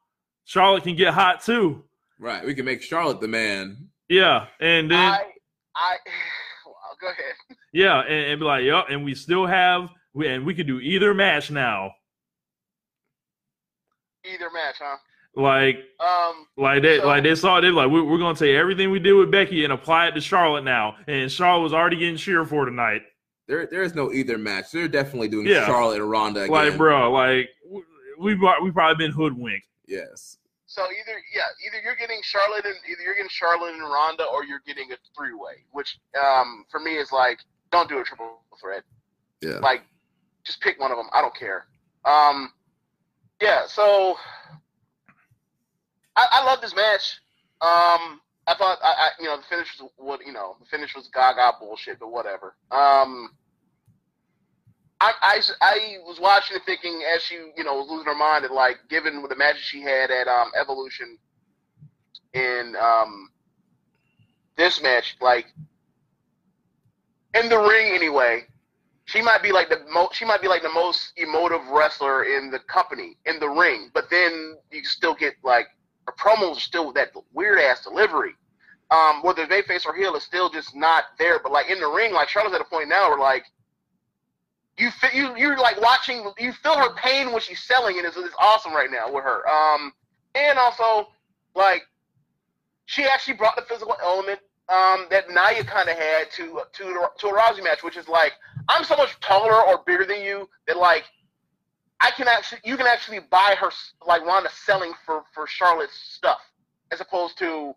Charlotte 0.45 0.83
can 0.83 0.97
get 0.97 1.15
hot 1.15 1.43
too. 1.43 1.85
Right, 2.19 2.45
we 2.45 2.55
can 2.55 2.65
make 2.65 2.83
Charlotte 2.83 3.21
the 3.21 3.29
man. 3.29 3.89
Yeah, 4.09 4.47
and 4.61 4.91
then 4.91 4.99
I 4.99 5.25
I 5.75 5.97
well, 6.67 6.75
go 7.01 7.09
ahead. 7.09 7.35
Yeah, 7.77 8.01
and, 8.01 8.33
and 8.33 8.41
be 8.41 8.45
like, 8.47 8.65
yep, 8.65 8.87
and 8.91 9.05
we 9.05 9.15
still 9.15 9.45
have, 9.47 9.89
we, 10.15 10.27
and 10.29 10.45
we 10.47 10.55
could 10.55 10.67
do 10.67 10.81
either 10.81 11.13
match 11.15 11.51
now. 11.51 11.93
Either 14.25 14.51
match, 14.51 14.77
huh? 14.81 14.97
Like, 15.35 15.85
Um, 16.01 16.47
like 16.57 16.83
they, 16.83 16.99
So- 16.99 17.07
like 17.07 17.23
they 17.23 17.35
saw, 17.35 17.61
they 17.61 17.71
like, 17.71 17.91
we, 17.91 18.01
we're 18.01 18.19
gonna 18.19 18.37
take 18.39 18.55
everything 18.57 18.91
we 18.91 18.99
did 18.99 19.13
with 19.13 19.31
Becky 19.31 19.65
and 19.65 19.73
apply 19.73 20.09
it 20.09 20.13
to 20.13 20.21
Charlotte 20.21 20.65
now, 20.65 20.97
and 21.07 21.31
Charlotte 21.31 21.63
was 21.63 21.73
already 21.75 21.97
getting 21.97 22.17
cheered 22.17 22.49
for 22.49 22.65
tonight. 22.65 23.03
There, 23.47 23.67
there 23.67 23.83
is 23.83 23.95
no 23.95 24.11
either 24.13 24.39
match. 24.39 24.73
They're 24.73 24.89
definitely 24.89 25.29
doing 25.29 25.47
Yeah. 25.47 25.67
Charlotte 25.67 26.01
and 26.01 26.11
Ronda 26.11 26.41
again. 26.43 26.53
Like, 26.53 26.77
bro, 26.77 27.13
like 27.13 27.49
we 27.69 27.83
we 28.19 28.35
we 28.63 28.71
probably 28.73 28.97
been 29.07 29.13
hoodwinked. 29.15 29.69
Yes. 29.87 30.39
So 30.67 30.83
either 30.83 31.21
yeah, 31.33 31.43
either 31.65 31.81
you're 31.85 31.95
getting 31.95 32.19
Charlotte 32.25 32.65
and 32.65 32.75
either 32.91 33.03
you're 33.03 33.15
getting 33.15 33.29
Charlotte 33.29 33.75
and 33.75 33.83
Ronda, 33.85 34.25
or 34.25 34.45
you're 34.45 34.63
getting 34.67 34.91
a 34.91 34.97
three 35.17 35.33
way, 35.35 35.63
which 35.71 35.97
um 36.21 36.65
for 36.71 36.81
me 36.81 36.97
is 36.97 37.13
like 37.13 37.39
don't 37.71 37.89
do 37.89 37.99
a 37.99 38.05
triple 38.05 38.41
threat. 38.61 38.83
Yeah. 39.41 39.59
Like 39.59 39.83
just 40.45 40.61
pick 40.61 40.81
one 40.81 40.91
of 40.91 40.97
them. 40.97 41.09
I 41.13 41.21
don't 41.21 41.35
care. 41.35 41.67
Um, 42.05 42.53
yeah. 43.41 43.67
So 43.67 44.17
I, 46.15 46.27
I 46.31 46.45
love 46.45 46.61
this 46.61 46.75
match. 46.75 47.21
Um, 47.61 48.21
I 48.47 48.55
thought 48.57 48.79
I, 48.83 48.89
I 48.89 49.09
you 49.21 49.27
know 49.27 49.37
the 49.37 49.43
finish 49.49 49.69
was 49.79 49.91
what 49.97 50.25
you 50.25 50.33
know 50.33 50.57
the 50.61 50.67
finish 50.67 50.95
was 50.95 51.09
gaga 51.13 51.53
bullshit, 51.61 51.99
but 51.99 52.11
whatever. 52.11 52.55
Um. 52.71 53.31
I, 54.99 55.13
I, 55.21 55.41
I 55.61 55.97
was 56.07 56.19
watching 56.19 56.57
it 56.57 56.63
thinking 56.65 57.03
as 57.15 57.23
she 57.23 57.35
you 57.55 57.65
know 57.65 57.75
was 57.75 57.91
losing 57.91 58.07
her 58.07 58.15
mind 58.15 58.45
that 58.45 58.53
like 58.53 58.79
given 58.89 59.21
with 59.21 59.31
the 59.31 59.37
matches 59.37 59.61
she 59.61 59.83
had 59.83 60.11
at 60.11 60.27
um, 60.27 60.51
Evolution 60.59 61.19
in 62.33 62.75
um, 62.81 63.29
this 64.57 64.83
match 64.83 65.17
like 65.21 65.53
in 67.39 67.49
the 67.49 67.59
ring 67.59 67.95
anyway 67.95 68.45
she 69.07 69.23
might 69.23 69.43
be 69.43 69.53
like 69.53 69.69
the 69.69 69.81
most 69.91 70.15
she 70.17 70.25
might 70.25 70.43
be 70.43 70.49
like 70.49 70.63
the 70.63 70.73
most 70.73 71.13
emotive 71.17 71.67
wrestler 71.69 72.25
in 72.25 72.51
the 72.51 72.59
company 72.59 73.17
in 73.25 73.39
the 73.39 73.49
ring, 73.49 73.91
but 73.95 74.11
then 74.11 74.57
you 74.71 74.85
still 74.85 75.15
get 75.15 75.35
like 75.43 75.69
her 76.07 76.15
promos 76.19 76.57
are 76.57 76.61
still 76.61 76.93
that 76.93 77.11
weird 77.33 77.59
ass 77.59 77.83
delivery. 77.85 78.33
Um, 78.91 79.23
whether 79.23 79.47
they 79.47 79.63
face 79.63 79.85
or 79.85 79.95
heel 79.97 80.15
is 80.15 80.23
still 80.23 80.49
just 80.49 80.77
not 80.77 81.05
there. 81.19 81.41
But 81.43 81.51
like 81.51 81.71
in 81.71 81.81
the 81.81 81.89
ring, 81.89 82.13
like 82.13 82.29
Charlotte's 82.29 82.55
at 82.55 82.61
a 82.61 82.65
point 82.65 82.89
now 82.89 83.09
where 83.09 83.19
like 83.19 83.45
you 84.77 84.91
feel 84.91 85.11
you 85.15 85.37
you're 85.37 85.57
like 85.57 85.81
watching 85.81 86.33
you 86.39 86.53
feel 86.53 86.77
her 86.77 86.95
pain 86.95 87.31
when 87.31 87.41
she's 87.41 87.63
selling, 87.63 87.99
and 87.99 88.07
it's, 88.07 88.17
it's 88.17 88.35
awesome 88.41 88.73
right 88.73 88.91
now 88.91 89.13
with 89.13 89.23
her. 89.23 89.49
Um, 89.49 89.93
and 90.35 90.59
also 90.59 91.11
like 91.55 91.83
she 92.87 93.05
actually 93.05 93.35
brought 93.35 93.55
the 93.55 93.63
physical 93.63 93.97
element 94.03 94.41
um, 94.69 95.07
that 95.11 95.29
Nia 95.29 95.63
kind 95.65 95.89
of 95.89 95.97
had 95.97 96.31
to 96.37 96.61
to 96.73 97.07
to 97.19 97.27
a 97.29 97.33
Rousey 97.33 97.63
match, 97.63 97.83
which 97.83 97.97
is 97.97 98.09
like 98.09 98.33
I'm 98.69 98.85
so 98.85 98.97
much 98.97 99.19
taller 99.21 99.55
or 99.63 99.83
bigger 99.87 100.05
than 100.05 100.21
you 100.23 100.49
that 100.67 100.77
like 100.77 101.05
I 102.01 102.11
can 102.11 102.27
actually 102.29 102.61
you 102.65 102.77
can 102.77 102.87
actually 102.87 103.21
buy 103.31 103.55
her 103.59 103.71
like 104.07 104.23
Ronda 104.25 104.51
selling 104.53 104.93
for 105.05 105.23
for 105.35 105.47
Charlotte's 105.47 105.95
stuff 105.97 106.41
as 106.93 107.01
opposed 107.01 107.39
to 107.39 107.75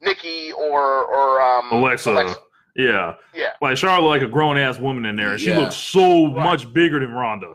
Nikki 0.00 0.52
or 0.52 1.04
or 1.04 1.40
um, 1.42 1.70
Alexa. 1.72 2.10
Alexa. 2.12 2.36
Yeah. 2.76 3.14
Yeah. 3.34 3.50
Like 3.60 3.76
Charlotte, 3.76 4.08
like 4.08 4.22
a 4.22 4.28
grown 4.28 4.56
ass 4.56 4.78
woman 4.78 5.04
in 5.04 5.16
there. 5.16 5.32
And 5.32 5.40
she 5.40 5.50
Yeah. 5.50 5.58
looks 5.58 5.74
so 5.76 6.26
Right. 6.26 6.44
much 6.44 6.72
bigger 6.72 7.00
than 7.00 7.12
Ronda. 7.12 7.52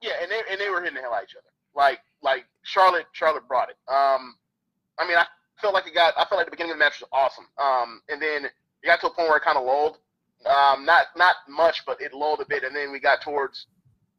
Yeah, 0.00 0.12
and 0.22 0.30
they 0.30 0.40
and 0.50 0.60
they 0.60 0.70
were 0.70 0.80
hitting 0.80 0.94
the 0.94 1.00
hell 1.02 1.12
out 1.12 1.22
of 1.24 1.28
each 1.28 1.36
other. 1.36 1.48
Like 1.74 2.00
like 2.22 2.46
Charlotte 2.62 3.06
Charlotte 3.12 3.46
brought 3.48 3.68
it. 3.70 3.76
Um, 3.92 4.36
I 4.98 5.06
mean 5.06 5.18
I 5.18 5.26
felt 5.60 5.74
like 5.74 5.86
it 5.86 5.94
got 5.94 6.14
I 6.16 6.24
felt 6.24 6.38
like 6.38 6.46
the 6.46 6.50
beginning 6.50 6.72
of 6.72 6.78
the 6.78 6.84
match 6.84 7.00
was 7.00 7.08
awesome. 7.12 7.46
Um, 7.58 8.00
and 8.08 8.20
then 8.20 8.44
it 8.46 8.52
got 8.86 9.00
to 9.00 9.06
a 9.08 9.10
point 9.14 9.28
where 9.28 9.38
it 9.38 9.44
kind 9.44 9.58
of 9.58 9.64
lulled. 9.64 9.98
Um, 10.46 10.84
not 10.84 11.06
not 11.16 11.36
much, 11.48 11.84
but 11.86 12.00
it 12.00 12.12
lulled 12.12 12.40
a 12.40 12.44
bit, 12.46 12.64
and 12.64 12.76
then 12.76 12.92
we 12.92 13.00
got 13.00 13.22
towards, 13.22 13.66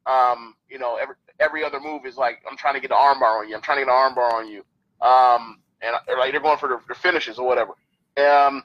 um, 0.06 0.54
you 0.68 0.78
know, 0.78 0.96
every 0.96 1.14
every 1.38 1.62
other 1.64 1.78
move 1.78 2.04
is 2.06 2.16
like 2.16 2.40
I'm 2.50 2.56
trying 2.56 2.74
to 2.74 2.80
get 2.80 2.90
an 2.90 2.96
armbar 2.96 3.40
on 3.40 3.48
you. 3.48 3.54
I'm 3.54 3.62
trying 3.62 3.78
to 3.78 3.84
get 3.84 3.92
an 3.92 4.14
armbar 4.14 4.32
on 4.32 4.48
you. 4.48 4.64
Um, 5.06 5.60
and 5.82 5.94
like 6.18 6.32
they're 6.32 6.40
going 6.40 6.58
for 6.58 6.68
their, 6.68 6.80
their 6.88 6.96
finishes 6.96 7.38
or 7.38 7.46
whatever. 7.46 7.72
Um, 8.16 8.64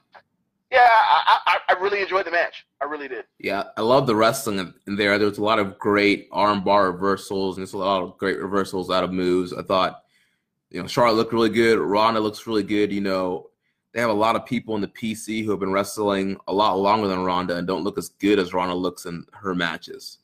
yeah, 0.72 0.88
I, 0.90 1.40
I 1.46 1.58
I 1.70 1.74
really 1.82 2.02
enjoyed 2.02 2.26
the 2.26 2.32
match. 2.32 2.66
I 2.82 2.86
really 2.86 3.10
did. 3.10 3.26
Yeah, 3.40 3.66
I 3.76 3.82
love 3.82 4.08
the 4.08 4.16
wrestling 4.16 4.58
in- 4.58 4.74
in 4.88 4.96
there. 4.96 5.18
There 5.20 5.28
was 5.28 5.38
a 5.38 5.44
lot 5.44 5.60
of 5.60 5.78
great 5.78 6.32
armbar 6.32 6.92
reversals, 6.94 7.58
and 7.58 7.62
there's 7.62 7.74
a 7.74 7.78
lot 7.78 8.02
of 8.02 8.18
great 8.18 8.40
reversals 8.40 8.90
out 8.90 9.04
of 9.04 9.12
moves. 9.12 9.52
I 9.54 9.62
thought, 9.64 10.02
you 10.72 10.82
know, 10.82 10.88
Charlotte 10.88 11.18
looked 11.18 11.34
really 11.34 11.50
good. 11.50 11.78
Ronda 11.78 12.20
looks 12.20 12.48
really 12.48 12.64
good. 12.64 12.92
You 12.92 13.02
know, 13.02 13.50
they 13.94 14.00
have 14.00 14.10
a 14.10 14.14
lot 14.14 14.36
of 14.36 14.46
people 14.46 14.74
in 14.76 14.82
the 14.82 14.88
PC 14.88 15.44
who 15.44 15.52
have 15.52 15.60
been 15.60 15.74
wrestling 15.74 16.38
a 16.48 16.54
lot 16.54 16.80
longer 16.80 17.08
than 17.08 17.24
Ronda 17.24 17.58
and 17.58 17.68
don't 17.68 17.84
look 17.84 17.98
as 17.98 18.10
good 18.10 18.40
as 18.40 18.54
Ronda 18.54 18.74
looks 18.74 19.06
in 19.06 19.26
her 19.34 19.54
matches. 19.54 20.20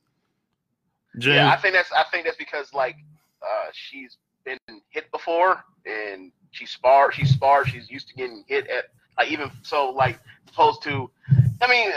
James, 1.18 1.36
Yeah, 1.36 1.52
I 1.52 1.58
think 1.58 1.74
that's 1.74 1.92
I 1.92 2.04
think 2.12 2.26
that's 2.26 2.38
because 2.38 2.74
like 2.74 2.96
uh, 3.42 3.70
she's 3.74 4.18
been 4.46 4.58
hit 4.90 5.12
before 5.12 5.64
and 5.86 6.32
she 6.52 6.66
sparred 6.66 7.14
she 7.14 7.26
sparred 7.26 7.68
she's 7.68 7.90
used 7.90 8.08
to 8.08 8.16
getting 8.16 8.46
hit 8.48 8.68
at 8.68 8.86
like 9.18 9.30
even 9.30 9.52
so 9.62 9.90
like 9.90 10.20
opposed 10.48 10.82
to 10.84 11.10
I 11.62 11.68
mean 11.68 11.92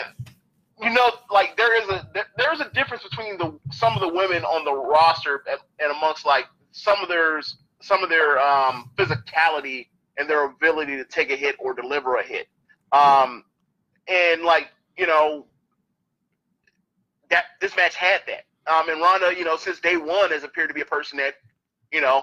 you 0.82 0.90
know 0.90 1.10
like 1.30 1.56
there 1.56 1.80
is 1.80 1.88
a 1.88 2.08
there, 2.12 2.26
there's 2.36 2.60
a 2.60 2.70
difference 2.70 3.04
between 3.04 3.38
the 3.38 3.56
some 3.70 3.94
of 3.94 4.00
the 4.00 4.08
women 4.08 4.42
on 4.44 4.64
the 4.64 4.74
roster 4.74 5.44
and, 5.48 5.60
and 5.78 5.92
amongst 5.92 6.26
like 6.26 6.46
some 6.72 6.98
of 7.00 7.08
their 7.08 7.40
some 7.80 8.02
of 8.02 8.08
their 8.10 8.38
um, 8.38 8.90
physicality 8.96 9.88
and 10.18 10.28
their 10.28 10.44
ability 10.46 10.96
to 10.96 11.04
take 11.04 11.30
a 11.30 11.36
hit 11.36 11.56
or 11.58 11.74
deliver 11.74 12.16
a 12.16 12.24
hit 12.24 12.48
um, 12.92 13.44
and 14.08 14.42
like 14.42 14.68
you 14.96 15.06
know 15.06 15.46
that 17.30 17.44
this 17.60 17.74
match 17.76 17.94
had 17.94 18.20
that 18.26 18.44
um, 18.66 18.88
and 18.88 19.00
Ronda, 19.00 19.34
you 19.36 19.44
know, 19.44 19.56
since 19.56 19.80
day 19.80 19.96
one 19.96 20.30
has 20.30 20.44
appeared 20.44 20.68
to 20.68 20.74
be 20.74 20.80
a 20.82 20.86
person 20.86 21.18
that, 21.18 21.34
you 21.92 22.00
know, 22.00 22.22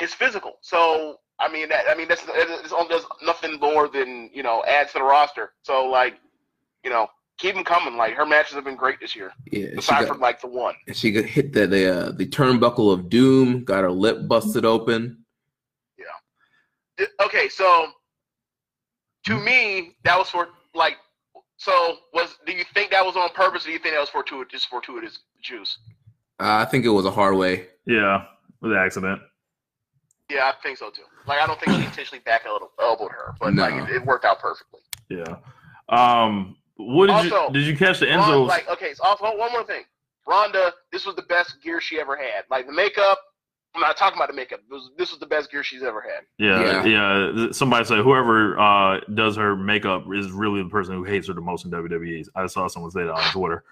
is 0.00 0.14
physical. 0.14 0.54
So 0.60 1.20
I 1.38 1.50
mean, 1.50 1.68
that 1.68 1.84
I 1.88 1.94
mean, 1.94 2.08
that's 2.08 2.22
on- 2.72 2.88
there's 2.88 3.04
nothing 3.22 3.58
more 3.60 3.88
than 3.88 4.30
you 4.32 4.42
know 4.42 4.62
adds 4.66 4.92
to 4.92 4.98
the 4.98 5.04
roster. 5.04 5.52
So 5.62 5.86
like, 5.86 6.14
you 6.84 6.90
know, 6.90 7.08
keep 7.38 7.54
them 7.54 7.64
coming. 7.64 7.96
Like 7.96 8.14
her 8.14 8.26
matches 8.26 8.54
have 8.54 8.64
been 8.64 8.76
great 8.76 9.00
this 9.00 9.14
year, 9.16 9.32
Yeah, 9.50 9.66
aside 9.78 10.00
got, 10.00 10.08
from 10.08 10.20
like 10.20 10.40
the 10.40 10.46
one. 10.48 10.74
and 10.86 10.96
she 10.96 11.10
got 11.12 11.24
hit 11.24 11.52
the 11.52 11.66
the, 11.66 11.96
uh, 12.08 12.12
the 12.12 12.26
turnbuckle 12.26 12.92
of 12.92 13.08
doom, 13.08 13.64
got 13.64 13.82
her 13.82 13.90
lip 13.92 14.26
busted 14.28 14.64
open. 14.64 15.18
Th- 16.96 17.10
Okay, 17.24 17.48
so 17.48 17.88
to 19.26 19.40
me, 19.40 19.96
that 20.04 20.16
was 20.18 20.28
for 20.28 20.48
like. 20.74 20.94
So 21.56 21.96
was 22.12 22.36
do 22.46 22.52
you 22.52 22.64
think 22.74 22.90
that 22.92 23.04
was 23.04 23.16
on 23.16 23.30
purpose, 23.30 23.64
or 23.64 23.68
do 23.68 23.72
you 23.72 23.78
think 23.80 23.94
that 23.94 24.00
was 24.00 24.10
fortuitous, 24.10 24.52
just 24.52 24.68
fortuitous 24.68 25.18
juice? 25.42 25.78
Uh, 26.40 26.62
I 26.62 26.64
think 26.66 26.84
it 26.84 26.90
was 26.90 27.04
a 27.06 27.10
hard 27.10 27.36
way. 27.36 27.66
yeah, 27.86 28.24
with 28.60 28.70
the 28.72 28.78
accident. 28.78 29.20
Yeah, 30.30 30.44
I 30.46 30.52
think 30.62 30.78
so 30.78 30.90
too. 30.90 31.02
Like 31.26 31.40
I 31.40 31.46
don't 31.48 31.58
think 31.60 31.76
she 31.76 31.84
intentionally 31.84 32.22
back 32.24 32.42
elbowed 32.46 32.68
elbowed 32.80 33.10
her, 33.10 33.34
but 33.40 33.54
No. 33.54 33.62
like 33.62 33.88
it, 33.90 33.96
it 33.96 34.04
worked 34.06 34.24
out 34.24 34.38
perfectly. 34.40 34.80
Yeah. 35.08 35.36
Um, 35.88 36.56
what 36.76 37.06
did 37.06 37.14
Also, 37.14 37.46
you 37.48 37.52
did 37.52 37.66
you 37.66 37.76
catch 37.76 38.00
the 38.00 38.06
Ron, 38.06 38.20
Enzo's? 38.20 38.48
like, 38.48 38.68
okay, 38.68 38.94
so 38.94 39.04
also 39.04 39.24
one 39.36 39.52
more 39.52 39.64
thing. 39.64 39.84
Ronda, 40.26 40.72
this 40.90 41.04
was 41.06 41.14
the 41.16 41.22
best 41.22 41.56
gear 41.62 41.80
she 41.80 42.00
ever 42.00 42.16
had. 42.16 42.44
Like 42.50 42.66
the 42.66 42.72
makeup, 42.72 43.18
I'm 43.74 43.80
not 43.80 43.96
talking 43.96 44.16
about 44.18 44.28
the 44.28 44.34
makeup. 44.34 44.60
It 44.60 44.72
was, 44.72 44.90
this 44.96 45.10
was 45.10 45.20
the 45.20 45.26
best 45.26 45.50
gear 45.50 45.62
she's 45.62 45.82
ever 45.82 46.00
had. 46.00 46.24
yeah, 46.38 46.84
yeah, 46.84 47.48
Somebody 47.52 47.84
said 47.84 47.98
whoever 47.98 48.58
uh, 48.58 49.00
does 49.14 49.36
her 49.36 49.54
makeup 49.56 50.04
is 50.14 50.30
really 50.30 50.62
the 50.62 50.68
person 50.68 50.94
who 50.94 51.04
hates 51.04 51.28
her 51.28 51.34
the 51.34 51.40
most 51.40 51.64
in 51.64 51.70
WWE. 51.70 52.26
I 52.34 52.46
saw 52.46 52.66
someone 52.68 52.90
say 52.90 53.02
that 53.02 53.12
on 53.12 53.32
Twitter. 53.32 53.64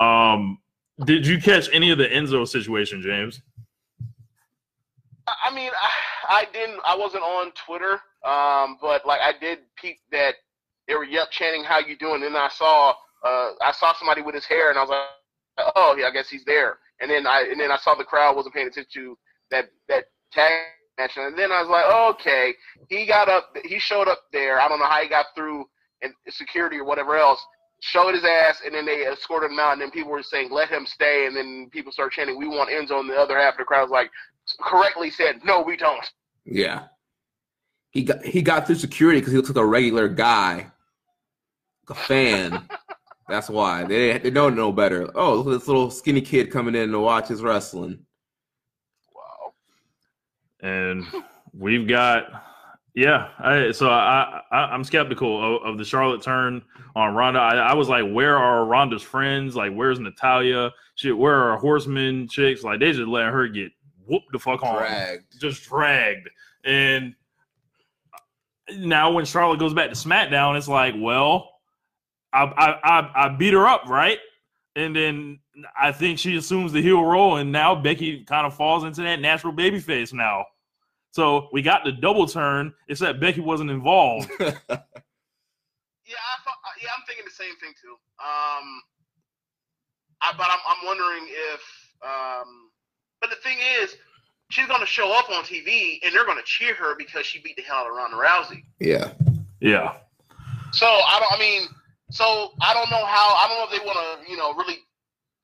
Um, 0.00 0.58
did 1.04 1.26
you 1.26 1.40
catch 1.40 1.68
any 1.72 1.90
of 1.90 1.98
the 1.98 2.06
Enzo 2.06 2.46
situation, 2.46 3.02
James? 3.02 3.40
I 5.26 5.32
I 5.50 5.54
mean, 5.54 5.70
I, 5.72 6.42
I 6.42 6.44
didn't. 6.52 6.80
I 6.86 6.96
wasn't 6.96 7.22
on 7.24 7.52
Twitter, 7.66 7.94
um, 8.24 8.78
but 8.80 9.04
like 9.06 9.20
I 9.20 9.32
did 9.40 9.58
peep 9.76 9.98
that 10.12 10.34
they 10.88 10.94
were 10.94 11.04
yep 11.04 11.30
chanting 11.30 11.62
"How 11.62 11.78
you 11.78 11.96
doing?" 11.96 12.24
And 12.24 12.34
then 12.34 12.36
I 12.36 12.48
saw, 12.48 12.90
uh, 13.24 13.50
I 13.60 13.72
saw 13.72 13.92
somebody 13.94 14.22
with 14.22 14.34
his 14.34 14.46
hair, 14.46 14.70
and 14.70 14.78
I 14.78 14.82
was 14.82 14.90
like, 14.90 15.72
"Oh, 15.76 15.94
yeah, 15.96 16.06
I 16.06 16.10
guess 16.10 16.28
he's 16.28 16.44
there." 16.44 16.78
And 17.00 17.10
then 17.10 17.26
I, 17.26 17.46
and 17.50 17.60
then 17.60 17.70
I 17.70 17.76
saw 17.76 17.94
the 17.94 18.04
crowd 18.04 18.34
wasn't 18.34 18.54
paying 18.54 18.66
attention 18.66 18.90
to 18.94 19.18
that 19.50 19.70
that 19.88 20.06
tag 20.32 20.52
match, 20.98 21.12
and 21.16 21.38
then 21.38 21.52
I 21.52 21.60
was 21.60 21.68
like, 21.68 21.84
"Okay, 22.16 22.54
he 22.88 23.06
got 23.06 23.28
up, 23.28 23.54
he 23.64 23.78
showed 23.78 24.08
up 24.08 24.22
there. 24.32 24.60
I 24.60 24.68
don't 24.68 24.80
know 24.80 24.86
how 24.86 25.02
he 25.02 25.08
got 25.08 25.26
through 25.36 25.64
and 26.02 26.12
security 26.28 26.78
or 26.78 26.84
whatever 26.84 27.16
else." 27.16 27.44
Showed 27.80 28.14
his 28.14 28.24
ass, 28.24 28.62
and 28.64 28.74
then 28.74 28.86
they 28.86 29.06
escorted 29.06 29.52
him 29.52 29.60
out. 29.60 29.74
And 29.74 29.80
then 29.80 29.92
people 29.92 30.10
were 30.10 30.22
saying, 30.22 30.50
"Let 30.50 30.68
him 30.68 30.84
stay." 30.84 31.26
And 31.26 31.36
then 31.36 31.70
people 31.70 31.92
started 31.92 32.12
chanting, 32.12 32.36
"We 32.36 32.48
want 32.48 32.70
Enzo." 32.70 32.98
And 32.98 33.08
the 33.08 33.14
other 33.14 33.38
half 33.38 33.54
of 33.54 33.58
the 33.58 33.64
crowd 33.64 33.82
was 33.82 33.90
like, 33.90 34.10
correctly 34.60 35.10
said, 35.10 35.44
"No, 35.44 35.62
we 35.62 35.76
don't." 35.76 36.04
Yeah. 36.44 36.86
He 37.90 38.02
got 38.02 38.24
he 38.24 38.42
got 38.42 38.66
through 38.66 38.76
security 38.76 39.20
because 39.20 39.32
he 39.32 39.36
looks 39.36 39.48
like 39.48 39.56
a 39.56 39.66
regular 39.66 40.08
guy, 40.08 40.70
fan. 41.94 42.68
That's 43.28 43.48
why 43.50 43.84
they 43.84 44.16
they 44.18 44.30
don't 44.30 44.56
know 44.56 44.72
better. 44.72 45.10
Oh, 45.14 45.34
look 45.34 45.46
at 45.48 45.58
this 45.58 45.68
little 45.68 45.90
skinny 45.90 46.20
kid 46.22 46.50
coming 46.50 46.74
in 46.74 46.90
to 46.92 46.98
watch 47.00 47.28
his 47.28 47.42
wrestling. 47.42 48.00
Wow. 49.14 49.52
and 50.62 51.04
we've 51.52 51.86
got 51.88 52.24
yeah 52.94 53.28
I, 53.38 53.70
so 53.72 53.90
I, 53.90 54.40
I 54.50 54.56
i'm 54.56 54.82
skeptical 54.84 55.56
of, 55.56 55.62
of 55.62 55.78
the 55.78 55.84
charlotte 55.84 56.22
turn 56.22 56.62
on 56.96 57.14
ronda 57.14 57.38
I, 57.38 57.56
I 57.56 57.74
was 57.74 57.88
like 57.88 58.04
where 58.10 58.36
are 58.36 58.64
ronda's 58.64 59.02
friends 59.02 59.54
like 59.56 59.72
where's 59.72 60.00
Natalya 60.00 60.72
shit 60.94 61.16
where 61.16 61.34
are 61.50 61.56
horsemen 61.58 62.28
chicks 62.28 62.62
like 62.64 62.80
they 62.80 62.92
just 62.92 63.08
letting 63.08 63.32
her 63.32 63.46
get 63.48 63.70
whooped 64.06 64.32
the 64.32 64.38
fuck 64.38 64.62
on 64.62 64.78
Dragged. 64.78 65.40
just 65.40 65.64
dragged 65.64 66.28
and 66.64 67.14
now 68.76 69.12
when 69.12 69.24
charlotte 69.24 69.60
goes 69.60 69.74
back 69.74 69.90
to 69.90 69.96
smackdown 69.96 70.56
it's 70.56 70.68
like 70.68 70.94
well 70.98 71.57
i 72.32 72.42
i 72.44 72.78
i, 72.82 73.26
I 73.26 73.28
beat 73.30 73.52
her 73.54 73.66
up 73.66 73.84
right 73.88 74.18
and 74.76 74.94
then 74.94 75.40
I 75.76 75.90
think 75.90 76.20
she 76.20 76.36
assumes 76.36 76.72
the 76.72 76.80
heel 76.80 77.04
role, 77.04 77.36
and 77.38 77.50
now 77.50 77.74
Becky 77.74 78.24
kind 78.24 78.46
of 78.46 78.54
falls 78.54 78.84
into 78.84 79.02
that 79.02 79.20
natural 79.20 79.52
baby 79.52 79.80
face 79.80 80.12
now. 80.12 80.44
So 81.10 81.48
we 81.52 81.62
got 81.62 81.84
the 81.84 81.90
double 81.90 82.28
turn, 82.28 82.72
except 82.88 83.18
Becky 83.20 83.40
wasn't 83.40 83.70
involved. 83.70 84.30
Yeah, 86.08 86.16
I, 86.16 86.70
yeah, 86.82 86.88
I'm 86.96 87.04
thinking 87.06 87.26
the 87.26 87.30
same 87.30 87.54
thing 87.60 87.74
too. 87.78 87.92
Um, 88.18 88.80
I, 90.22 90.32
but 90.38 90.46
I'm, 90.48 90.58
I'm 90.66 90.86
wondering 90.86 91.28
if, 91.28 91.60
um, 92.02 92.70
but 93.20 93.28
the 93.28 93.36
thing 93.36 93.58
is, 93.82 93.94
she's 94.48 94.66
going 94.68 94.80
to 94.80 94.86
show 94.86 95.12
up 95.12 95.28
on 95.28 95.44
TV 95.44 95.98
and 96.02 96.14
they're 96.14 96.24
going 96.24 96.38
to 96.38 96.44
cheer 96.46 96.74
her 96.76 96.96
because 96.96 97.26
she 97.26 97.42
beat 97.42 97.56
the 97.56 97.62
hell 97.62 97.84
out 97.84 97.90
of 97.90 97.92
Ronda 97.94 98.16
Rousey. 98.16 98.62
yeah. 98.80 99.12
yeah, 99.60 99.96
So 100.72 100.86
I 100.86 101.20
don't. 101.20 101.30
I 101.30 101.38
mean, 101.38 101.68
so 102.10 102.52
I 102.60 102.74
don't 102.74 102.90
know 102.90 103.04
how. 103.06 103.34
I 103.36 103.46
don't 103.48 103.58
know 103.58 103.76
if 103.76 103.80
they 103.80 103.86
want 103.86 104.26
to, 104.26 104.30
you 104.30 104.36
know, 104.38 104.54
really 104.54 104.78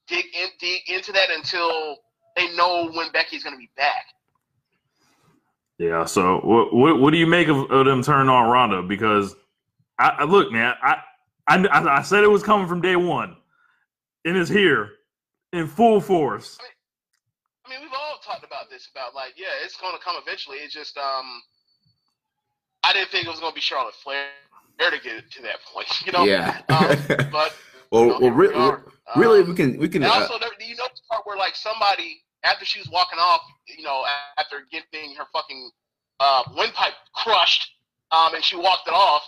dig 0.08 0.26
in 0.34 0.48
dig 0.60 0.82
into 0.88 1.12
that 1.12 1.30
until 1.34 1.98
they 2.36 2.54
know 2.56 2.90
when 2.92 3.10
Becky's 3.12 3.44
going 3.44 3.56
to 3.56 3.60
be 3.60 3.70
back. 3.76 4.06
yeah. 5.78 6.04
So 6.06 6.40
what 6.44 6.74
what, 6.74 7.00
what 7.00 7.10
do 7.12 7.18
you 7.18 7.26
make 7.26 7.48
of, 7.48 7.70
of 7.70 7.86
them 7.86 8.02
turning 8.02 8.30
on 8.30 8.50
Ronda? 8.50 8.82
Because 8.82 9.34
I, 9.98 10.08
I 10.20 10.24
look, 10.24 10.52
man, 10.52 10.74
I, 10.82 10.98
I 11.48 11.66
I 11.98 12.02
said 12.02 12.24
it 12.24 12.28
was 12.30 12.42
coming 12.42 12.68
from 12.68 12.80
day 12.82 12.96
one. 12.96 13.36
and 14.24 14.36
is 14.36 14.48
here 14.48 14.90
in 15.52 15.66
full 15.66 16.00
force. 16.00 16.58
I 17.66 17.70
mean, 17.70 17.80
we've 17.82 17.90
all 17.92 18.18
talked 18.24 18.44
about 18.44 18.70
this 18.70 18.88
about 18.92 19.14
like, 19.14 19.34
yeah, 19.36 19.46
it's 19.64 19.76
going 19.76 19.96
to 19.96 20.02
come 20.02 20.16
eventually. 20.22 20.58
It's 20.58 20.74
just, 20.74 20.96
um, 20.98 21.42
I 22.84 22.92
didn't 22.92 23.10
think 23.10 23.26
it 23.26 23.30
was 23.30 23.40
going 23.40 23.52
to 23.52 23.54
be 23.54 23.60
Charlotte 23.60 23.94
Flair 23.94 24.26
to 24.78 24.98
get 25.02 25.16
it 25.16 25.30
to 25.32 25.42
that 25.42 25.56
point, 25.72 25.86
you 26.06 26.12
know. 26.12 26.24
Yeah. 26.24 26.60
Um, 26.68 27.28
but 27.32 27.54
well, 27.90 28.04
you 28.04 28.08
know, 28.08 28.18
well, 28.18 28.20
here 28.20 28.32
we 28.34 28.46
re- 28.48 28.76
really, 29.16 29.40
Um, 29.40 29.48
we 29.48 29.54
can 29.54 29.78
we 29.78 29.88
can. 29.88 30.02
And 30.02 30.12
Uh, 30.12 30.16
also, 30.16 30.38
there, 30.38 30.50
do 30.58 30.64
you 30.66 30.76
know 30.76 30.84
the 30.94 31.00
part 31.10 31.26
where 31.26 31.36
like 31.36 31.54
somebody 31.56 32.22
after 32.42 32.64
she 32.64 32.78
was 32.78 32.88
walking 32.90 33.18
off, 33.18 33.40
you 33.66 33.84
know, 33.84 34.04
after 34.38 34.66
getting 34.70 35.14
her 35.16 35.24
fucking 35.32 35.70
uh, 36.20 36.42
windpipe 36.56 36.92
crushed, 37.14 37.72
um, 38.10 38.34
and 38.34 38.44
she 38.44 38.56
walked 38.56 38.86
it 38.88 38.94
off. 38.94 39.22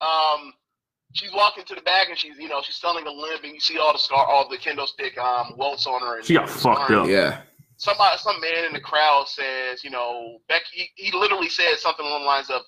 Um, 0.00 0.54
she's 1.12 1.32
walking 1.34 1.64
to 1.64 1.74
the 1.74 1.80
back 1.82 2.08
and 2.08 2.16
she's, 2.18 2.38
you 2.38 2.48
know, 2.48 2.62
she's 2.62 2.76
selling 2.76 3.06
a 3.06 3.10
limb 3.10 3.40
and 3.44 3.52
you 3.52 3.60
see 3.60 3.76
all 3.78 3.92
the 3.92 3.98
scar, 3.98 4.24
all 4.24 4.48
the 4.48 4.56
kendo 4.56 4.86
stick 4.86 5.18
um, 5.18 5.54
welts 5.58 5.86
on 5.86 6.00
her. 6.00 6.16
And 6.18 6.24
She 6.24 6.34
got 6.34 6.48
fucked 6.48 6.90
up. 6.92 7.06
yeah. 7.08 7.42
Somebody, 7.76 8.16
some 8.18 8.40
man 8.40 8.64
in 8.66 8.72
the 8.72 8.80
crowd 8.80 9.24
says, 9.26 9.82
you 9.82 9.90
know, 9.90 10.38
Becky. 10.48 10.64
He, 10.94 11.10
he 11.10 11.18
literally 11.18 11.48
says 11.48 11.80
something 11.82 12.04
along 12.06 12.20
the 12.22 12.26
lines 12.26 12.50
of 12.50 12.62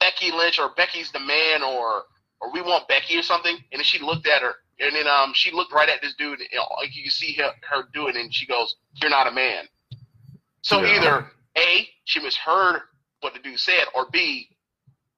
Becky 0.00 0.30
Lynch 0.30 0.58
or 0.58 0.70
Becky's 0.76 1.10
the 1.12 1.20
man 1.20 1.62
or 1.62 2.04
or 2.40 2.52
we 2.52 2.62
want 2.62 2.86
Becky 2.88 3.16
or 3.18 3.22
something. 3.22 3.54
And 3.72 3.78
then 3.80 3.84
she 3.84 3.98
looked 3.98 4.28
at 4.28 4.42
her, 4.42 4.54
and 4.80 4.94
then 4.94 5.06
um 5.06 5.32
she 5.34 5.50
looked 5.50 5.72
right 5.72 5.88
at 5.88 6.00
this 6.02 6.14
dude. 6.14 6.40
You 6.40 6.58
know, 6.58 6.66
like 6.80 6.94
you 6.94 7.02
can 7.02 7.10
see 7.10 7.34
her, 7.34 7.50
her 7.68 7.84
doing, 7.92 8.14
it, 8.16 8.20
and 8.20 8.32
she 8.34 8.46
goes, 8.46 8.76
"You're 8.94 9.10
not 9.10 9.26
a 9.26 9.32
man." 9.32 9.64
So 10.62 10.82
Yeah. 10.82 10.96
either 11.00 11.30
a 11.56 11.88
she 12.04 12.20
misheard 12.20 12.80
what 13.20 13.32
the 13.34 13.40
dude 13.40 13.58
said, 13.58 13.84
or 13.94 14.06
b 14.12 14.48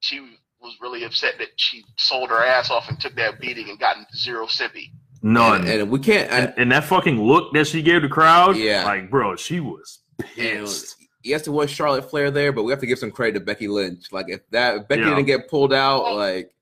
she 0.01 0.21
was 0.61 0.77
really 0.81 1.05
upset 1.05 1.35
that 1.39 1.49
she 1.57 1.85
sold 1.99 2.31
her 2.31 2.43
ass 2.45 2.71
off 2.71 2.89
and 2.89 2.99
took 3.01 3.15
that 3.17 3.41
beating 3.41 3.69
and 3.71 3.79
gotten 3.79 4.07
zero 4.17 4.47
simpy. 4.47 4.91
None. 5.23 5.63
And, 5.63 5.83
and 5.83 5.91
we 5.91 5.99
can't. 5.99 6.31
And, 6.31 6.47
And, 6.49 6.55
and 6.59 6.73
that 6.73 6.85
fucking 6.85 7.21
look 7.23 7.53
that 7.55 7.67
she 7.67 7.83
gave 7.83 8.01
the 8.03 8.09
crowd, 8.09 8.57
Yeah. 8.57 8.85
like, 8.85 9.11
bro, 9.11 9.37
she 9.37 9.61
was 9.61 10.01
pissed. 10.19 10.97
Yes, 11.23 11.47
it 11.47 11.51
was 11.51 11.71
Charlotte 11.71 12.09
Flair 12.09 12.31
there, 12.31 12.53
but 12.53 12.65
we 12.65 12.71
have 12.73 12.81
to 12.81 12.87
give 12.87 12.99
some 12.99 13.11
credit 13.11 13.39
to 13.39 13.45
Becky 13.45 13.69
Lynch. 13.69 14.13
Like 14.13 14.27
if 14.29 14.49
that 14.51 14.77
if 14.77 14.89
Becky 14.89 15.03
Yeah. 15.03 15.11
didn't 15.11 15.27
get 15.27 15.49
pulled 15.49 15.73
out, 15.73 16.03
Oh. 16.07 16.15
like 16.15 16.53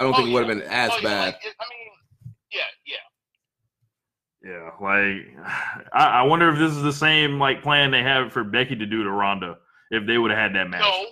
I 0.00 0.04
don't 0.04 0.12
Oh, 0.12 0.16
think 0.16 0.28
it 0.28 0.30
oh, 0.30 0.34
would 0.34 0.48
have 0.48 0.56
yeah. 0.58 0.62
been 0.64 0.72
as 0.72 0.90
Oh, 0.92 0.96
yeah, 0.96 1.02
bad. 1.02 1.24
like, 1.26 1.44
it- 1.44 1.54
I 1.60 1.64
mean, 1.70 2.32
yeah, 2.52 2.60
yeah. 2.86 4.50
Yeah, 4.50 4.70
like 4.80 5.46
I, 5.92 6.04
I 6.20 6.22
wonder 6.22 6.48
if 6.50 6.58
this 6.58 6.72
is 6.72 6.82
the 6.82 6.92
same 6.92 7.38
like 7.38 7.62
plan 7.62 7.90
they 7.90 8.02
have 8.02 8.32
for 8.32 8.44
Becky 8.44 8.76
to 8.76 8.86
do 8.86 9.02
to 9.04 9.10
Ronda 9.10 9.58
if 9.90 10.06
they 10.06 10.18
would 10.18 10.30
have 10.30 10.38
had 10.38 10.54
that 10.54 10.70
match. 10.70 10.80
No, 10.82 11.06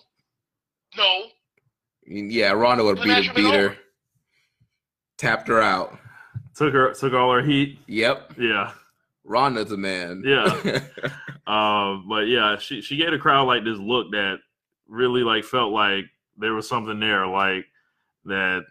no. 0.97 1.05
I 1.05 2.13
mean, 2.13 2.31
yeah, 2.31 2.53
Ronda 2.53 2.85
would 2.85 2.99
The 2.99 3.03
beat 3.03 3.27
her, 3.27 3.35
beat 3.35 3.55
her, 3.55 3.77
tapped 5.19 5.49
her 5.49 5.61
out. 5.61 5.99
Took 6.55 6.73
her 6.73 6.95
took 6.95 7.13
all 7.13 7.33
her 7.33 7.43
heat. 7.43 7.81
Yep, 7.89 8.35
Yeah. 8.39 8.73
Ronda's 9.27 9.73
a 9.73 9.77
man. 9.77 10.23
Yeah. 10.25 10.81
Um, 11.47 12.07
but 12.09 12.27
yeah, 12.27 12.59
she 12.59 12.81
she 12.81 12.97
gave 12.97 13.13
the 13.13 13.19
crowd 13.19 13.47
like 13.47 13.63
this 13.63 13.79
look 13.79 14.11
that 14.11 14.39
really 14.89 15.23
like 15.23 15.45
felt 15.45 15.73
like 15.73 16.07
there 16.37 16.55
was 16.55 16.69
something 16.69 16.99
there, 16.99 17.25
like 17.25 17.67
that 18.25 18.65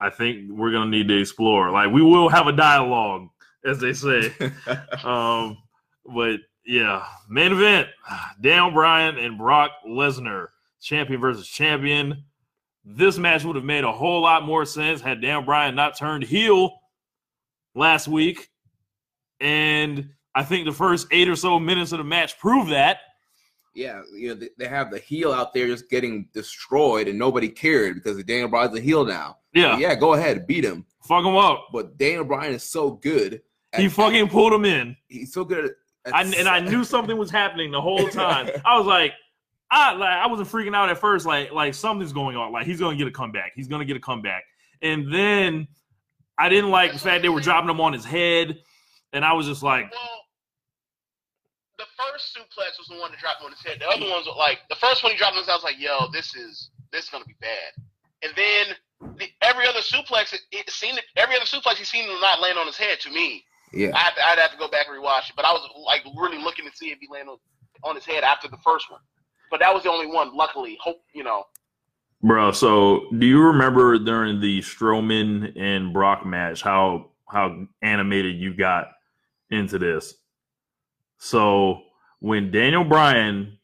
I 0.00 0.10
think 0.10 0.48
we're 0.48 0.70
gonna 0.70 0.90
need 0.90 1.08
to 1.08 1.18
explore. 1.18 1.72
Like 1.72 1.90
we 1.90 2.02
will 2.02 2.28
have 2.28 2.46
a 2.46 2.52
dialogue, 2.52 3.30
as 3.64 3.80
they 3.80 3.92
say. 3.92 4.32
um, 5.04 5.58
but 6.06 6.38
yeah, 6.64 7.04
main 7.28 7.50
event: 7.50 7.88
Dan 8.40 8.72
Bryan 8.72 9.18
and 9.18 9.36
Brock 9.36 9.72
Lesnar, 9.84 10.48
champion 10.80 11.20
versus 11.20 11.48
champion. 11.48 12.22
This 12.84 13.18
match 13.18 13.44
would 13.44 13.56
have 13.56 13.64
made 13.64 13.82
a 13.82 13.92
whole 13.92 14.22
lot 14.22 14.44
more 14.44 14.64
sense 14.64 15.00
had 15.00 15.20
Dan 15.20 15.44
Bryan 15.44 15.74
not 15.74 15.98
turned 15.98 16.22
heel 16.22 16.78
last 17.74 18.06
week, 18.06 18.50
and 19.40 20.10
I 20.34 20.42
think 20.44 20.66
the 20.66 20.72
first 20.72 21.06
eight 21.10 21.28
or 21.28 21.36
so 21.36 21.58
minutes 21.58 21.92
of 21.92 21.98
the 21.98 22.04
match 22.04 22.38
proved 22.38 22.70
that. 22.70 22.98
yeah, 23.74 24.02
you 24.14 24.34
know 24.34 24.46
they, 24.58 24.68
have 24.68 24.90
the 24.90 24.98
heel 24.98 25.32
out 25.32 25.54
there 25.54 25.66
just 25.66 25.88
getting 25.90 26.28
destroyed, 26.32 27.08
and 27.08 27.18
nobody 27.18 27.48
cared 27.48 27.94
because 27.96 28.22
Daniel 28.24 28.48
Bryan's 28.48 28.76
a 28.76 28.80
heel 28.80 29.04
now. 29.04 29.38
Yeah, 29.54 29.78
yeah, 29.78 29.94
go 29.94 30.14
ahead, 30.14 30.46
beat 30.46 30.64
him. 30.64 30.84
fuck 31.02 31.24
him 31.24 31.36
up. 31.36 31.68
But 31.72 31.96
Daniel 31.98 32.24
Bryan 32.24 32.54
is 32.54 32.62
so 32.62 32.90
good. 32.92 33.40
at- 33.72 33.80
He 33.80 33.88
fucking 33.88 34.28
pulled 34.28 34.52
him 34.52 34.64
in. 34.64 34.96
he's 35.08 35.32
so 35.32 35.44
good. 35.44 35.72
At, 36.04 36.14
I, 36.14 36.22
and 36.22 36.48
I 36.48 36.60
knew 36.60 36.84
something 36.84 37.16
was 37.16 37.30
happening 37.30 37.70
the 37.70 37.80
whole 37.80 38.08
time. 38.08 38.48
I 38.64 38.78
was 38.78 38.86
like, 38.86 39.12
I 39.70 39.92
like 39.94 40.08
I 40.08 40.26
wasn't 40.26 40.48
freaking 40.48 40.74
out 40.74 40.88
at 40.88 40.98
first. 40.98 41.26
Like 41.26 41.52
like 41.52 41.74
something's 41.74 42.12
going 42.12 42.36
on. 42.36 42.52
Like 42.52 42.66
he's 42.66 42.80
gonna 42.80 42.96
get 42.96 43.06
a 43.08 43.10
comeback. 43.10 43.52
He's 43.54 43.68
gonna 43.68 43.84
get 43.84 43.96
a 43.96 44.00
comeback. 44.00 44.44
And 44.82 45.12
then 45.12 45.66
I 46.38 46.48
didn't 46.48 46.70
like 46.70 46.92
the 46.92 46.98
fact 46.98 47.22
they 47.22 47.28
were 47.28 47.40
dropping 47.40 47.68
him 47.68 47.80
on 47.80 47.92
his 47.92 48.04
head, 48.04 48.60
and 49.12 49.24
I 49.24 49.32
was 49.32 49.46
just 49.46 49.62
like, 49.62 49.90
Well, 49.90 50.20
the 51.78 51.86
first 51.96 52.36
suplex 52.36 52.78
was 52.78 52.88
the 52.88 52.98
one 52.98 53.10
that 53.12 53.20
dropped 53.20 53.40
him 53.40 53.46
on 53.46 53.52
his 53.52 53.62
head. 53.62 53.78
The 53.80 53.88
other 53.88 54.10
ones 54.10 54.26
were 54.26 54.34
like 54.34 54.58
the 54.68 54.76
first 54.76 55.02
one 55.02 55.12
he 55.12 55.18
dropped 55.18 55.34
on 55.34 55.38
his 55.38 55.46
head. 55.46 55.52
I 55.52 55.56
was 55.56 55.64
like, 55.64 55.78
"Yo, 55.78 56.10
this 56.12 56.34
is 56.34 56.70
this 56.92 57.04
is 57.04 57.10
gonna 57.10 57.24
be 57.24 57.36
bad." 57.40 57.72
And 58.22 58.32
then 58.34 59.16
the, 59.16 59.28
every 59.42 59.66
other 59.66 59.78
suplex, 59.78 60.34
it, 60.34 60.40
it 60.50 60.68
seemed 60.70 61.00
every 61.16 61.36
other 61.36 61.44
suplex 61.44 61.74
he 61.74 61.84
seemed 61.84 62.08
to 62.08 62.20
not 62.20 62.40
land 62.40 62.58
on 62.58 62.66
his 62.66 62.76
head. 62.76 62.98
To 63.00 63.10
me, 63.10 63.44
yeah, 63.72 63.92
I, 63.94 64.10
I'd 64.32 64.38
have 64.38 64.50
to 64.50 64.58
go 64.58 64.68
back 64.68 64.86
and 64.88 64.98
rewatch 65.00 65.30
it. 65.30 65.36
But 65.36 65.44
I 65.44 65.52
was 65.52 65.68
like 65.86 66.02
really 66.16 66.38
looking 66.42 66.64
to 66.68 66.76
see 66.76 66.90
if 66.90 66.98
he 66.98 67.06
landed 67.10 67.32
on, 67.32 67.38
on 67.84 67.94
his 67.94 68.04
head 68.04 68.24
after 68.24 68.48
the 68.48 68.58
first 68.64 68.90
one. 68.90 69.00
But 69.50 69.60
that 69.60 69.72
was 69.72 69.84
the 69.84 69.90
only 69.90 70.06
one. 70.06 70.36
Luckily, 70.36 70.76
hope 70.82 71.00
you 71.14 71.22
know. 71.22 71.44
bro. 72.22 72.50
So 72.50 73.06
do 73.16 73.24
you 73.26 73.40
remember 73.40 73.98
during 74.00 74.40
the 74.40 74.60
Strowman 74.62 75.56
and 75.56 75.92
Brock 75.92 76.26
match 76.26 76.60
how 76.62 77.10
how 77.30 77.66
animated 77.82 78.36
you 78.36 78.52
got 78.52 78.88
into 79.50 79.78
this? 79.78 80.14
So 81.18 81.82
when 82.20 82.50
Daniel 82.50 82.84
Bryan 82.84 83.58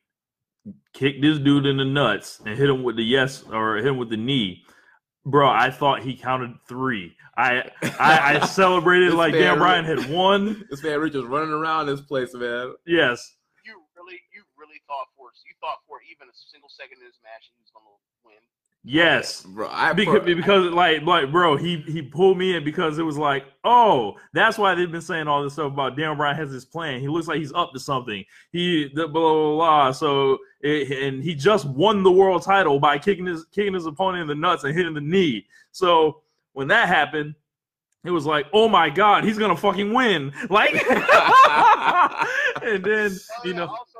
kicked 0.92 1.22
this 1.22 1.38
dude 1.38 1.66
in 1.66 1.76
the 1.76 1.84
nuts 1.84 2.40
and 2.44 2.56
hit 2.56 2.68
him 2.68 2.82
with 2.82 2.96
the 2.96 3.04
yes 3.04 3.42
or 3.42 3.76
hit 3.76 3.86
him 3.86 3.96
with 3.96 4.10
the 4.10 4.16
knee, 4.16 4.62
bro, 5.24 5.48
I 5.48 5.70
thought 5.70 6.02
he 6.02 6.14
counted 6.16 6.54
three. 6.68 7.16
I 7.36 7.70
I, 7.98 8.38
I 8.38 8.46
celebrated 8.46 9.14
like 9.14 9.32
man 9.32 9.42
Dan 9.42 9.58
Bryan 9.58 9.84
had 9.84 10.10
won. 10.10 10.64
this 10.70 10.82
man 10.82 11.00
Rich 11.00 11.14
was 11.14 11.24
running 11.24 11.50
around 11.52 11.86
this 11.86 12.00
place, 12.00 12.34
man. 12.34 12.74
Yes. 12.86 13.34
You 13.64 13.74
really, 13.96 14.20
you 14.32 14.42
really 14.56 14.80
thought 14.86 15.08
for 15.16 15.30
you 15.46 15.54
thought 15.60 15.78
for 15.88 15.98
even 16.10 16.28
a 16.28 16.34
single 16.34 16.68
second 16.70 16.98
in 17.00 17.06
this 17.06 17.18
match 17.22 17.50
he 17.50 17.58
was 17.58 17.70
gonna 17.74 17.90
win. 18.24 18.42
Yes. 18.86 19.40
Bro, 19.42 19.68
I 19.70 19.94
because, 19.94 20.20
pro- 20.20 20.34
because 20.34 20.70
like 20.72 21.02
like 21.02 21.32
bro 21.32 21.56
he 21.56 21.78
he 21.78 22.02
pulled 22.02 22.36
me 22.36 22.54
in 22.54 22.64
because 22.64 22.98
it 22.98 23.02
was 23.02 23.16
like 23.16 23.46
oh 23.64 24.16
that's 24.34 24.58
why 24.58 24.74
they've 24.74 24.92
been 24.92 25.00
saying 25.00 25.26
all 25.26 25.42
this 25.42 25.54
stuff 25.54 25.72
about 25.72 25.96
Dan 25.96 26.18
Bryan 26.18 26.36
has 26.36 26.52
this 26.52 26.66
plan. 26.66 27.00
He 27.00 27.08
looks 27.08 27.26
like 27.26 27.38
he's 27.38 27.52
up 27.54 27.72
to 27.72 27.80
something. 27.80 28.22
He 28.52 28.90
the 28.94 29.08
blah 29.08 29.32
blah 29.32 29.54
blah. 29.54 29.92
So 29.92 30.36
it, 30.60 30.90
and 31.02 31.24
he 31.24 31.34
just 31.34 31.64
won 31.64 32.02
the 32.02 32.12
world 32.12 32.42
title 32.42 32.78
by 32.78 32.98
kicking 32.98 33.24
his 33.24 33.46
kicking 33.46 33.72
his 33.72 33.86
opponent 33.86 34.20
in 34.20 34.28
the 34.28 34.34
nuts 34.34 34.64
and 34.64 34.76
hitting 34.76 34.92
the 34.92 35.00
knee. 35.00 35.46
So 35.72 36.20
when 36.52 36.68
that 36.68 36.86
happened 36.88 37.34
it 38.04 38.10
was 38.10 38.26
like 38.26 38.44
oh 38.52 38.68
my 38.68 38.90
god 38.90 39.24
he's 39.24 39.38
gonna 39.38 39.56
fucking 39.56 39.94
win. 39.94 40.30
Like 40.50 40.74
and 42.62 42.84
then 42.84 43.10
Oh, 43.12 43.44
you 43.44 43.52
yeah, 43.52 43.56
know. 43.56 43.66
Also, 43.66 43.98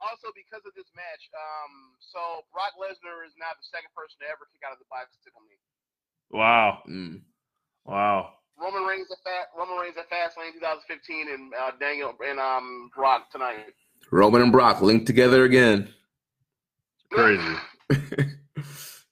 also 0.00 0.28
because 0.34 0.66
of 0.66 0.74
this 0.74 0.86
match, 0.94 1.30
um, 1.34 1.92
so 2.16 2.40
Brock 2.48 2.72
Lesnar 2.80 3.28
is 3.28 3.36
now 3.36 3.52
the 3.52 3.66
second 3.68 3.92
person 3.92 4.16
to 4.24 4.26
ever 4.32 4.48
kick 4.48 4.64
out 4.64 4.72
of 4.72 4.80
the 4.80 4.88
Busaiku 4.88 5.36
knee. 5.44 5.60
wow 6.32 6.80
Mm. 6.88 7.20
wow 7.84 8.32
Roman 8.56 8.84
Reigns 8.88 9.08
at 9.12 9.20
Fat 9.20 9.52
Roman 9.52 9.76
Reigns 9.76 10.00
at 10.00 10.08
Fastlane 10.08 10.56
2015, 10.56 11.28
and 11.28 11.52
uh, 11.52 11.72
Daniel 11.78 12.16
and 12.24 12.40
um 12.40 12.88
Brock 12.96 13.28
tonight. 13.30 13.68
Roman 14.10 14.40
and 14.40 14.50
Brock 14.52 14.80
linked 14.80 15.04
together 15.06 15.44
again. 15.44 15.92
crazy 17.12 17.56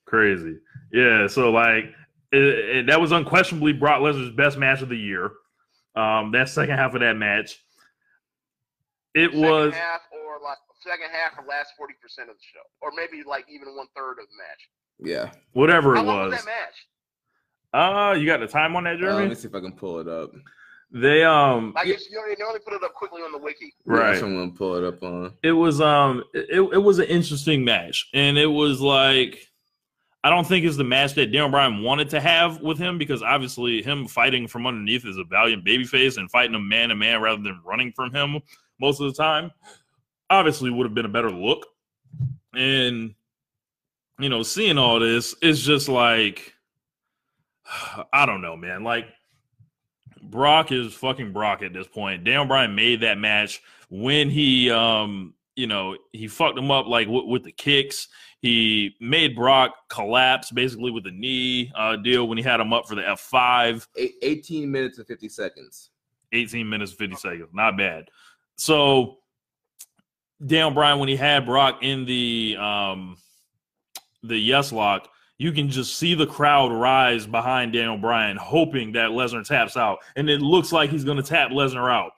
Crazy. 0.07 0.59
Yeah. 0.93 1.27
So 1.27 1.51
like 1.51 1.85
it, 2.33 2.43
it- 2.43 2.87
that 2.87 3.01
was 3.01 3.13
unquestionably 3.13 3.73
Brock 3.73 4.01
Lesnar's 4.01 4.35
best 4.35 4.57
match 4.57 4.81
of 4.83 4.89
the 4.89 4.97
year. 4.97 5.31
Um, 5.97 6.33
that 6.33 6.49
second 6.49 6.77
half 6.77 6.95
of 6.95 7.01
that 7.01 7.15
match, 7.15 7.59
it 9.15 9.27
second 9.31 9.41
was 9.41 9.75
half 9.75 10.01
or 10.13 10.41
like 10.43 10.59
second 10.87 11.09
half 11.13 11.39
or 11.39 11.47
last 11.49 11.73
40 11.79 11.95
percent 12.03 12.31
of 12.31 12.37
the 12.37 12.43
show, 12.53 12.65
or 12.81 12.91
maybe 12.95 13.23
like 13.27 13.47
even 13.49 13.75
one 13.77 13.87
third 13.97 14.13
of 14.13 14.27
the 14.29 14.37
match. 14.39 14.63
Yeah. 15.01 15.31
whatever 15.53 15.95
How 15.97 16.03
it 16.03 16.07
long 16.07 16.19
was 16.29 16.33
was. 16.33 16.45
that 16.45 16.47
match? 16.47 16.77
Uh, 17.73 18.13
you 18.15 18.27
got 18.27 18.39
the 18.41 18.47
time 18.47 18.77
on 18.77 18.85
that, 18.85 18.97
Uh, 18.97 18.99
Jeremy? 18.99 19.21
let 19.23 19.29
me 19.31 19.35
see 19.35 19.49
if 19.49 19.55
I 19.55 19.61
can 19.61 19.73
pull 19.73 19.99
it 19.99 20.07
up. 20.09 20.31
they 20.93 21.25
um, 21.25 21.73
I 21.77 21.85
guess 21.85 22.09
you 22.09 22.19
only, 22.21 22.37
they 22.37 22.45
only 22.45 22.61
put 22.61 22.73
it 22.75 22.85
up 22.85 22.95
quickly 22.95 23.23
on 23.23 23.33
the 23.33 23.39
wiki. 23.39 23.75
right. 23.85 24.15
Yeah, 24.15 24.21
someone 24.21 24.53
pull 24.53 24.77
it 24.77 24.85
up 24.85 25.03
on. 25.03 25.33
it 25.43 25.51
was 25.53 25.81
um 25.81 26.23
it, 26.33 26.61
it 26.73 26.79
was 26.83 26.99
an 27.01 27.07
interesting 27.07 27.65
match 27.65 28.09
and 28.15 28.39
it 28.39 28.47
was 28.47 28.81
like 28.81 29.39
i 30.23 30.31
don't 30.31 30.47
think 30.47 30.65
it's 30.65 30.77
the 30.77 30.85
match 30.85 31.15
that 31.15 31.27
Daniel 31.27 31.49
Bryan 31.49 31.83
wanted 31.83 32.11
to 32.11 32.21
have 32.21 32.61
with 32.61 32.79
him 32.79 32.97
because 32.97 33.23
obviously 33.25 33.83
him 33.83 34.07
fighting 34.07 34.47
from 34.47 34.67
underneath 34.69 35.05
is 35.05 35.19
a 35.19 35.25
valiant 35.25 35.65
babyface 35.67 36.17
and 36.17 36.31
fighting 36.31 36.55
a 36.55 36.61
man 36.61 36.91
to 36.91 36.95
man 36.95 37.21
rather 37.21 37.43
than 37.43 37.61
running 37.65 37.91
from 37.97 38.13
him 38.15 38.41
most 38.81 39.01
of 39.01 39.13
the 39.13 39.21
time 39.21 39.51
obviously 40.31 40.71
would 40.71 40.87
have 40.87 40.95
been 40.95 41.07
a 41.07 41.09
better 41.09 41.31
look 41.31 41.67
and 42.55 43.15
you 44.19 44.29
know 44.29 44.43
seeing 44.43 44.79
all 44.79 44.99
this 45.01 45.35
it's 45.43 45.61
just 45.61 45.89
like 45.89 46.55
i 48.13 48.25
don't 48.27 48.43
know 48.43 48.57
man 48.57 48.85
like 48.85 49.07
Brock 50.31 50.73
is 50.73 50.93
fucking 50.95 51.33
Brock 51.33 51.63
at 51.63 51.73
this 51.73 51.87
point. 51.87 52.25
Daniel 52.25 52.45
Bryan 52.45 52.75
made 52.75 53.01
that 53.03 53.19
match 53.19 53.63
when 53.91 54.31
he, 54.31 54.71
um, 54.71 55.35
you 55.55 55.67
know, 55.67 55.97
he 56.13 56.27
fucked 56.27 56.59
him 56.59 56.71
up 56.71 56.87
like 56.87 57.07
w- 57.07 57.29
with 57.29 57.45
the 57.45 57.53
kicks. 57.53 58.09
He 58.41 58.97
made 59.01 59.37
Brock 59.37 59.73
collapse 59.89 60.51
basically 60.51 60.91
with 60.91 61.05
the 61.05 61.11
knee 61.11 61.73
uh, 61.77 61.97
deal 61.97 62.27
when 62.27 62.37
he 62.37 62.45
had 62.45 62.61
him 62.61 62.73
up 62.73 62.89
for 62.89 62.95
the 62.95 63.03
F5. 63.03 63.87
18 64.23 64.71
minutes 64.71 64.99
and 64.99 65.07
50 65.07 65.29
seconds. 65.29 65.91
18 66.33 66.69
minutes, 66.69 66.93
50 66.93 67.17
seconds. 67.17 67.49
Not 67.53 67.77
bad. 67.79 68.09
So, 68.57 69.19
Daniel 70.45 70.71
Bryan, 70.71 70.99
when 70.99 71.09
he 71.09 71.17
had 71.17 71.47
Brock 71.47 71.79
in 71.83 72.05
the 72.05 72.57
um, 72.59 73.17
the 74.23 74.37
yes 74.37 74.73
lock, 74.73 75.09
you 75.39 75.53
can 75.53 75.69
just 75.69 75.97
see 75.97 76.15
the 76.15 76.27
crowd 76.27 76.73
rise 76.73 77.27
behind 77.27 77.73
Daniel 77.73 77.99
Bryan, 77.99 78.37
hoping 78.37 78.93
that 78.93 79.11
Lesnar 79.11 79.45
taps 79.45 79.77
out, 79.77 79.99
and 80.17 80.29
it 80.29 80.41
looks 80.41 80.73
like 80.73 80.91
he's 80.91 81.05
going 81.05 81.17
to 81.17 81.23
tap 81.23 81.51
Lesnar 81.51 81.91
out. 81.91 82.13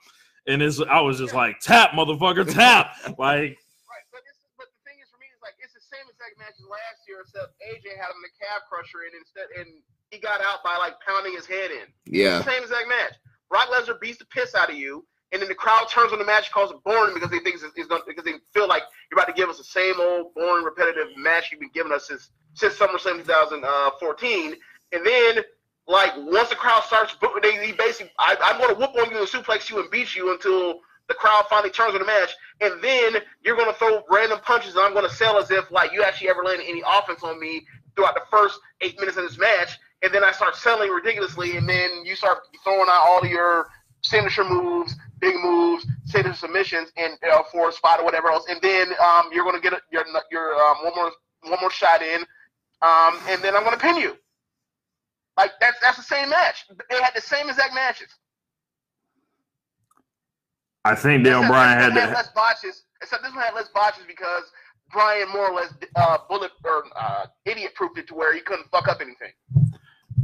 And 0.47 0.61
it's, 0.61 0.79
I 0.79 1.01
was 1.01 1.17
just 1.19 1.33
like, 1.33 1.59
tap, 1.59 1.91
motherfucker, 1.91 2.49
tap! 2.53 2.95
like, 3.17 3.57
Right, 3.89 4.05
but 4.11 4.21
but 4.57 4.67
the 4.71 4.79
thing 4.87 4.99
is 5.03 5.09
for 5.11 5.19
me 5.19 5.27
is 5.27 5.41
like 5.41 5.55
it's 5.59 5.73
the 5.73 5.83
same 5.83 6.07
exact 6.07 6.39
match 6.39 6.55
as 6.55 6.67
last 6.67 7.03
year, 7.07 7.19
except 7.21 7.51
AJ 7.59 7.95
had 7.99 8.11
him 8.11 8.19
in 8.19 8.25
the 8.27 8.35
calf 8.39 8.63
crusher 8.69 9.03
and 9.07 9.15
instead 9.15 9.47
and 9.59 9.83
he 10.11 10.19
got 10.19 10.39
out 10.41 10.63
by 10.63 10.77
like 10.77 10.95
pounding 11.05 11.33
his 11.35 11.45
head 11.45 11.71
in. 11.71 11.87
Yeah. 12.05 12.41
Same 12.43 12.63
exact 12.63 12.87
match. 12.87 13.15
Brock 13.49 13.67
Lesnar 13.71 13.99
beats 13.99 14.19
the 14.19 14.25
piss 14.25 14.55
out 14.55 14.69
of 14.69 14.75
you, 14.75 15.05
and 15.31 15.41
then 15.41 15.49
the 15.49 15.55
crowd 15.55 15.87
turns 15.89 16.13
on 16.13 16.19
the 16.19 16.25
match, 16.25 16.51
calls 16.51 16.71
it 16.71 16.77
boring 16.83 17.13
because 17.13 17.29
they 17.29 17.39
think 17.39 17.55
it's, 17.55 17.63
it's 17.63 17.87
because 18.07 18.23
they 18.23 18.33
feel 18.53 18.67
like 18.67 18.83
you're 19.11 19.19
about 19.19 19.27
to 19.27 19.33
give 19.33 19.49
us 19.49 19.57
the 19.57 19.63
same 19.63 19.99
old 19.99 20.33
boring, 20.33 20.63
repetitive 20.63 21.07
match 21.17 21.51
you've 21.51 21.59
been 21.59 21.71
giving 21.73 21.91
us 21.91 22.07
since 22.07 22.29
since 22.53 22.75
SummerSlam 22.75 23.17
2014. 23.17 24.55
And 24.93 25.05
then, 25.05 25.43
like 25.87 26.11
once 26.17 26.49
the 26.49 26.55
crowd 26.55 26.83
starts, 26.83 27.15
they, 27.43 27.65
he 27.65 27.71
basically, 27.73 28.11
I, 28.19 28.35
I'm 28.41 28.57
going 28.57 28.73
to 28.73 28.79
whoop 28.79 28.91
on 28.97 29.11
you 29.11 29.19
and 29.19 29.27
suplex 29.27 29.69
you 29.69 29.79
and 29.79 29.91
beat 29.91 30.15
you 30.15 30.31
until 30.31 30.79
the 31.07 31.13
crowd 31.13 31.45
finally 31.49 31.69
turns 31.69 31.93
on 31.93 31.99
the 31.99 32.05
match, 32.05 32.35
and 32.59 32.83
then 32.83 33.21
you're 33.43 33.55
going 33.55 33.71
to 33.71 33.77
throw 33.77 34.03
random 34.09 34.39
punches, 34.43 34.75
and 34.75 34.83
I'm 34.83 34.93
going 34.93 35.07
to 35.07 35.15
sell 35.15 35.37
as 35.37 35.51
if 35.51 35.71
like 35.71 35.93
you 35.93 36.03
actually 36.03 36.29
ever 36.29 36.43
landed 36.43 36.65
any 36.67 36.83
offense 36.85 37.23
on 37.23 37.39
me 37.39 37.65
throughout 37.95 38.15
the 38.15 38.23
first 38.29 38.59
eight 38.81 38.99
minutes 38.99 39.17
of 39.17 39.23
this 39.23 39.37
match, 39.37 39.77
and 40.01 40.13
then 40.13 40.23
I 40.23 40.31
start 40.31 40.55
selling 40.55 40.89
ridiculously, 40.89 41.55
and 41.55 41.67
then 41.67 42.05
you 42.05 42.15
start 42.15 42.39
throwing 42.63 42.89
out 42.89 43.07
all 43.07 43.25
your 43.25 43.67
signature 44.07 44.43
moves, 44.43 44.95
big 45.19 45.35
moves, 45.35 45.85
signature 46.05 46.35
submissions, 46.35 46.91
and 46.97 47.17
uh, 47.31 47.43
for 47.51 47.69
a 47.69 47.71
spot 47.71 47.99
or 47.99 48.05
whatever 48.05 48.29
else, 48.29 48.45
and 48.49 48.59
then 48.61 48.89
um, 48.99 49.29
you're 49.31 49.43
going 49.43 49.55
to 49.55 49.61
get 49.61 49.73
a, 49.73 49.81
your 49.91 50.05
your 50.31 50.55
um, 50.55 50.77
one 50.83 50.93
more 50.95 51.11
one 51.43 51.59
more 51.61 51.71
shot 51.71 52.01
in, 52.01 52.21
um, 52.81 53.19
and 53.29 53.41
then 53.41 53.55
I'm 53.55 53.63
going 53.63 53.75
to 53.75 53.81
pin 53.81 53.97
you. 53.97 54.15
Like 55.37 55.51
that's 55.61 55.79
that's 55.81 55.97
the 55.97 56.03
same 56.03 56.29
match. 56.29 56.65
They 56.89 57.01
had 57.01 57.11
the 57.15 57.21
same 57.21 57.49
exact 57.49 57.73
matches. 57.75 58.07
I 60.83 60.95
think 60.95 61.23
Dale 61.23 61.39
Except 61.39 61.51
Bryan 61.51 61.79
had 61.79 61.93
had 61.93 62.13
less 62.13 62.29
botches. 62.29 62.83
Except 63.01 63.21
this 63.21 63.33
one 63.33 63.43
had 63.43 63.53
less 63.53 63.67
botches 63.75 64.03
because 64.07 64.43
Bryan 64.91 65.29
more 65.29 65.51
or 65.51 65.55
less 65.55 65.73
uh, 65.95 66.17
bullet 66.29 66.51
or 66.63 66.85
uh, 66.95 67.25
idiot 67.45 67.75
proofed 67.75 67.97
it 67.97 68.07
to 68.07 68.15
where 68.15 68.33
he 68.33 68.39
couldn't 68.39 68.69
fuck 68.71 68.87
up 68.87 69.01
anything. 69.01 69.31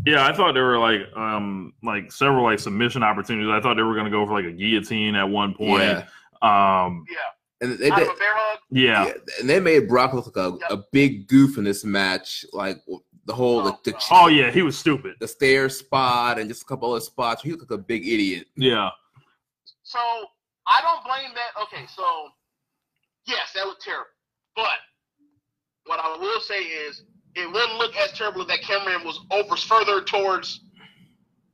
Yeah, 0.06 0.26
I 0.28 0.34
thought 0.36 0.54
there 0.54 0.66
were 0.66 0.80
like 0.80 1.02
um 1.16 1.74
like 1.84 2.12
several 2.12 2.44
like 2.44 2.60
submission 2.60 3.04
opportunities. 3.04 3.50
I 3.52 3.62
thought 3.62 3.76
they 3.76 3.84
were 3.84 3.96
gonna 3.96 4.10
go 4.10 4.26
for 4.26 4.34
like 4.34 4.46
a 4.46 4.52
guillotine 4.52 5.16
at 5.16 5.28
one 5.30 5.54
point. 5.54 5.84
Yeah. 5.84 6.06
Um 6.42 7.06
Yeah, 7.10 7.18
And 7.70 7.78
they 7.80 7.90
out 7.92 8.00
did, 8.00 8.08
of 8.10 8.16
a 8.16 8.20
bear 8.20 8.34
hug. 8.36 8.60
yeah. 8.72 9.06
yeah, 9.08 9.14
and 9.40 9.50
they 9.50 9.60
made 9.60 9.88
Brock 9.88 10.14
look 10.14 10.26
like 10.36 10.36
a, 10.36 10.74
a 10.74 10.84
big 10.92 11.28
goof 11.28 11.58
in 11.58 11.64
this 11.64 11.86
match. 11.86 12.46
Like 12.52 12.78
the 13.26 13.34
whole 13.34 13.64
like 13.64 13.82
the 13.84 13.96
Oh 14.12 14.28
yeah, 14.28 14.52
he 14.52 14.62
was 14.62 14.78
stupid. 14.78 15.16
the 15.22 15.28
stair 15.28 15.70
spot 15.70 16.38
and 16.40 16.50
just 16.50 16.64
a 16.64 16.66
couple 16.66 16.92
other 16.92 17.00
spots. 17.02 17.42
He 17.42 17.52
looked 17.52 17.70
like 17.72 17.80
a 17.80 17.82
big 17.82 18.06
idiot. 18.08 18.48
Yeah. 18.58 18.90
So 19.84 20.00
I 20.68 20.82
don't 20.82 21.04
blame 21.06 21.32
that. 21.36 21.62
Okay, 21.64 21.86
so 21.96 22.04
yes, 23.28 23.52
that 23.56 23.66
was 23.66 23.78
terrible. 23.82 24.08
But 24.56 24.80
what 25.86 26.00
I 26.04 26.18
will 26.18 26.40
say 26.42 26.60
is 26.64 27.04
it 27.36 27.52
wouldn't 27.52 27.78
look 27.78 27.96
as 27.98 28.12
terrible 28.14 28.42
if 28.42 28.48
that 28.48 28.62
cameraman 28.62 29.06
was 29.06 29.20
over 29.32 29.56
further 29.56 30.02
towards 30.02 30.62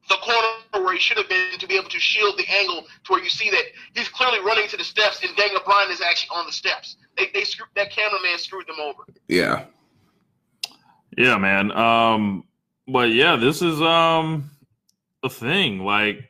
the 0.09 0.15
corner 0.15 0.83
where 0.83 0.93
he 0.93 0.99
should 0.99 1.17
have 1.17 1.29
been 1.29 1.59
to 1.59 1.67
be 1.67 1.75
able 1.75 1.89
to 1.89 1.99
shield 1.99 2.37
the 2.37 2.45
angle 2.49 2.81
to 3.03 3.13
where 3.13 3.23
you 3.23 3.29
see 3.29 3.49
that 3.51 3.63
he's 3.93 4.09
clearly 4.09 4.39
running 4.39 4.67
to 4.67 4.77
the 4.77 4.83
steps 4.83 5.23
and 5.23 5.35
Daniel 5.35 5.61
Bryan 5.63 5.91
is 5.91 6.01
actually 6.01 6.35
on 6.35 6.45
the 6.45 6.51
steps. 6.51 6.97
They 7.17 7.29
they 7.33 7.43
screwed 7.43 7.69
that 7.75 7.91
cameraman 7.91 8.37
screwed 8.37 8.67
them 8.67 8.79
over. 8.79 9.03
Yeah. 9.27 9.65
Yeah, 11.17 11.37
man. 11.37 11.71
Um, 11.71 12.45
but 12.87 13.11
yeah, 13.11 13.35
this 13.35 13.61
is 13.61 13.81
um 13.81 14.49
a 15.23 15.29
thing. 15.29 15.85
Like 15.85 16.29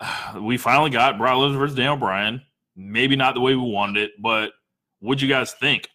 we 0.40 0.56
finally 0.56 0.90
got 0.90 1.18
Brock 1.18 1.36
Lesnar 1.36 1.58
versus 1.58 1.76
Daniel 1.76 1.96
Bryan. 1.96 2.42
Maybe 2.76 3.16
not 3.16 3.34
the 3.34 3.40
way 3.40 3.54
we 3.54 3.70
wanted 3.70 4.04
it, 4.04 4.12
but 4.20 4.52
what'd 5.00 5.20
you 5.20 5.28
guys 5.28 5.52
think? 5.52 5.88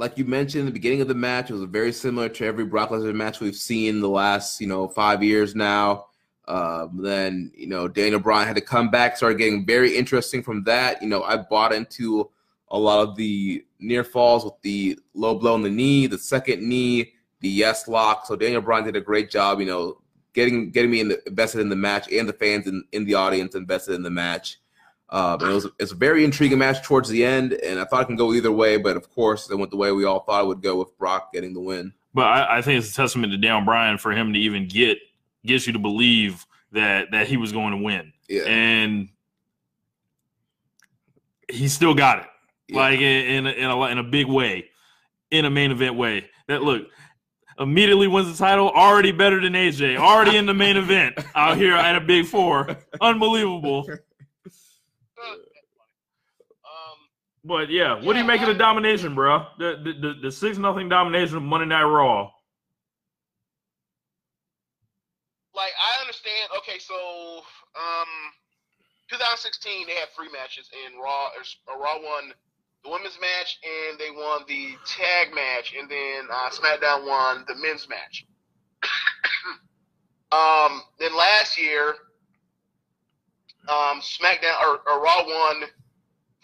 Like 0.00 0.16
you 0.16 0.24
mentioned, 0.24 0.60
in 0.60 0.64
the 0.66 0.72
beginning 0.72 1.02
of 1.02 1.08
the 1.08 1.14
match 1.14 1.50
it 1.50 1.52
was 1.52 1.64
very 1.64 1.92
similar 1.92 2.30
to 2.30 2.46
every 2.46 2.64
Brock 2.64 2.88
Lesnar 2.88 3.14
match 3.14 3.38
we've 3.38 3.54
seen 3.54 4.00
the 4.00 4.08
last, 4.08 4.58
you 4.58 4.66
know, 4.66 4.88
five 4.88 5.22
years 5.22 5.54
now. 5.54 6.06
Um, 6.48 7.00
then, 7.02 7.52
you 7.54 7.66
know, 7.66 7.86
Daniel 7.86 8.18
Bryan 8.18 8.46
had 8.46 8.56
to 8.56 8.62
come 8.62 8.90
back, 8.90 9.18
started 9.18 9.36
getting 9.36 9.66
very 9.66 9.94
interesting 9.94 10.42
from 10.42 10.64
that. 10.64 11.02
You 11.02 11.08
know, 11.10 11.22
I 11.22 11.36
bought 11.36 11.74
into 11.74 12.30
a 12.68 12.78
lot 12.78 13.06
of 13.06 13.14
the 13.14 13.62
near 13.78 14.02
falls 14.02 14.42
with 14.42 14.54
the 14.62 14.98
low 15.12 15.34
blow 15.34 15.52
on 15.52 15.62
the 15.62 15.68
knee, 15.68 16.06
the 16.06 16.16
second 16.16 16.66
knee, 16.66 17.12
the 17.40 17.50
yes 17.50 17.86
lock. 17.86 18.24
So 18.24 18.36
Daniel 18.36 18.62
Bryan 18.62 18.86
did 18.86 18.96
a 18.96 19.02
great 19.02 19.28
job, 19.28 19.60
you 19.60 19.66
know, 19.66 20.00
getting 20.32 20.70
getting 20.70 20.90
me 20.90 21.00
in 21.00 21.08
the, 21.08 21.22
invested 21.26 21.60
in 21.60 21.68
the 21.68 21.76
match 21.76 22.10
and 22.10 22.26
the 22.26 22.32
fans 22.32 22.66
in, 22.66 22.84
in 22.92 23.04
the 23.04 23.16
audience 23.16 23.54
invested 23.54 23.96
in 23.96 24.02
the 24.02 24.10
match. 24.10 24.59
Uh, 25.10 25.36
and 25.40 25.50
it 25.50 25.54
was 25.54 25.66
it's 25.80 25.90
a 25.92 25.96
very 25.96 26.24
intriguing 26.24 26.58
match 26.58 26.82
towards 26.84 27.08
the 27.08 27.24
end, 27.24 27.52
and 27.52 27.80
I 27.80 27.84
thought 27.84 28.02
it 28.02 28.06
can 28.06 28.14
go 28.16 28.32
either 28.32 28.52
way, 28.52 28.76
but 28.76 28.96
of 28.96 29.10
course 29.10 29.50
it 29.50 29.56
went 29.56 29.70
the 29.72 29.76
way 29.76 29.90
we 29.90 30.04
all 30.04 30.20
thought 30.20 30.44
it 30.44 30.46
would 30.46 30.62
go 30.62 30.76
with 30.76 30.96
Brock 30.98 31.32
getting 31.32 31.52
the 31.52 31.60
win. 31.60 31.92
But 32.14 32.26
I, 32.26 32.58
I 32.58 32.62
think 32.62 32.78
it's 32.78 32.92
a 32.92 32.94
testament 32.94 33.32
to 33.32 33.36
Daniel 33.36 33.64
Bryan 33.64 33.98
for 33.98 34.12
him 34.12 34.32
to 34.32 34.38
even 34.38 34.68
get 34.68 34.98
gets 35.44 35.66
you 35.66 35.72
to 35.72 35.78
believe 35.80 36.46
that 36.72 37.10
that 37.10 37.26
he 37.26 37.36
was 37.36 37.50
going 37.50 37.72
to 37.72 37.78
win, 37.82 38.12
Yeah, 38.28 38.42
and 38.46 39.08
he 41.50 41.66
still 41.66 41.94
got 41.94 42.20
it. 42.20 42.26
yeah. 42.68 42.76
like 42.78 43.00
in 43.00 43.46
in 43.46 43.46
a, 43.46 43.50
in 43.50 43.64
a 43.70 43.84
in 43.86 43.98
a 43.98 44.04
big 44.04 44.26
way, 44.26 44.66
in 45.32 45.44
a 45.44 45.50
main 45.50 45.72
event 45.72 45.96
way. 45.96 46.28
That 46.46 46.62
look 46.62 46.86
immediately 47.58 48.06
wins 48.06 48.30
the 48.30 48.38
title, 48.44 48.70
already 48.70 49.10
better 49.10 49.40
than 49.40 49.54
AJ, 49.54 49.98
already 49.98 50.36
in 50.36 50.46
the 50.46 50.54
main 50.54 50.76
event 50.76 51.18
out 51.34 51.56
here 51.56 51.74
at 51.74 51.96
a 51.96 52.00
big 52.00 52.26
four, 52.26 52.76
unbelievable. 53.00 53.88
Um, 55.22 55.36
But 57.44 57.70
yeah, 57.70 57.94
what 57.94 58.12
do 58.12 58.18
you 58.18 58.24
make 58.24 58.42
of 58.42 58.48
the 58.48 58.54
domination, 58.54 59.14
bro? 59.14 59.46
The 59.58 59.80
the 59.82 59.92
the, 59.92 60.14
the 60.22 60.32
six 60.32 60.58
nothing 60.58 60.88
domination 60.88 61.36
of 61.36 61.42
Monday 61.42 61.66
Night 61.66 61.84
Raw. 61.84 62.30
like 65.60 65.72
I 65.76 66.00
understand. 66.00 66.48
Okay, 66.58 66.78
so 66.78 66.96
um, 67.76 68.10
2016 69.12 69.86
they 69.86 69.94
had 69.94 70.08
three 70.16 70.32
matches, 70.32 70.70
in 70.72 70.98
Raw 70.98 71.28
uh, 71.36 71.76
Raw 71.76 72.00
won 72.00 72.32
the 72.82 72.90
women's 72.90 73.18
match, 73.20 73.60
and 73.60 73.98
they 74.00 74.10
won 74.10 74.42
the 74.48 74.72
tag 74.88 75.34
match, 75.34 75.74
and 75.78 75.90
then 75.90 76.24
uh, 76.32 76.48
SmackDown 76.48 77.06
won 77.06 77.44
the 77.46 77.54
men's 77.56 77.86
match. 77.88 78.24
um, 80.32 80.82
then 80.98 81.14
last 81.14 81.60
year, 81.60 81.94
um, 83.68 84.00
SmackDown 84.00 84.56
or, 84.64 84.80
or 84.88 85.02
Raw 85.02 85.24
won 85.26 85.64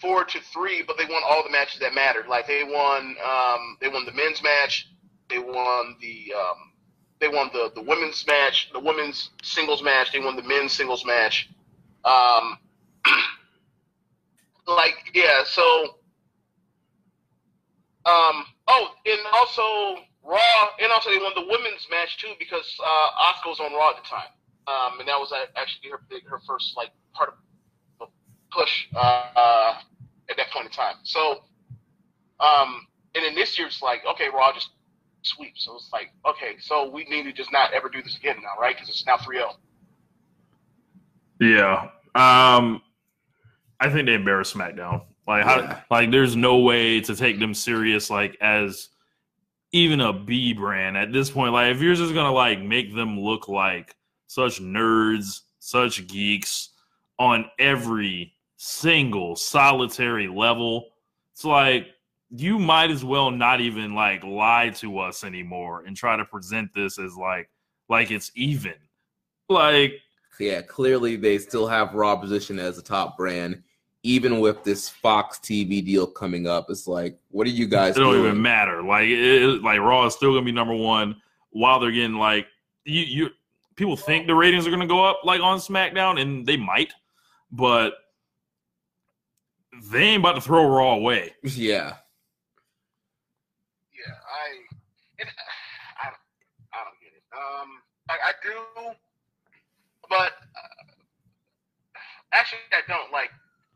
four 0.00 0.24
to 0.24 0.40
three, 0.52 0.82
but 0.82 0.98
they 0.98 1.04
won 1.04 1.22
all 1.26 1.42
the 1.42 1.50
matches 1.50 1.80
that 1.80 1.94
mattered. 1.94 2.26
Like 2.28 2.46
they 2.46 2.64
won, 2.64 3.16
um, 3.24 3.76
they 3.80 3.88
won 3.88 4.04
the 4.04 4.12
men's 4.12 4.42
match, 4.42 4.88
they 5.28 5.38
won 5.38 5.96
the 6.00 6.32
um, 6.36 6.72
they 7.20 7.28
won 7.28 7.50
the, 7.52 7.72
the 7.74 7.82
women's 7.82 8.26
match, 8.26 8.70
the 8.72 8.80
women's 8.80 9.30
singles 9.42 9.82
match. 9.82 10.12
They 10.12 10.20
won 10.20 10.36
the 10.36 10.42
men's 10.42 10.72
singles 10.72 11.04
match. 11.04 11.48
Um, 12.04 12.58
like 14.66 14.94
yeah, 15.14 15.42
so 15.44 15.96
um, 18.04 18.44
oh, 18.68 18.88
and 19.06 19.20
also 19.34 20.02
Raw, 20.22 20.38
and 20.80 20.92
also 20.92 21.10
they 21.10 21.18
won 21.18 21.32
the 21.34 21.46
women's 21.48 21.86
match 21.90 22.18
too 22.18 22.34
because 22.38 22.76
uh, 22.84 23.32
Asuka 23.32 23.48
was 23.48 23.60
on 23.60 23.72
Raw 23.72 23.90
at 23.90 23.96
the 23.96 24.08
time, 24.08 24.28
um, 24.66 25.00
and 25.00 25.08
that 25.08 25.18
was 25.18 25.32
actually 25.56 25.90
her 25.90 26.00
her 26.28 26.40
first 26.46 26.76
like 26.76 26.90
part 27.14 27.30
of 27.30 27.34
push 28.56 28.86
uh, 28.94 29.22
uh, 29.36 29.74
at 30.30 30.36
that 30.36 30.50
point 30.52 30.66
in 30.66 30.72
time. 30.72 30.96
So, 31.02 31.42
um, 32.40 32.86
and 33.14 33.24
then 33.24 33.34
this 33.34 33.58
year 33.58 33.66
it's 33.66 33.82
like 33.82 34.00
okay, 34.06 34.28
Raw 34.32 34.52
just 34.52 34.70
sweep. 35.22 35.54
So 35.56 35.74
it's 35.74 35.90
like, 35.92 36.10
okay, 36.28 36.56
so 36.60 36.88
we 36.90 37.04
need 37.04 37.24
to 37.24 37.32
just 37.32 37.52
not 37.52 37.72
ever 37.72 37.88
do 37.88 38.02
this 38.02 38.16
again 38.16 38.36
now, 38.42 38.60
right? 38.60 38.74
Because 38.74 38.88
it's 38.88 39.04
now 39.06 39.16
3 39.18 39.36
0. 39.38 39.50
Yeah. 41.40 41.90
Um 42.14 42.82
I 43.78 43.90
think 43.90 44.06
they 44.06 44.14
embarrassed 44.14 44.54
SmackDown. 44.54 45.02
Like 45.26 45.44
how 45.44 45.58
Yeah. 45.60 45.80
like 45.90 46.10
there's 46.10 46.36
no 46.36 46.58
way 46.58 47.00
to 47.00 47.14
take 47.14 47.38
them 47.38 47.52
serious 47.52 48.08
like 48.08 48.36
as 48.40 48.88
even 49.72 50.00
a 50.00 50.12
B 50.12 50.52
brand 50.52 50.96
at 50.96 51.12
this 51.12 51.30
point. 51.30 51.52
Like 51.52 51.74
if 51.74 51.82
you're 51.82 51.94
just 51.94 52.14
gonna 52.14 52.32
like 52.32 52.60
make 52.60 52.94
them 52.94 53.20
look 53.20 53.48
like 53.48 53.94
such 54.28 54.60
nerds, 54.60 55.40
such 55.58 56.06
geeks 56.06 56.70
on 57.18 57.46
every 57.58 58.32
single 58.56 59.36
solitary 59.36 60.28
level. 60.28 60.88
It's 61.32 61.44
like 61.44 61.88
you 62.30 62.58
might 62.58 62.90
as 62.90 63.04
well 63.04 63.30
not 63.30 63.60
even 63.60 63.94
like 63.94 64.24
lie 64.24 64.70
to 64.76 64.98
us 64.98 65.24
anymore 65.24 65.84
and 65.86 65.96
try 65.96 66.16
to 66.16 66.24
present 66.24 66.70
this 66.74 66.98
as 66.98 67.16
like 67.16 67.48
like 67.88 68.10
it's 68.10 68.32
even. 68.34 68.74
Like 69.48 70.00
yeah, 70.40 70.62
clearly 70.62 71.16
they 71.16 71.38
still 71.38 71.66
have 71.66 71.94
Raw 71.94 72.16
position 72.16 72.58
as 72.58 72.78
a 72.78 72.82
top 72.82 73.16
brand, 73.16 73.62
even 74.02 74.40
with 74.40 74.64
this 74.64 74.88
Fox 74.88 75.38
TV 75.38 75.84
deal 75.84 76.06
coming 76.06 76.46
up. 76.46 76.66
It's 76.68 76.86
like, 76.86 77.18
what 77.30 77.46
are 77.46 77.50
you 77.50 77.66
guys? 77.66 77.96
It 77.96 78.00
don't 78.00 78.14
doing? 78.14 78.26
even 78.26 78.42
matter. 78.42 78.82
Like 78.82 79.08
it, 79.08 79.62
like 79.62 79.78
Raw 79.80 80.06
is 80.06 80.14
still 80.14 80.32
gonna 80.32 80.44
be 80.44 80.52
number 80.52 80.74
one 80.74 81.20
while 81.50 81.78
they're 81.78 81.92
getting 81.92 82.16
like 82.16 82.46
you 82.84 83.02
you 83.02 83.30
people 83.76 83.96
think 83.96 84.26
the 84.26 84.34
ratings 84.34 84.66
are 84.66 84.70
gonna 84.70 84.86
go 84.86 85.04
up 85.04 85.20
like 85.24 85.40
on 85.40 85.58
SmackDown 85.58 86.20
and 86.20 86.44
they 86.46 86.56
might, 86.56 86.92
but 87.52 87.94
they 89.84 90.02
ain't 90.02 90.20
about 90.20 90.34
to 90.34 90.40
throw 90.40 90.66
Raw 90.66 90.94
away. 90.94 91.34
Yeah. 91.42 91.96
Yeah, 93.92 94.14
I, 94.14 94.46
and 95.20 95.28
I, 95.98 96.08
I 96.72 96.84
don't 96.84 97.00
get 97.00 97.12
it. 97.16 97.24
Um, 97.32 97.82
I, 98.08 98.14
I 98.28 98.32
do, 98.42 98.94
but 100.08 100.32
uh, 100.54 100.82
actually, 102.32 102.60
I 102.72 102.80
don't. 102.86 103.10
Like, 103.12 103.30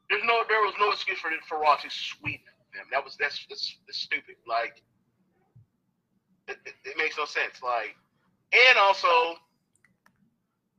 there's 0.08 0.22
no, 0.24 0.42
there 0.48 0.60
was 0.60 0.74
no 0.78 0.90
excuse 0.90 1.18
for 1.18 1.30
for 1.48 1.58
Raw 1.58 1.76
to 1.76 1.90
sweep 1.90 2.44
them. 2.74 2.84
That 2.92 3.04
was 3.04 3.16
that's 3.18 3.46
that's, 3.48 3.78
that's 3.86 3.98
stupid. 3.98 4.36
Like, 4.46 4.82
it, 6.48 6.58
it, 6.66 6.74
it 6.84 6.96
makes 6.96 7.16
no 7.18 7.24
sense. 7.24 7.62
Like, 7.62 7.96
and 8.52 8.78
also. 8.78 9.36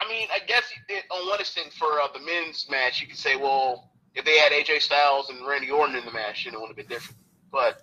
I 0.03 0.09
mean, 0.09 0.27
I 0.33 0.39
guess 0.47 0.63
it, 0.89 1.03
on 1.11 1.27
one 1.29 1.39
extent 1.39 1.71
for 1.73 2.01
uh, 2.01 2.07
the 2.11 2.21
men's 2.21 2.67
match, 2.71 2.99
you 3.01 3.05
could 3.05 3.19
say, 3.19 3.35
well, 3.35 3.90
if 4.15 4.25
they 4.25 4.37
had 4.37 4.51
AJ 4.51 4.81
Styles 4.81 5.29
and 5.29 5.45
Randy 5.45 5.71
Orton 5.71 5.95
in 5.95 6.05
the 6.05 6.11
match, 6.11 6.45
you 6.45 6.51
know, 6.51 6.59
it 6.59 6.61
would 6.61 6.67
have 6.69 6.77
been 6.77 6.87
different. 6.87 7.17
But 7.51 7.81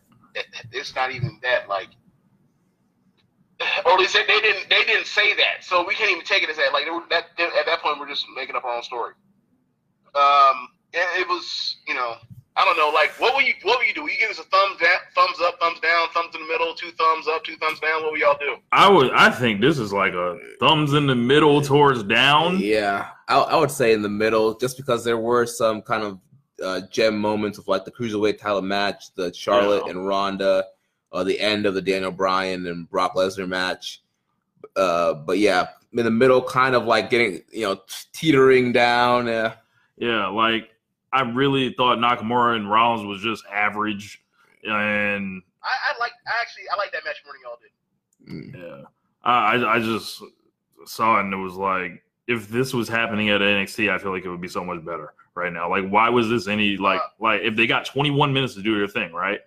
it's 0.72 0.95
not 0.95 1.11
even 1.12 1.39
that. 1.43 1.68
Like, 1.68 1.89
or 3.87 3.93
at 3.93 3.99
least 3.99 4.14
they, 4.14 4.24
they 4.26 4.41
didn't 4.41 4.68
they 4.68 4.85
didn't 4.85 5.07
say 5.07 5.35
that, 5.37 5.62
so 5.62 5.85
we 5.87 5.95
can't 5.95 6.11
even 6.11 6.24
take 6.24 6.43
it 6.43 6.51
as 6.51 6.57
that. 6.57 6.72
Like, 6.72 6.87
were, 6.87 7.03
that 7.11 7.24
at 7.39 7.66
that 7.66 7.81
point, 7.83 7.99
we're 7.99 8.09
just 8.09 8.26
making 8.35 8.57
up 8.57 8.64
our 8.64 8.76
own 8.76 8.83
story. 8.83 9.14
Um, 10.14 10.68
it, 10.93 11.20
it 11.20 11.29
was, 11.29 11.76
you 11.87 11.95
know, 11.95 12.14
I 12.57 12.64
don't 12.64 12.76
know. 12.76 12.91
Like, 12.93 13.11
what 13.20 13.35
will 13.35 13.43
you 13.43 13.55
what 13.62 13.79
will 13.79 13.87
you 13.87 13.95
do? 13.95 14.03
Will 14.03 14.11
you 14.11 14.18
give 14.18 14.31
us 14.31 14.39
a 14.39 14.45
thumbs 14.45 14.81
down, 14.81 14.99
thumbs 15.14 15.39
up, 15.41 15.61
thumbs 15.61 15.79
down, 15.81 16.09
thumbs 16.12 16.35
in 16.35 16.41
the 16.41 16.49
middle, 16.49 16.74
two 16.74 16.91
thumbs 16.93 17.29
up, 17.29 17.45
two 17.45 17.57
thumbs 17.57 17.79
down? 17.79 18.03
What 18.03 18.12
will 18.12 18.18
y'all 18.18 18.37
do? 18.39 18.57
I 18.72 18.91
would 18.91 19.12
I 19.12 19.31
think 19.31 19.61
this 19.61 19.79
is 19.79 19.93
like 19.93 20.12
a 20.12 20.39
thumbs 20.59 20.93
in 20.93 21.07
the 21.07 21.14
middle 21.14 21.62
towards 21.62 22.03
down. 22.03 22.59
Yeah, 22.59 23.11
I, 23.29 23.39
I 23.39 23.57
would 23.57 23.70
say 23.70 23.93
in 23.93 24.03
the 24.03 24.09
middle, 24.09 24.55
just 24.57 24.76
because 24.76 25.05
there 25.05 25.18
were 25.18 25.47
some 25.47 25.83
kind 25.83 26.03
of 26.03 26.18
uh, 26.64 26.81
gem 26.91 27.18
moments 27.18 27.59
of 27.59 27.68
like 27.68 27.85
the 27.85 27.91
cruiserweight 27.93 28.39
title 28.39 28.62
match, 28.62 29.14
the 29.14 29.33
Charlotte 29.33 29.85
Yeah. 29.85 29.93
and 29.93 30.07
Ronda, 30.07 30.64
uh, 31.12 31.24
the 31.24 31.39
end 31.39 31.66
of 31.66 31.74
the 31.74 31.83
Daniel 31.83 32.11
Bryan 32.11 32.66
and 32.66 32.89
Brock 32.91 33.14
Lesnar 33.14 33.49
match. 33.49 34.03
Uh, 34.76 35.14
but 35.14 35.39
yeah, 35.39 35.68
in 35.93 36.05
the 36.05 36.11
middle, 36.11 36.43
kind 36.43 36.74
of 36.74 36.85
like 36.85 37.11
getting 37.11 37.43
you 37.53 37.62
know 37.62 37.81
teetering 38.12 38.72
down. 38.72 39.29
Uh, 39.29 39.55
Yeah, 39.97 40.26
like 40.29 40.70
I 41.12 41.22
really 41.22 41.72
thought 41.74 41.99
Nakamura 41.99 42.57
and 42.57 42.70
Rollins 42.70 43.07
was 43.07 43.22
just 43.22 43.45
average, 43.53 44.20
and 44.64 45.43
I, 45.62 45.68
I 45.95 45.99
like 46.01 46.12
I 46.26 46.33
actually 46.41 46.64
I 46.72 46.76
like 46.76 46.93
that 46.93 47.03
match 47.05 47.22
more 47.24 47.35
than 47.35 48.43
y'all 48.43 48.53
did. 48.53 48.62
mm, 48.62 48.81
yeah, 48.83 48.85
I 49.22 49.55
I 49.57 49.76
I 49.76 49.79
just 49.81 50.22
saw 50.87 51.18
it 51.18 51.24
and 51.24 51.33
it 51.33 51.37
was 51.37 51.55
like 51.55 52.03
if 52.29 52.49
this 52.49 52.72
was 52.72 52.89
happening 52.89 53.31
at 53.31 53.41
NXT, 53.41 53.91
I 53.93 53.99
feel 53.99 54.12
like 54.12 54.24
it 54.24 54.29
would 54.31 54.41
be 54.41 54.49
so 54.49 54.62
much 54.64 54.85
better 54.85 55.14
right 55.35 55.53
now. 55.53 55.68
Like, 55.68 55.89
why 55.89 56.09
was 56.11 56.29
this 56.29 56.47
any 56.47 56.76
like 56.76 57.01
Uh, 57.01 57.09
like 57.18 57.41
if 57.43 57.57
they 57.57 57.66
got 57.66 57.85
21 57.87 58.33
minutes 58.33 58.55
to 58.55 58.62
do 58.62 58.76
their 58.79 58.87
thing, 58.87 59.12
right? 59.12 59.41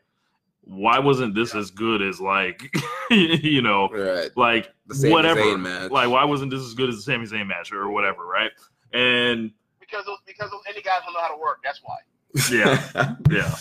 Why 0.63 0.99
wasn't 0.99 1.33
this 1.35 1.55
as 1.55 1.71
good 1.71 2.01
as 2.01 2.19
like 2.21 2.61
you 3.11 3.61
know 3.61 3.89
right, 3.89 4.29
like 4.35 4.71
the 4.87 4.95
Sami 4.95 5.11
whatever 5.13 5.41
Zayn 5.41 5.59
match. 5.61 5.91
like 5.91 6.09
why 6.09 6.23
wasn't 6.23 6.51
this 6.51 6.61
as 6.61 6.73
good 6.75 6.89
as 6.89 6.97
the 6.97 7.01
Sami 7.01 7.25
Zayn 7.25 7.47
match 7.47 7.71
or 7.71 7.89
whatever, 7.89 8.25
right? 8.27 8.51
And 8.93 9.51
Because 9.79 10.05
those 10.05 10.19
because 10.27 10.51
those 10.51 10.61
indie 10.69 10.83
guys 10.83 11.01
don't 11.05 11.13
know 11.13 11.21
how 11.21 11.33
to 11.33 11.41
work. 11.41 11.59
That's 11.63 11.81
why. 11.83 11.97
yeah, 12.51 12.81
yeah, 13.31 13.55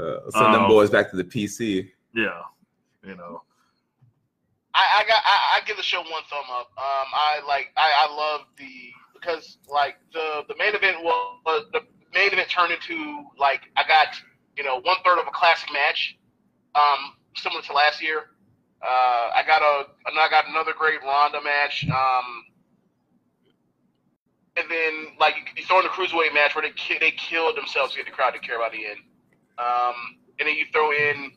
uh, 0.00 0.30
send 0.30 0.54
them 0.54 0.62
Um, 0.64 0.68
boys 0.68 0.90
back 0.90 1.10
to 1.10 1.16
the 1.16 1.24
PC. 1.24 1.90
yeah, 2.14 2.42
you 3.04 3.16
know. 3.16 3.42
I, 4.74 5.00
I 5.00 5.04
got 5.06 5.22
I, 5.24 5.36
I 5.56 5.66
give 5.66 5.76
the 5.76 5.82
show 5.82 6.00
one 6.00 6.22
thumb 6.28 6.46
up. 6.50 6.70
Um, 6.76 7.08
I 7.14 7.40
like 7.46 7.72
I, 7.76 8.08
I 8.08 8.14
love 8.14 8.42
the 8.58 8.90
because 9.14 9.58
like 9.68 9.96
the 10.12 10.42
the 10.48 10.54
main 10.58 10.74
event 10.74 10.98
was, 11.02 11.40
was 11.46 11.66
the 11.72 11.80
main 12.12 12.32
event 12.32 12.48
turned 12.50 12.72
into 12.72 13.24
like 13.38 13.62
I 13.76 13.86
got 13.86 14.08
you 14.56 14.64
know 14.64 14.80
one 14.80 14.96
third 15.04 15.18
of 15.18 15.26
a 15.26 15.30
classic 15.30 15.70
match, 15.72 16.18
um, 16.74 17.14
similar 17.36 17.62
to 17.62 17.72
last 17.72 18.02
year. 18.02 18.30
Uh, 18.82 19.30
I 19.34 19.42
got 19.46 19.62
a 19.62 19.86
I 20.06 20.28
got 20.28 20.48
another 20.48 20.72
great 20.76 21.00
Ronda 21.02 21.40
match. 21.42 21.86
Um, 21.88 22.44
and 24.56 24.70
then 24.70 25.06
like 25.18 25.34
you, 25.56 25.64
throw 25.64 25.78
in 25.78 25.84
the 25.84 25.90
cruiserweight 25.90 26.34
match 26.34 26.54
where 26.54 26.62
they 26.62 26.98
they 26.98 27.10
killed 27.12 27.56
themselves 27.56 27.92
to 27.92 27.98
get 27.98 28.06
the 28.06 28.12
crowd 28.12 28.32
to 28.32 28.38
care 28.40 28.56
about 28.56 28.72
the 28.72 28.86
end. 28.86 28.98
Um, 29.58 29.94
and 30.38 30.48
then 30.48 30.56
you 30.56 30.66
throw 30.72 30.90
in 30.90 31.32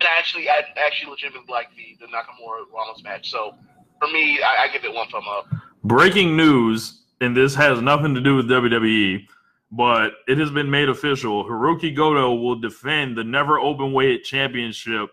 and 0.00 0.08
I 0.08 0.18
actually, 0.18 0.48
I 0.48 0.62
actually 0.84 1.10
legitimately 1.10 1.52
like 1.52 1.68
the 1.76 1.96
the 2.00 2.06
Nakamura 2.06 2.64
Ramos 2.72 3.02
match. 3.02 3.30
So 3.30 3.54
for 3.98 4.08
me, 4.08 4.40
I, 4.42 4.64
I 4.64 4.68
give 4.72 4.84
it 4.84 4.92
one 4.92 5.08
thumb 5.10 5.24
up. 5.28 5.46
Breaking 5.84 6.36
news, 6.36 7.02
and 7.20 7.36
this 7.36 7.54
has 7.54 7.80
nothing 7.80 8.14
to 8.14 8.20
do 8.20 8.36
with 8.36 8.48
WWE, 8.48 9.26
but 9.70 10.12
it 10.26 10.38
has 10.38 10.50
been 10.50 10.70
made 10.70 10.88
official. 10.88 11.44
Hiroki 11.44 11.94
Goto 11.94 12.34
will 12.34 12.58
defend 12.58 13.16
the 13.16 13.24
never 13.24 13.58
open 13.58 13.92
weight 13.92 14.24
championship 14.24 15.10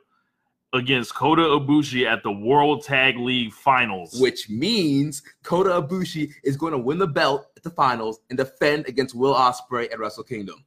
against 0.74 1.16
Kota 1.16 1.42
Ibushi 1.42 2.06
at 2.06 2.24
the 2.24 2.32
World 2.32 2.84
Tag 2.84 3.18
League 3.18 3.54
Finals. 3.54 4.20
Which 4.20 4.50
means 4.50 5.22
Kota 5.44 5.70
Ibushi 5.82 6.32
is 6.44 6.58
going 6.58 6.74
to 6.74 6.78
win 6.78 6.98
the 6.98 7.08
belt 7.08 7.48
at 7.56 7.64
the 7.64 7.70
finals 7.70 8.20
and 8.30 8.38
defend 8.38 8.88
against 8.88 9.16
Will 9.16 9.34
Ospreay 9.34 9.92
at 9.92 10.00
Wrestle 10.00 10.24
Kingdom. 10.24 10.64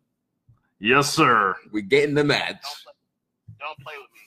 yes, 0.79 1.13
sir. 1.13 1.55
We're 1.73 1.83
getting 1.83 2.15
the 2.15 2.25
match. 2.25 2.65
Don't 3.61 3.79
play, 3.81 3.95
with 4.01 4.11
me. 4.13 4.21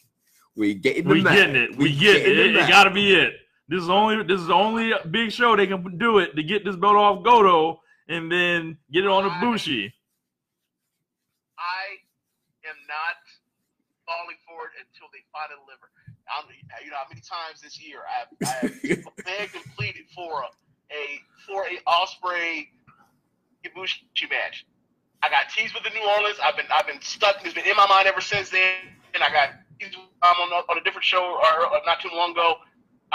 We 0.55 0.73
getting 0.75 1.03
the 1.05 1.09
We 1.09 1.21
match. 1.21 1.33
getting 1.35 1.55
it. 1.55 1.75
We 1.77 1.95
get 1.97 2.15
it. 2.17 2.19
getting 2.25 2.53
the 2.53 2.59
It, 2.59 2.63
it 2.65 2.69
got 2.69 2.83
to 2.85 2.91
be 2.91 3.15
it. 3.15 3.33
This 3.67 3.81
is 3.81 3.89
only 3.89 4.21
this 4.23 4.39
is 4.41 4.47
the 4.47 4.53
only 4.53 4.93
big 5.09 5.31
show 5.31 5.55
they 5.55 5.65
can 5.67 5.97
do 5.97 6.19
it 6.19 6.35
to 6.35 6.43
get 6.43 6.63
this 6.65 6.75
belt 6.75 6.95
off 6.95 7.23
Goto 7.23 7.81
and 8.07 8.31
then 8.31 8.77
get 8.91 9.05
it 9.05 9.09
on 9.09 9.23
Ibushi. 9.29 9.91
I 11.57 11.83
am 12.69 12.75
not 12.87 13.17
falling 14.05 14.37
for 14.45 14.67
it 14.67 14.73
until 14.83 15.07
they 15.13 15.23
finally 15.31 15.63
deliver. 15.65 15.89
I'm, 16.27 16.45
you 16.83 16.91
know 16.91 16.97
how 16.97 17.07
many 17.09 17.21
times 17.21 17.61
this 17.61 17.81
year 17.81 17.99
I've, 18.07 18.31
I've 18.63 18.81
begged 19.25 19.55
and 19.55 19.75
pleaded 19.77 20.05
for 20.13 20.43
a, 20.43 20.49
a 20.91 21.19
for 21.47 21.65
a 21.65 21.79
Ospreay 21.89 22.67
Ibushi 23.65 24.29
match. 24.29 24.65
I 25.23 25.31
got 25.31 25.47
teased 25.47 25.73
with 25.73 25.87
the 25.87 25.89
New 25.95 26.03
Orleans. 26.03 26.35
I've 26.43 26.59
been 26.59 26.67
I've 26.67 26.85
been 26.85 26.99
stuck. 26.99 27.39
It's 27.47 27.55
been 27.55 27.63
in 27.63 27.79
my 27.79 27.87
mind 27.87 28.11
ever 28.11 28.19
since 28.19 28.51
then. 28.51 28.91
And 29.15 29.23
I 29.23 29.31
got 29.31 29.55
teased 29.79 29.95
um, 29.95 30.35
on, 30.43 30.51
on 30.67 30.75
a 30.77 30.83
different 30.83 31.07
show 31.07 31.23
or, 31.23 31.71
or 31.71 31.79
not 31.87 32.03
too 32.03 32.11
long 32.11 32.35
ago. 32.35 32.59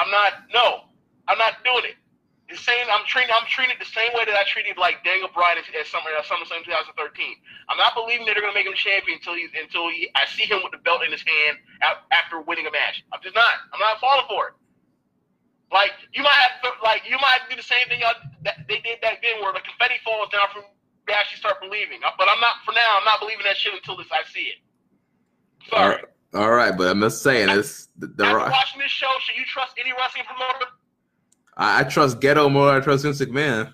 I'm 0.00 0.10
not. 0.10 0.48
No, 0.48 0.88
I'm 1.28 1.36
not 1.36 1.60
doing 1.68 1.84
it. 1.92 2.00
The 2.48 2.56
same. 2.56 2.80
I'm 2.88 3.04
treating. 3.04 3.28
I'm 3.28 3.44
treating 3.44 3.76
it 3.76 3.78
the 3.78 3.92
same 3.92 4.08
way 4.16 4.24
that 4.24 4.32
I 4.32 4.48
treated 4.48 4.80
like 4.80 5.04
Daniel 5.04 5.28
Bryan 5.28 5.60
at, 5.60 5.68
at 5.68 5.84
Summer 5.84 6.08
at 6.16 6.24
SummerSlam 6.24 6.64
2013. 6.64 6.96
I'm 7.68 7.76
not 7.76 7.92
believing 7.92 8.24
that 8.24 8.40
they're 8.40 8.48
to 8.48 8.56
make 8.56 8.64
him 8.64 8.72
champion 8.72 9.20
until 9.20 9.36
he 9.36 9.44
until 9.52 9.92
he, 9.92 10.08
I 10.16 10.24
see 10.32 10.48
him 10.48 10.64
with 10.64 10.72
the 10.72 10.80
belt 10.80 11.04
in 11.04 11.12
his 11.12 11.20
hand 11.20 11.60
after 12.08 12.40
winning 12.40 12.64
a 12.64 12.72
match. 12.72 13.04
I'm 13.12 13.20
just 13.20 13.36
not. 13.36 13.68
I'm 13.76 13.84
not 13.84 14.00
falling 14.00 14.24
for 14.32 14.48
it. 14.48 14.54
Like 15.68 15.92
you 16.16 16.24
might 16.24 16.40
have 16.40 16.72
like 16.80 17.04
you 17.04 17.20
might 17.20 17.44
do 17.52 17.56
the 17.60 17.66
same 17.66 17.84
thing 17.92 18.00
y'all, 18.00 18.16
that 18.48 18.64
they 18.64 18.80
did 18.80 19.04
back 19.04 19.20
then, 19.20 19.44
where 19.44 19.52
the 19.52 19.60
confetti 19.60 20.00
falls 20.00 20.32
down 20.32 20.48
from 20.48 20.64
you 21.08 21.14
actually 21.14 21.38
start 21.38 21.60
believing. 21.60 22.00
Uh, 22.04 22.10
But 22.18 22.28
I'm 22.30 22.40
not 22.40 22.56
for 22.64 22.72
now. 22.72 22.98
I'm 22.98 23.04
not 23.04 23.20
believing 23.20 23.44
that 23.44 23.56
shit 23.56 23.74
until 23.74 23.96
this 23.96 24.06
I 24.12 24.22
see 24.30 24.52
it. 24.52 24.58
Sorry. 25.70 25.96
right, 25.96 26.04
all 26.34 26.50
right, 26.50 26.76
but 26.76 26.88
I'm 26.88 27.00
just 27.00 27.22
saying, 27.22 27.48
it's 27.50 27.88
the, 27.98 28.06
the 28.06 28.24
After 28.24 28.50
watching 28.50 28.80
this 28.80 28.90
show, 28.90 29.10
should 29.20 29.36
you 29.36 29.44
trust 29.44 29.74
any 29.78 29.92
wrestling 29.92 30.24
promoter? 30.26 30.70
I, 31.56 31.80
I 31.80 31.84
trust 31.84 32.20
Gedo 32.20 32.50
more 32.50 32.70
I 32.70 32.80
trust 32.80 33.02
Vince 33.04 33.20
McMahon. 33.20 33.72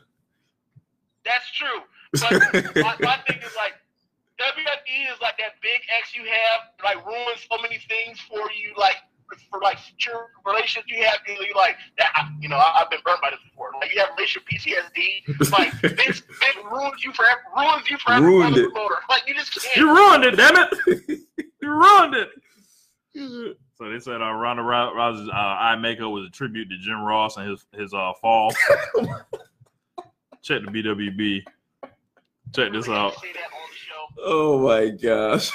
That's 1.24 1.51
true. 1.53 1.80
But 2.14 2.76
my, 2.76 2.97
my 3.01 3.18
thing 3.26 3.39
is 3.43 3.55
like 3.57 3.74
WWE 4.39 5.12
is 5.12 5.20
like 5.20 5.39
that 5.39 5.61
big 5.62 5.80
X 5.99 6.14
you 6.14 6.22
have, 6.24 6.70
like 6.82 7.05
ruins 7.07 7.47
so 7.51 7.61
many 7.62 7.78
things 7.89 8.20
for 8.20 8.39
you, 8.51 8.74
like 8.78 8.97
for 9.51 9.61
like 9.61 9.78
future 9.78 10.26
relationships 10.47 10.87
you 10.89 11.05
have. 11.05 11.18
You 11.26 11.35
know, 11.35 11.59
like 11.59 11.76
that. 11.99 12.12
You 12.41 12.49
know, 12.49 12.57
I, 12.57 12.82
I've 12.82 12.91
been 12.91 13.01
burned 13.05 13.20
by 13.22 13.30
this 13.30 13.41
before. 13.49 13.70
Like 13.80 13.95
you 13.95 14.01
have 14.01 14.11
relationship 14.16 14.47
PTSD. 14.49 15.51
Like 15.51 15.72
Vince, 15.97 16.22
Vince 16.85 17.05
ruins 17.05 17.05
you 17.05 17.12
forever. 17.12 17.41
Ruins 17.57 17.91
you 17.91 17.99
forever. 17.99 18.26
Ruined 18.26 18.57
it. 18.57 18.70
Like 19.09 19.22
you 19.26 19.35
just 19.35 19.55
can't. 19.55 19.76
You 19.76 19.95
ruined 19.95 20.24
it, 20.24 20.37
damn 20.37 20.57
it! 20.57 21.20
you 21.62 21.68
ruined 21.68 22.14
it. 22.14 23.57
So 23.76 23.91
they 23.91 23.99
said 23.99 24.22
uh, 24.22 24.30
Ronda 24.30 24.62
Rousey's 24.62 25.28
uh, 25.28 25.32
eye 25.32 25.74
makeup 25.74 26.12
was 26.12 26.28
a 26.28 26.30
tribute 26.30 26.68
to 26.68 26.78
Jim 26.78 27.03
Ross 27.03 27.37
and 27.37 27.51
his 27.51 27.66
his 27.72 27.93
uh, 27.93 28.12
fall. 28.20 28.53
Check 30.43 30.62
the 30.62 30.68
BWB. 30.68 31.43
Check 32.55 32.72
this 32.72 32.89
out. 32.89 33.14
have 33.14 33.14
to 33.14 33.20
say 33.20 33.32
that 33.32 33.51
on 33.51 33.68
the 33.68 33.76
show. 33.76 34.07
Oh 34.24 34.59
my 34.61 34.91
gosh. 34.91 35.51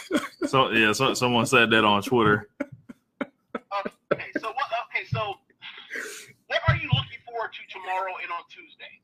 So 0.48 0.70
yeah, 0.72 0.92
so, 0.92 1.14
someone 1.14 1.46
said 1.46 1.70
that 1.70 1.86
on 1.86 2.04
Twitter. 2.04 2.50
Okay, 2.60 4.32
so 4.38 4.48
what? 4.48 4.68
Okay, 4.92 5.06
so 5.10 5.36
what 6.48 6.60
are 6.68 6.76
you 6.76 6.90
looking 6.94 7.20
forward 7.26 7.52
to 7.54 7.74
tomorrow 7.74 8.14
and 8.22 8.32
on 8.32 8.44
Tuesday? 8.50 9.00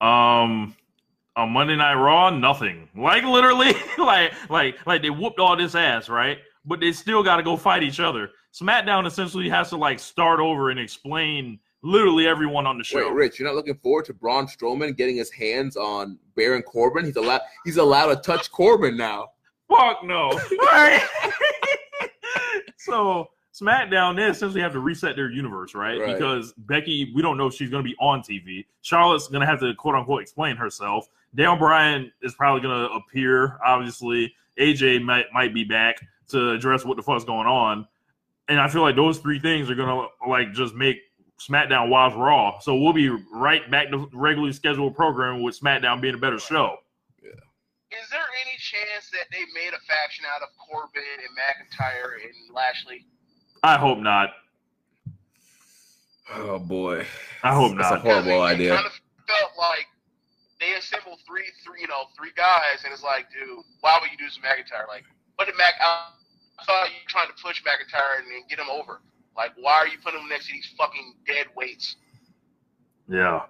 Um, 0.00 0.76
on 1.36 1.50
Monday 1.50 1.76
Night 1.76 1.94
Raw, 1.94 2.30
nothing. 2.30 2.88
Like 2.96 3.24
literally, 3.24 3.72
like 3.98 4.32
like 4.50 4.86
like 4.86 5.02
they 5.02 5.10
whooped 5.10 5.38
all 5.38 5.56
this 5.56 5.74
ass, 5.74 6.08
right? 6.08 6.38
But 6.64 6.80
they 6.80 6.92
still 6.92 7.22
got 7.22 7.36
to 7.36 7.42
go 7.42 7.56
fight 7.56 7.82
each 7.82 8.00
other. 8.00 8.30
SmackDown 8.52 9.06
essentially 9.06 9.48
has 9.48 9.70
to 9.70 9.76
like 9.76 9.98
start 9.98 10.40
over 10.40 10.70
and 10.70 10.80
explain 10.80 11.58
literally 11.82 12.26
everyone 12.26 12.66
on 12.66 12.76
the 12.76 12.84
show. 12.84 12.98
Wait, 12.98 13.14
Rich, 13.14 13.38
you're 13.38 13.48
not 13.48 13.54
looking 13.54 13.76
forward 13.76 14.04
to 14.06 14.14
Braun 14.14 14.46
Strowman 14.46 14.96
getting 14.96 15.16
his 15.16 15.30
hands 15.30 15.76
on 15.76 16.18
Baron 16.34 16.62
Corbin? 16.62 17.04
He's 17.04 17.16
allowed. 17.16 17.42
He's 17.64 17.76
allowed 17.76 18.14
to 18.14 18.16
touch 18.16 18.50
Corbin 18.50 18.96
now. 18.96 19.28
Fuck 19.68 20.04
no. 20.04 20.38
So 22.78 23.28
SmackDown, 23.60 24.16
they 24.16 24.24
essentially 24.24 24.60
have 24.60 24.72
to 24.72 24.80
reset 24.80 25.16
their 25.16 25.30
universe, 25.30 25.74
right? 25.74 25.98
Right. 25.98 26.14
Because 26.14 26.52
Becky, 26.58 27.12
we 27.14 27.22
don't 27.22 27.36
know 27.36 27.46
if 27.46 27.54
she's 27.54 27.70
going 27.70 27.82
to 27.82 27.88
be 27.88 27.96
on 28.00 28.20
TV. 28.20 28.66
Charlotte's 28.82 29.28
going 29.28 29.40
to 29.40 29.46
have 29.46 29.60
to 29.60 29.74
quote 29.74 29.94
unquote 29.94 30.22
explain 30.22 30.56
herself. 30.56 31.08
Daniel 31.34 31.56
Bryan 31.56 32.12
is 32.22 32.34
probably 32.34 32.60
going 32.60 32.88
to 32.88 32.94
appear. 32.94 33.58
Obviously, 33.64 34.34
AJ 34.58 35.02
might 35.02 35.26
might 35.32 35.54
be 35.54 35.64
back 35.64 35.96
to 36.28 36.50
address 36.50 36.84
what 36.84 36.96
the 36.96 37.02
fuck's 37.02 37.24
going 37.24 37.46
on. 37.46 37.86
And 38.48 38.60
I 38.60 38.68
feel 38.68 38.82
like 38.82 38.96
those 38.96 39.18
three 39.18 39.38
things 39.38 39.70
are 39.70 39.74
going 39.74 39.88
to 39.88 40.28
like 40.28 40.52
just 40.52 40.74
make 40.74 40.96
SmackDown 41.38 41.88
watch 41.88 42.14
Raw. 42.14 42.58
So 42.60 42.76
we'll 42.76 42.92
be 42.92 43.08
right 43.32 43.68
back 43.70 43.90
to 43.90 44.08
regularly 44.12 44.52
scheduled 44.52 44.96
programming 44.96 45.42
with 45.42 45.58
SmackDown 45.58 46.00
being 46.00 46.14
a 46.14 46.18
better 46.18 46.38
show. 46.38 46.76
Is 47.88 48.04
there 48.10 48.20
any 48.44 48.56
chance 48.60 49.08
that 49.12 49.32
they 49.32 49.44
made 49.54 49.72
a 49.72 49.80
faction 49.88 50.26
out 50.28 50.42
of 50.42 50.48
Corbin 50.60 51.00
and 51.24 51.32
McIntyre 51.32 52.20
and 52.20 52.54
Lashley? 52.54 53.06
I 53.62 53.76
hope 53.78 53.98
not. 53.98 54.30
Oh 56.34 56.58
boy, 56.58 57.06
I 57.42 57.54
hope 57.54 57.76
That's 57.76 57.90
not. 57.90 57.98
a 57.98 58.00
horrible 58.00 58.24
Because 58.24 58.50
it- 58.50 58.54
idea. 58.54 58.72
It 58.72 58.76
kind 58.76 58.86
of 58.86 58.92
felt 59.26 59.52
like 59.58 59.86
they 60.60 60.74
assembled 60.74 61.20
three, 61.26 61.44
three, 61.64 61.80
you 61.82 61.88
know, 61.88 62.04
three 62.16 62.32
guys, 62.36 62.82
and 62.84 62.92
it's 62.92 63.02
like, 63.02 63.26
dude, 63.32 63.64
why 63.80 63.98
would 64.00 64.10
you 64.10 64.18
do 64.18 64.24
this 64.24 64.38
McIntyre? 64.38 64.86
Like, 64.88 65.04
what 65.36 65.46
did 65.46 65.56
Mac? 65.56 65.74
I, 65.80 66.10
I 66.58 66.64
thought 66.64 66.88
you 66.88 66.96
were 67.04 67.08
trying 67.08 67.28
to 67.28 67.42
push 67.42 67.62
McIntyre 67.62 68.18
and, 68.18 68.26
and 68.32 68.48
get 68.48 68.58
him 68.58 68.68
over. 68.70 69.00
Like, 69.36 69.52
why 69.56 69.74
are 69.74 69.86
you 69.86 69.98
putting 70.02 70.20
him 70.20 70.28
next 70.28 70.46
to 70.48 70.52
these 70.52 70.68
fucking 70.76 71.14
dead 71.26 71.46
weights? 71.56 71.96
Yeah. 73.08 73.42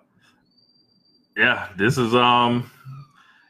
Yeah, 1.37 1.69
this 1.77 1.99
is 1.99 2.15
um 2.15 2.71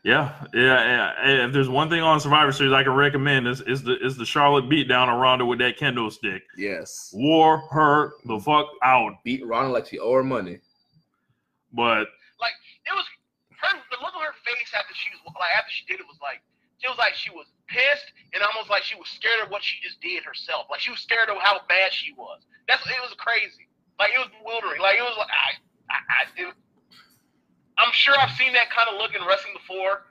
yeah, 0.09 0.33
yeah, 0.55 1.13
yeah. 1.21 1.47
If 1.47 1.53
there's 1.53 1.69
one 1.69 1.91
thing 1.91 2.01
on 2.01 2.19
Survivor 2.19 2.51
Series 2.51 2.73
I 2.73 2.83
can 2.83 2.95
recommend 2.95 3.47
is 3.47 3.61
is 3.61 3.83
the 3.83 3.99
is 4.01 4.17
the 4.17 4.25
Charlotte 4.25 4.65
beatdown 4.65 5.09
on 5.09 5.21
Ronda 5.21 5.45
with 5.45 5.59
that 5.59 5.77
kendo 5.79 6.11
stick. 6.11 6.43
yes. 6.57 7.11
Wore 7.13 7.59
her 7.71 8.15
the 8.25 8.41
fuck 8.41 8.67
out. 8.83 9.23
Beat 9.23 9.47
Ronda 9.47 9.71
like 9.71 9.87
she 9.87 9.99
owe 9.99 10.15
her 10.15 10.25
money. 10.25 10.61
But 11.73 12.09
Like, 12.41 12.57
it 12.89 12.95
was 12.97 13.05
her. 13.61 13.77
The 13.93 14.01
look 14.01 14.17
on 14.17 14.25
her 14.25 14.33
face 14.49 14.73
after 14.73 14.95
she 14.97 15.11
was 15.13 15.21
like 15.37 15.53
after 15.59 15.71
she 15.71 15.85
did 15.85 16.01
it 16.01 16.07
was 16.09 16.17
like 16.23 16.41
she 16.81 16.89
was 16.89 16.97
like 16.97 17.13
she 17.15 17.29
was 17.31 17.45
pissed 17.69 18.09
and 18.33 18.41
almost 18.41 18.71
like 18.73 18.83
she 18.83 18.97
was 18.97 19.09
scared 19.13 19.45
of 19.45 19.53
what 19.53 19.63
she 19.63 19.77
just 19.85 20.01
did 20.01 20.25
herself. 20.25 20.73
Like 20.73 20.81
she 20.81 20.91
was 20.91 21.01
scared 21.05 21.29
of 21.29 21.37
how 21.45 21.61
bad 21.69 21.93
she 21.93 22.17
was. 22.17 22.41
That's 22.67 22.81
it 22.89 22.97
was 23.05 23.13
crazy. 23.21 23.69
Like 24.01 24.17
it 24.17 24.21
was 24.25 24.33
bewildering. 24.41 24.81
Like 24.81 24.97
it 24.97 25.05
was 25.05 25.21
like 25.21 25.29
I 25.29 25.61
I, 25.93 25.99
I 26.01 26.21
it, 26.49 26.55
I'm 27.79 27.93
sure 27.93 28.15
I've 28.19 28.37
seen 28.37 28.53
that 28.55 28.71
kind 28.71 28.89
of 28.93 29.01
look 29.01 29.15
in 29.15 29.27
wrestling 29.27 29.55
before, 29.55 30.05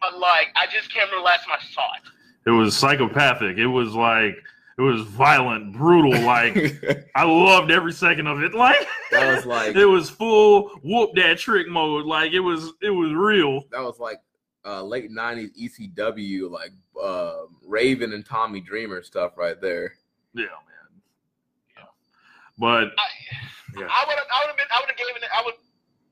but 0.00 0.18
like 0.18 0.48
I 0.56 0.66
just 0.66 0.92
can't 0.92 1.10
remember 1.10 1.22
the 1.22 1.24
last 1.24 1.44
time 1.46 1.56
I 1.60 1.64
saw 1.72 1.82
it. 1.96 2.50
it 2.50 2.52
was 2.52 2.76
psychopathic. 2.76 3.56
It 3.58 3.66
was 3.66 3.94
like 3.94 4.36
it 4.76 4.82
was 4.82 5.02
violent, 5.02 5.72
brutal. 5.72 6.20
Like 6.22 6.82
I 7.14 7.24
loved 7.24 7.70
every 7.70 7.92
second 7.92 8.26
of 8.26 8.42
it. 8.42 8.52
Like 8.54 8.86
that 9.10 9.34
was 9.36 9.46
like 9.46 9.76
it 9.76 9.86
was 9.86 10.10
full 10.10 10.68
whoop 10.82 11.10
that 11.16 11.38
trick 11.38 11.68
mode. 11.68 12.04
Like 12.06 12.32
it 12.32 12.40
was 12.40 12.72
it 12.82 12.90
was 12.90 13.12
real. 13.12 13.62
that 13.70 13.80
was 13.82 13.98
like 13.98 14.18
uh, 14.66 14.82
late 14.82 15.10
'90s 15.10 15.50
ECW, 15.60 16.50
like 16.50 16.72
uh, 17.00 17.42
Raven 17.66 18.12
and 18.12 18.24
Tommy 18.24 18.60
Dreamer 18.60 19.02
stuff 19.02 19.32
right 19.36 19.60
there. 19.60 19.94
Yeah, 20.34 20.44
man. 20.44 21.00
Yeah. 21.76 21.82
But 22.58 22.88
I, 22.98 23.06
Yeah. 23.78 23.86
I 23.88 24.04
would 24.06 24.16
have, 24.16 24.26
I 24.32 24.40
would 24.42 24.48
have 24.48 24.56
been, 24.56 24.66
I 24.70 24.80
would 24.80 24.88
have 24.88 24.96
given 24.96 25.16
it, 25.22 25.28
I 25.36 25.42
would 25.44 25.54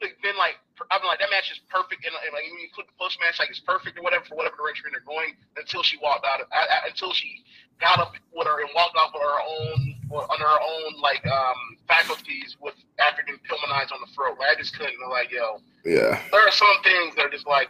have 0.02 0.22
been 0.22 0.36
like, 0.36 0.56
I've 0.90 1.00
been 1.00 1.08
like, 1.08 1.20
that 1.20 1.30
match 1.30 1.52
is 1.52 1.60
perfect, 1.68 2.04
and, 2.04 2.14
and 2.24 2.32
like 2.32 2.44
when 2.48 2.60
you 2.60 2.72
put 2.74 2.86
the 2.88 2.96
post 2.98 3.20
match, 3.20 3.38
like 3.38 3.50
it's 3.50 3.60
perfect 3.60 3.98
or 3.98 4.02
whatever 4.02 4.24
for 4.24 4.36
whatever 4.36 4.56
direction 4.56 4.88
they're 4.90 5.04
going 5.04 5.36
until 5.56 5.82
she 5.82 5.96
walked 6.00 6.24
out, 6.24 6.40
of, 6.40 6.46
I, 6.52 6.64
I, 6.64 6.78
until 6.88 7.12
she 7.12 7.44
got 7.80 7.98
up 8.00 8.14
with 8.32 8.46
her 8.46 8.60
and 8.62 8.70
walked 8.74 8.96
off 8.96 9.12
with 9.12 9.22
her 9.22 9.38
own, 9.42 9.78
or 10.10 10.24
on 10.30 10.38
her 10.38 10.58
own 10.60 11.00
like 11.00 11.24
um 11.26 11.76
faculties 11.88 12.56
with 12.60 12.74
African 13.00 13.36
Pillmanized 13.48 13.92
on 13.92 14.00
the 14.04 14.10
throat. 14.12 14.36
Like 14.38 14.56
I 14.56 14.56
just 14.60 14.76
couldn't. 14.76 14.96
I'm 15.02 15.10
like, 15.10 15.30
yo, 15.32 15.60
Yeah. 15.84 16.20
there 16.30 16.44
are 16.46 16.52
some 16.52 16.76
things 16.84 17.14
that 17.16 17.24
are 17.26 17.32
just 17.32 17.46
like, 17.46 17.68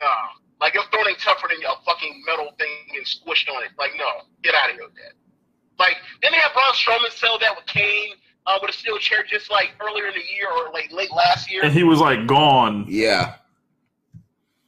nah. 0.00 0.08
Like 0.60 0.74
your 0.74 0.84
throat 0.92 1.06
ain't 1.08 1.18
tougher 1.18 1.48
than 1.50 1.60
your 1.60 1.76
fucking 1.84 2.22
metal 2.26 2.52
thing 2.58 2.96
and 2.96 3.04
squished 3.04 3.50
on 3.52 3.64
it. 3.64 3.70
Like, 3.76 3.92
no, 3.98 4.28
get 4.42 4.54
out 4.54 4.70
of 4.70 4.76
here 4.76 4.86
with 4.86 4.94
that. 4.96 5.12
Like, 5.78 5.96
didn't 6.22 6.34
they 6.34 6.40
have 6.40 6.54
Braun 6.54 6.72
Strowman 6.72 7.10
sell 7.10 7.38
that 7.40 7.56
with 7.56 7.66
Kane 7.66 8.14
uh, 8.46 8.58
with 8.60 8.70
a 8.70 8.72
steel 8.72 8.98
chair 8.98 9.24
just 9.28 9.50
like 9.50 9.70
earlier 9.80 10.06
in 10.06 10.14
the 10.14 10.20
year 10.20 10.48
or 10.56 10.72
like 10.72 10.92
late 10.92 11.10
last 11.12 11.50
year? 11.50 11.64
and 11.64 11.72
he 11.72 11.82
was 11.82 11.98
like 12.00 12.26
gone. 12.26 12.84
Yeah. 12.88 13.34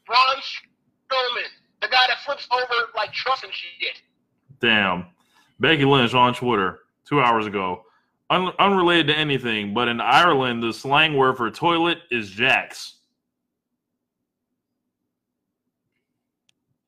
Braun 0.06 0.36
Strowman, 0.36 1.48
the 1.82 1.88
guy 1.88 2.06
that 2.08 2.18
flips 2.24 2.46
over 2.52 2.90
like 2.94 3.12
trucks 3.12 3.42
and 3.42 3.52
shit. 3.52 4.02
Damn. 4.60 5.06
Becky 5.60 5.84
Lynch 5.84 6.14
on 6.14 6.34
Twitter 6.34 6.80
two 7.06 7.20
hours 7.20 7.46
ago. 7.46 7.82
Un- 8.30 8.52
unrelated 8.58 9.06
to 9.08 9.16
anything, 9.16 9.72
but 9.72 9.86
in 9.88 10.00
Ireland, 10.00 10.62
the 10.62 10.72
slang 10.72 11.16
word 11.16 11.36
for 11.36 11.50
toilet 11.50 11.98
is 12.10 12.28
jacks. 12.28 12.94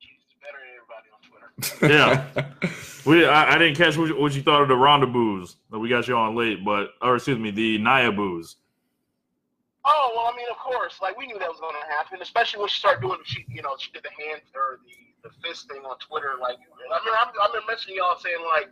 She's 0.00 0.10
better 0.42 0.58
than 0.58 0.74
everybody 0.74 1.08
on 1.14 1.86
Twitter. 1.86 1.94
Yeah. 1.94 2.70
We, 3.08 3.24
I, 3.24 3.54
I 3.54 3.58
didn't 3.58 3.76
catch 3.78 3.96
what, 3.96 4.08
you- 4.08 4.20
what 4.20 4.34
you 4.34 4.42
thought 4.42 4.60
of 4.60 4.68
the 4.68 5.06
boos 5.06 5.56
that 5.70 5.78
we 5.78 5.88
got 5.88 6.06
you 6.06 6.14
on 6.14 6.36
late, 6.36 6.62
but 6.62 6.90
or 7.00 7.16
excuse 7.16 7.38
me, 7.38 7.50
the 7.50 7.78
Nia 7.78 8.12
boos. 8.12 8.56
Oh 9.86 10.12
well, 10.14 10.26
I 10.30 10.36
mean, 10.36 10.44
of 10.50 10.58
course, 10.58 10.98
like 11.00 11.16
we 11.16 11.26
knew 11.26 11.38
that 11.38 11.48
was 11.48 11.58
going 11.58 11.72
to 11.72 11.88
happen, 11.96 12.20
especially 12.20 12.60
when 12.60 12.68
she 12.68 12.78
started 12.80 13.00
doing, 13.00 13.16
she, 13.24 13.46
you 13.48 13.62
know, 13.62 13.76
she 13.78 13.90
did 13.92 14.02
the 14.04 14.10
hand 14.22 14.42
or 14.54 14.80
the 14.84 14.92
the 15.26 15.34
fist 15.42 15.68
thing 15.72 15.80
on 15.88 15.96
Twitter. 15.98 16.34
Like, 16.38 16.56
I 16.60 17.00
mean, 17.04 17.14
I'm, 17.16 17.32
I'm 17.40 17.66
mentioning 17.66 17.96
y'all 17.96 18.18
saying 18.20 18.44
like 18.54 18.68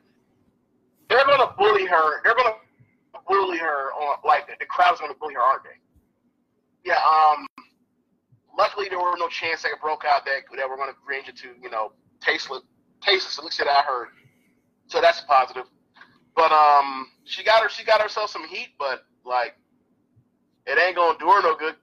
they're 1.09 1.24
going 1.24 1.41
to 1.41 1.55
bully 1.57 1.87
her. 1.87 2.22
They're 2.22 2.34
going 2.37 2.53
to 2.53 3.20
bully 3.26 3.57
her 3.57 3.93
on 3.95 4.18
like 4.22 4.49
the 4.61 4.66
crowd's 4.66 5.01
going 5.01 5.12
to 5.12 5.18
bully 5.18 5.32
her, 5.34 5.41
aren't 5.41 5.64
they? 5.64 5.80
Yeah. 6.84 7.01
Um. 7.01 7.47
Luckily, 8.53 8.89
there 8.91 8.99
were 9.01 9.16
no 9.18 9.28
chants 9.28 9.62
that 9.62 9.72
it 9.72 9.80
broke 9.80 10.05
out 10.05 10.26
that 10.26 10.45
that 10.57 10.68
we're 10.68 10.76
going 10.76 10.91
to 10.93 10.97
range 11.09 11.28
it 11.28 11.37
to 11.39 11.57
you 11.62 11.70
know 11.70 11.93
tasteless, 12.20 12.61
tasteless. 13.01 13.39
At 13.39 13.45
least 13.45 13.57
that 13.64 13.68
I 13.68 13.80
heard. 13.80 14.09
So 14.89 15.01
that's 15.01 15.20
positive. 15.22 15.64
But 16.34 16.53
um, 16.53 17.09
she 17.24 17.43
got 17.43 17.62
her. 17.62 17.68
She 17.68 17.84
got 17.84 18.01
herself 18.01 18.30
some 18.30 18.47
heat, 18.47 18.68
but 18.78 19.05
like 19.24 19.57
it 20.66 20.78
ain't 20.80 20.97
gonna 20.97 21.18
do 21.18 21.26
her 21.26 21.43
no 21.43 21.57
good. 21.57 21.74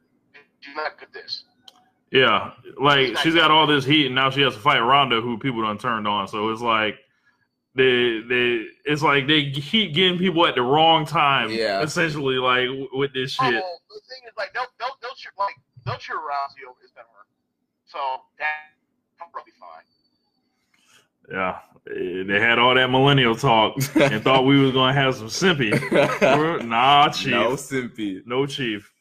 She's 0.62 0.76
not 0.76 0.98
good. 0.98 1.08
at 1.10 1.14
This. 1.14 1.44
Yeah, 2.12 2.52
like 2.80 3.18
she's 3.18 3.34
got 3.34 3.50
all 3.50 3.66
this 3.66 3.84
heat, 3.86 4.06
and 4.06 4.16
now 4.16 4.30
she 4.30 4.42
has 4.42 4.54
to 4.54 4.60
fight 4.60 4.78
Ronda, 4.80 5.20
who 5.22 5.38
people 5.40 5.64
done 5.64 5.80
turned 5.80 6.08
on. 6.08 6.28
So 6.28 6.50
it's 6.50 6.62
like 6.62 7.00
they 7.76 8.22
they 8.30 8.66
it's 8.86 9.02
like 9.02 9.26
they 9.28 9.50
keep 9.50 9.96
getting 9.96 10.20
people 10.20 10.46
at 10.46 10.54
the 10.54 10.62
wrong 10.62 11.06
time. 11.08 11.50
Yeah. 11.52 11.82
essentially, 11.82 12.36
like 12.36 12.70
with 12.94 13.14
this 13.14 13.36
Oh, 13.42 13.50
shit. 13.50 13.56
the 13.90 14.02
thing 14.08 14.22
is, 14.28 14.34
like 14.38 14.54
they'll 14.54 14.68
they'll 14.80 14.96
they'll 15.02 15.16
cheer 15.16 15.32
like 15.40 15.56
they'll 15.88 15.98
cheer 15.98 16.18
Rousey 16.18 16.70
over 16.70 16.78
instead 16.84 17.02
of 17.02 17.08
her. 17.18 17.26
So 17.86 17.98
that's 18.38 18.52
probably 19.18 19.54
fine. 19.60 19.82
Yeah, 21.32 21.58
they 21.86 22.40
had 22.40 22.60
all 22.60 22.76
that 22.76 22.90
millennial 22.90 23.36
talk 23.36 23.76
and 23.96 24.24
thought 24.24 24.46
we 24.46 24.60
was 24.60 24.72
gonna 24.72 24.94
have 24.94 25.16
some 25.16 25.28
simpy. 25.28 25.72
nah, 26.66 27.10
chief. 27.10 27.32
no 27.32 27.52
simpy. 27.52 28.26
no 28.26 28.46
chief. 28.46 28.92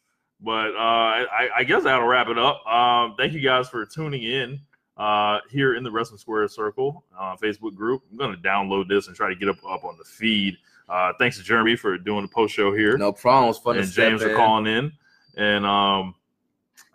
But 0.41 0.71
uh, 0.75 1.23
I, 1.31 1.49
I 1.57 1.63
guess 1.63 1.83
that'll 1.83 2.05
wrap 2.05 2.27
it 2.27 2.37
up. 2.37 2.65
Um, 2.67 3.15
thank 3.17 3.31
you 3.31 3.39
guys 3.39 3.69
for 3.69 3.85
tuning 3.85 4.23
in 4.23 4.59
uh, 4.97 5.39
here 5.49 5.75
in 5.75 5.83
the 5.85 5.91
Wrestling 5.91 6.17
Square 6.17 6.49
Circle 6.49 7.05
uh, 7.17 7.37
Facebook 7.37 7.75
group. 7.75 8.01
I'm 8.11 8.17
going 8.17 8.35
to 8.35 8.41
download 8.41 8.89
this 8.89 9.07
and 9.07 9.15
try 9.15 9.29
to 9.29 9.35
get 9.35 9.47
up, 9.47 9.55
up 9.65 9.85
on 9.85 9.97
the 9.97 10.03
feed. 10.03 10.57
Uh, 10.89 11.13
thanks 11.17 11.37
to 11.37 11.43
Jeremy 11.43 11.77
for 11.77 11.97
doing 11.97 12.23
the 12.23 12.27
post 12.27 12.53
show 12.53 12.73
here. 12.73 12.97
No 12.97 13.13
problem. 13.13 13.51
It's 13.51 13.59
fun 13.59 13.77
and 13.77 13.85
to 13.85 13.89
step 13.89 14.09
James 14.09 14.21
for 14.21 14.35
calling 14.35 14.67
in. 14.67 14.91
And 15.37 15.65
um, 15.65 16.13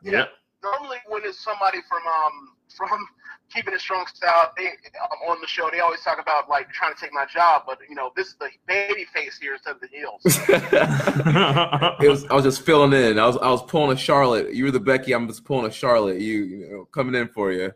yeah, 0.02 0.26
Normally, 0.62 0.98
when 1.06 1.22
it's 1.24 1.42
somebody 1.42 1.78
from 1.88 2.02
um 2.06 2.56
from 2.76 3.06
keeping 3.52 3.74
it 3.74 3.80
strong 3.80 4.06
style. 4.06 4.52
They 4.56 4.66
um, 4.66 5.30
on 5.30 5.40
the 5.40 5.46
show 5.46 5.68
they 5.70 5.80
always 5.80 6.00
talk 6.00 6.20
about 6.20 6.48
like 6.48 6.70
trying 6.70 6.94
to 6.94 7.00
take 7.00 7.12
my 7.12 7.26
job, 7.26 7.62
but 7.66 7.78
you 7.88 7.94
know 7.94 8.12
this 8.16 8.28
is 8.28 8.34
the 8.34 8.48
baby 8.66 9.06
face 9.12 9.38
here 9.38 9.54
instead 9.54 9.76
of 9.76 9.80
the 9.80 9.88
heels. 9.88 10.22
it 12.04 12.08
was 12.08 12.24
I 12.26 12.34
was 12.34 12.44
just 12.44 12.62
filling 12.62 12.92
in. 12.92 13.18
I 13.18 13.26
was 13.26 13.36
I 13.38 13.50
was 13.50 13.62
pulling 13.62 13.96
a 13.96 14.00
Charlotte. 14.00 14.54
You 14.54 14.64
were 14.64 14.70
the 14.70 14.80
Becky. 14.80 15.12
I'm 15.12 15.26
just 15.26 15.44
pulling 15.44 15.66
a 15.66 15.72
Charlotte. 15.72 16.20
You, 16.20 16.44
you 16.44 16.70
know, 16.70 16.84
coming 16.86 17.14
in 17.14 17.28
for 17.28 17.52
you. 17.52 17.72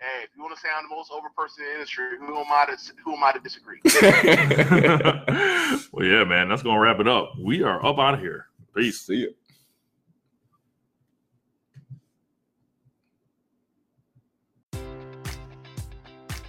Hey, 0.00 0.24
if 0.24 0.30
you 0.34 0.42
want 0.42 0.54
to 0.54 0.60
say 0.60 0.68
I'm 0.74 0.88
the 0.88 0.96
most 0.96 1.12
over 1.12 1.28
person 1.36 1.62
in 1.62 1.68
the 1.68 1.74
industry, 1.74 2.16
who 2.18 2.38
am 2.38 2.46
I 2.48 2.64
to 2.64 2.78
who 3.04 3.14
am 3.14 3.22
I 3.22 3.32
to 3.32 3.40
disagree? 3.40 3.80
well, 5.92 6.06
yeah, 6.06 6.24
man, 6.24 6.48
that's 6.48 6.62
gonna 6.62 6.80
wrap 6.80 7.00
it 7.00 7.08
up. 7.08 7.34
We 7.38 7.62
are 7.62 7.84
up 7.84 7.98
out 7.98 8.14
of 8.14 8.20
here. 8.20 8.46
Peace. 8.74 9.02
See 9.02 9.16
you. 9.16 9.34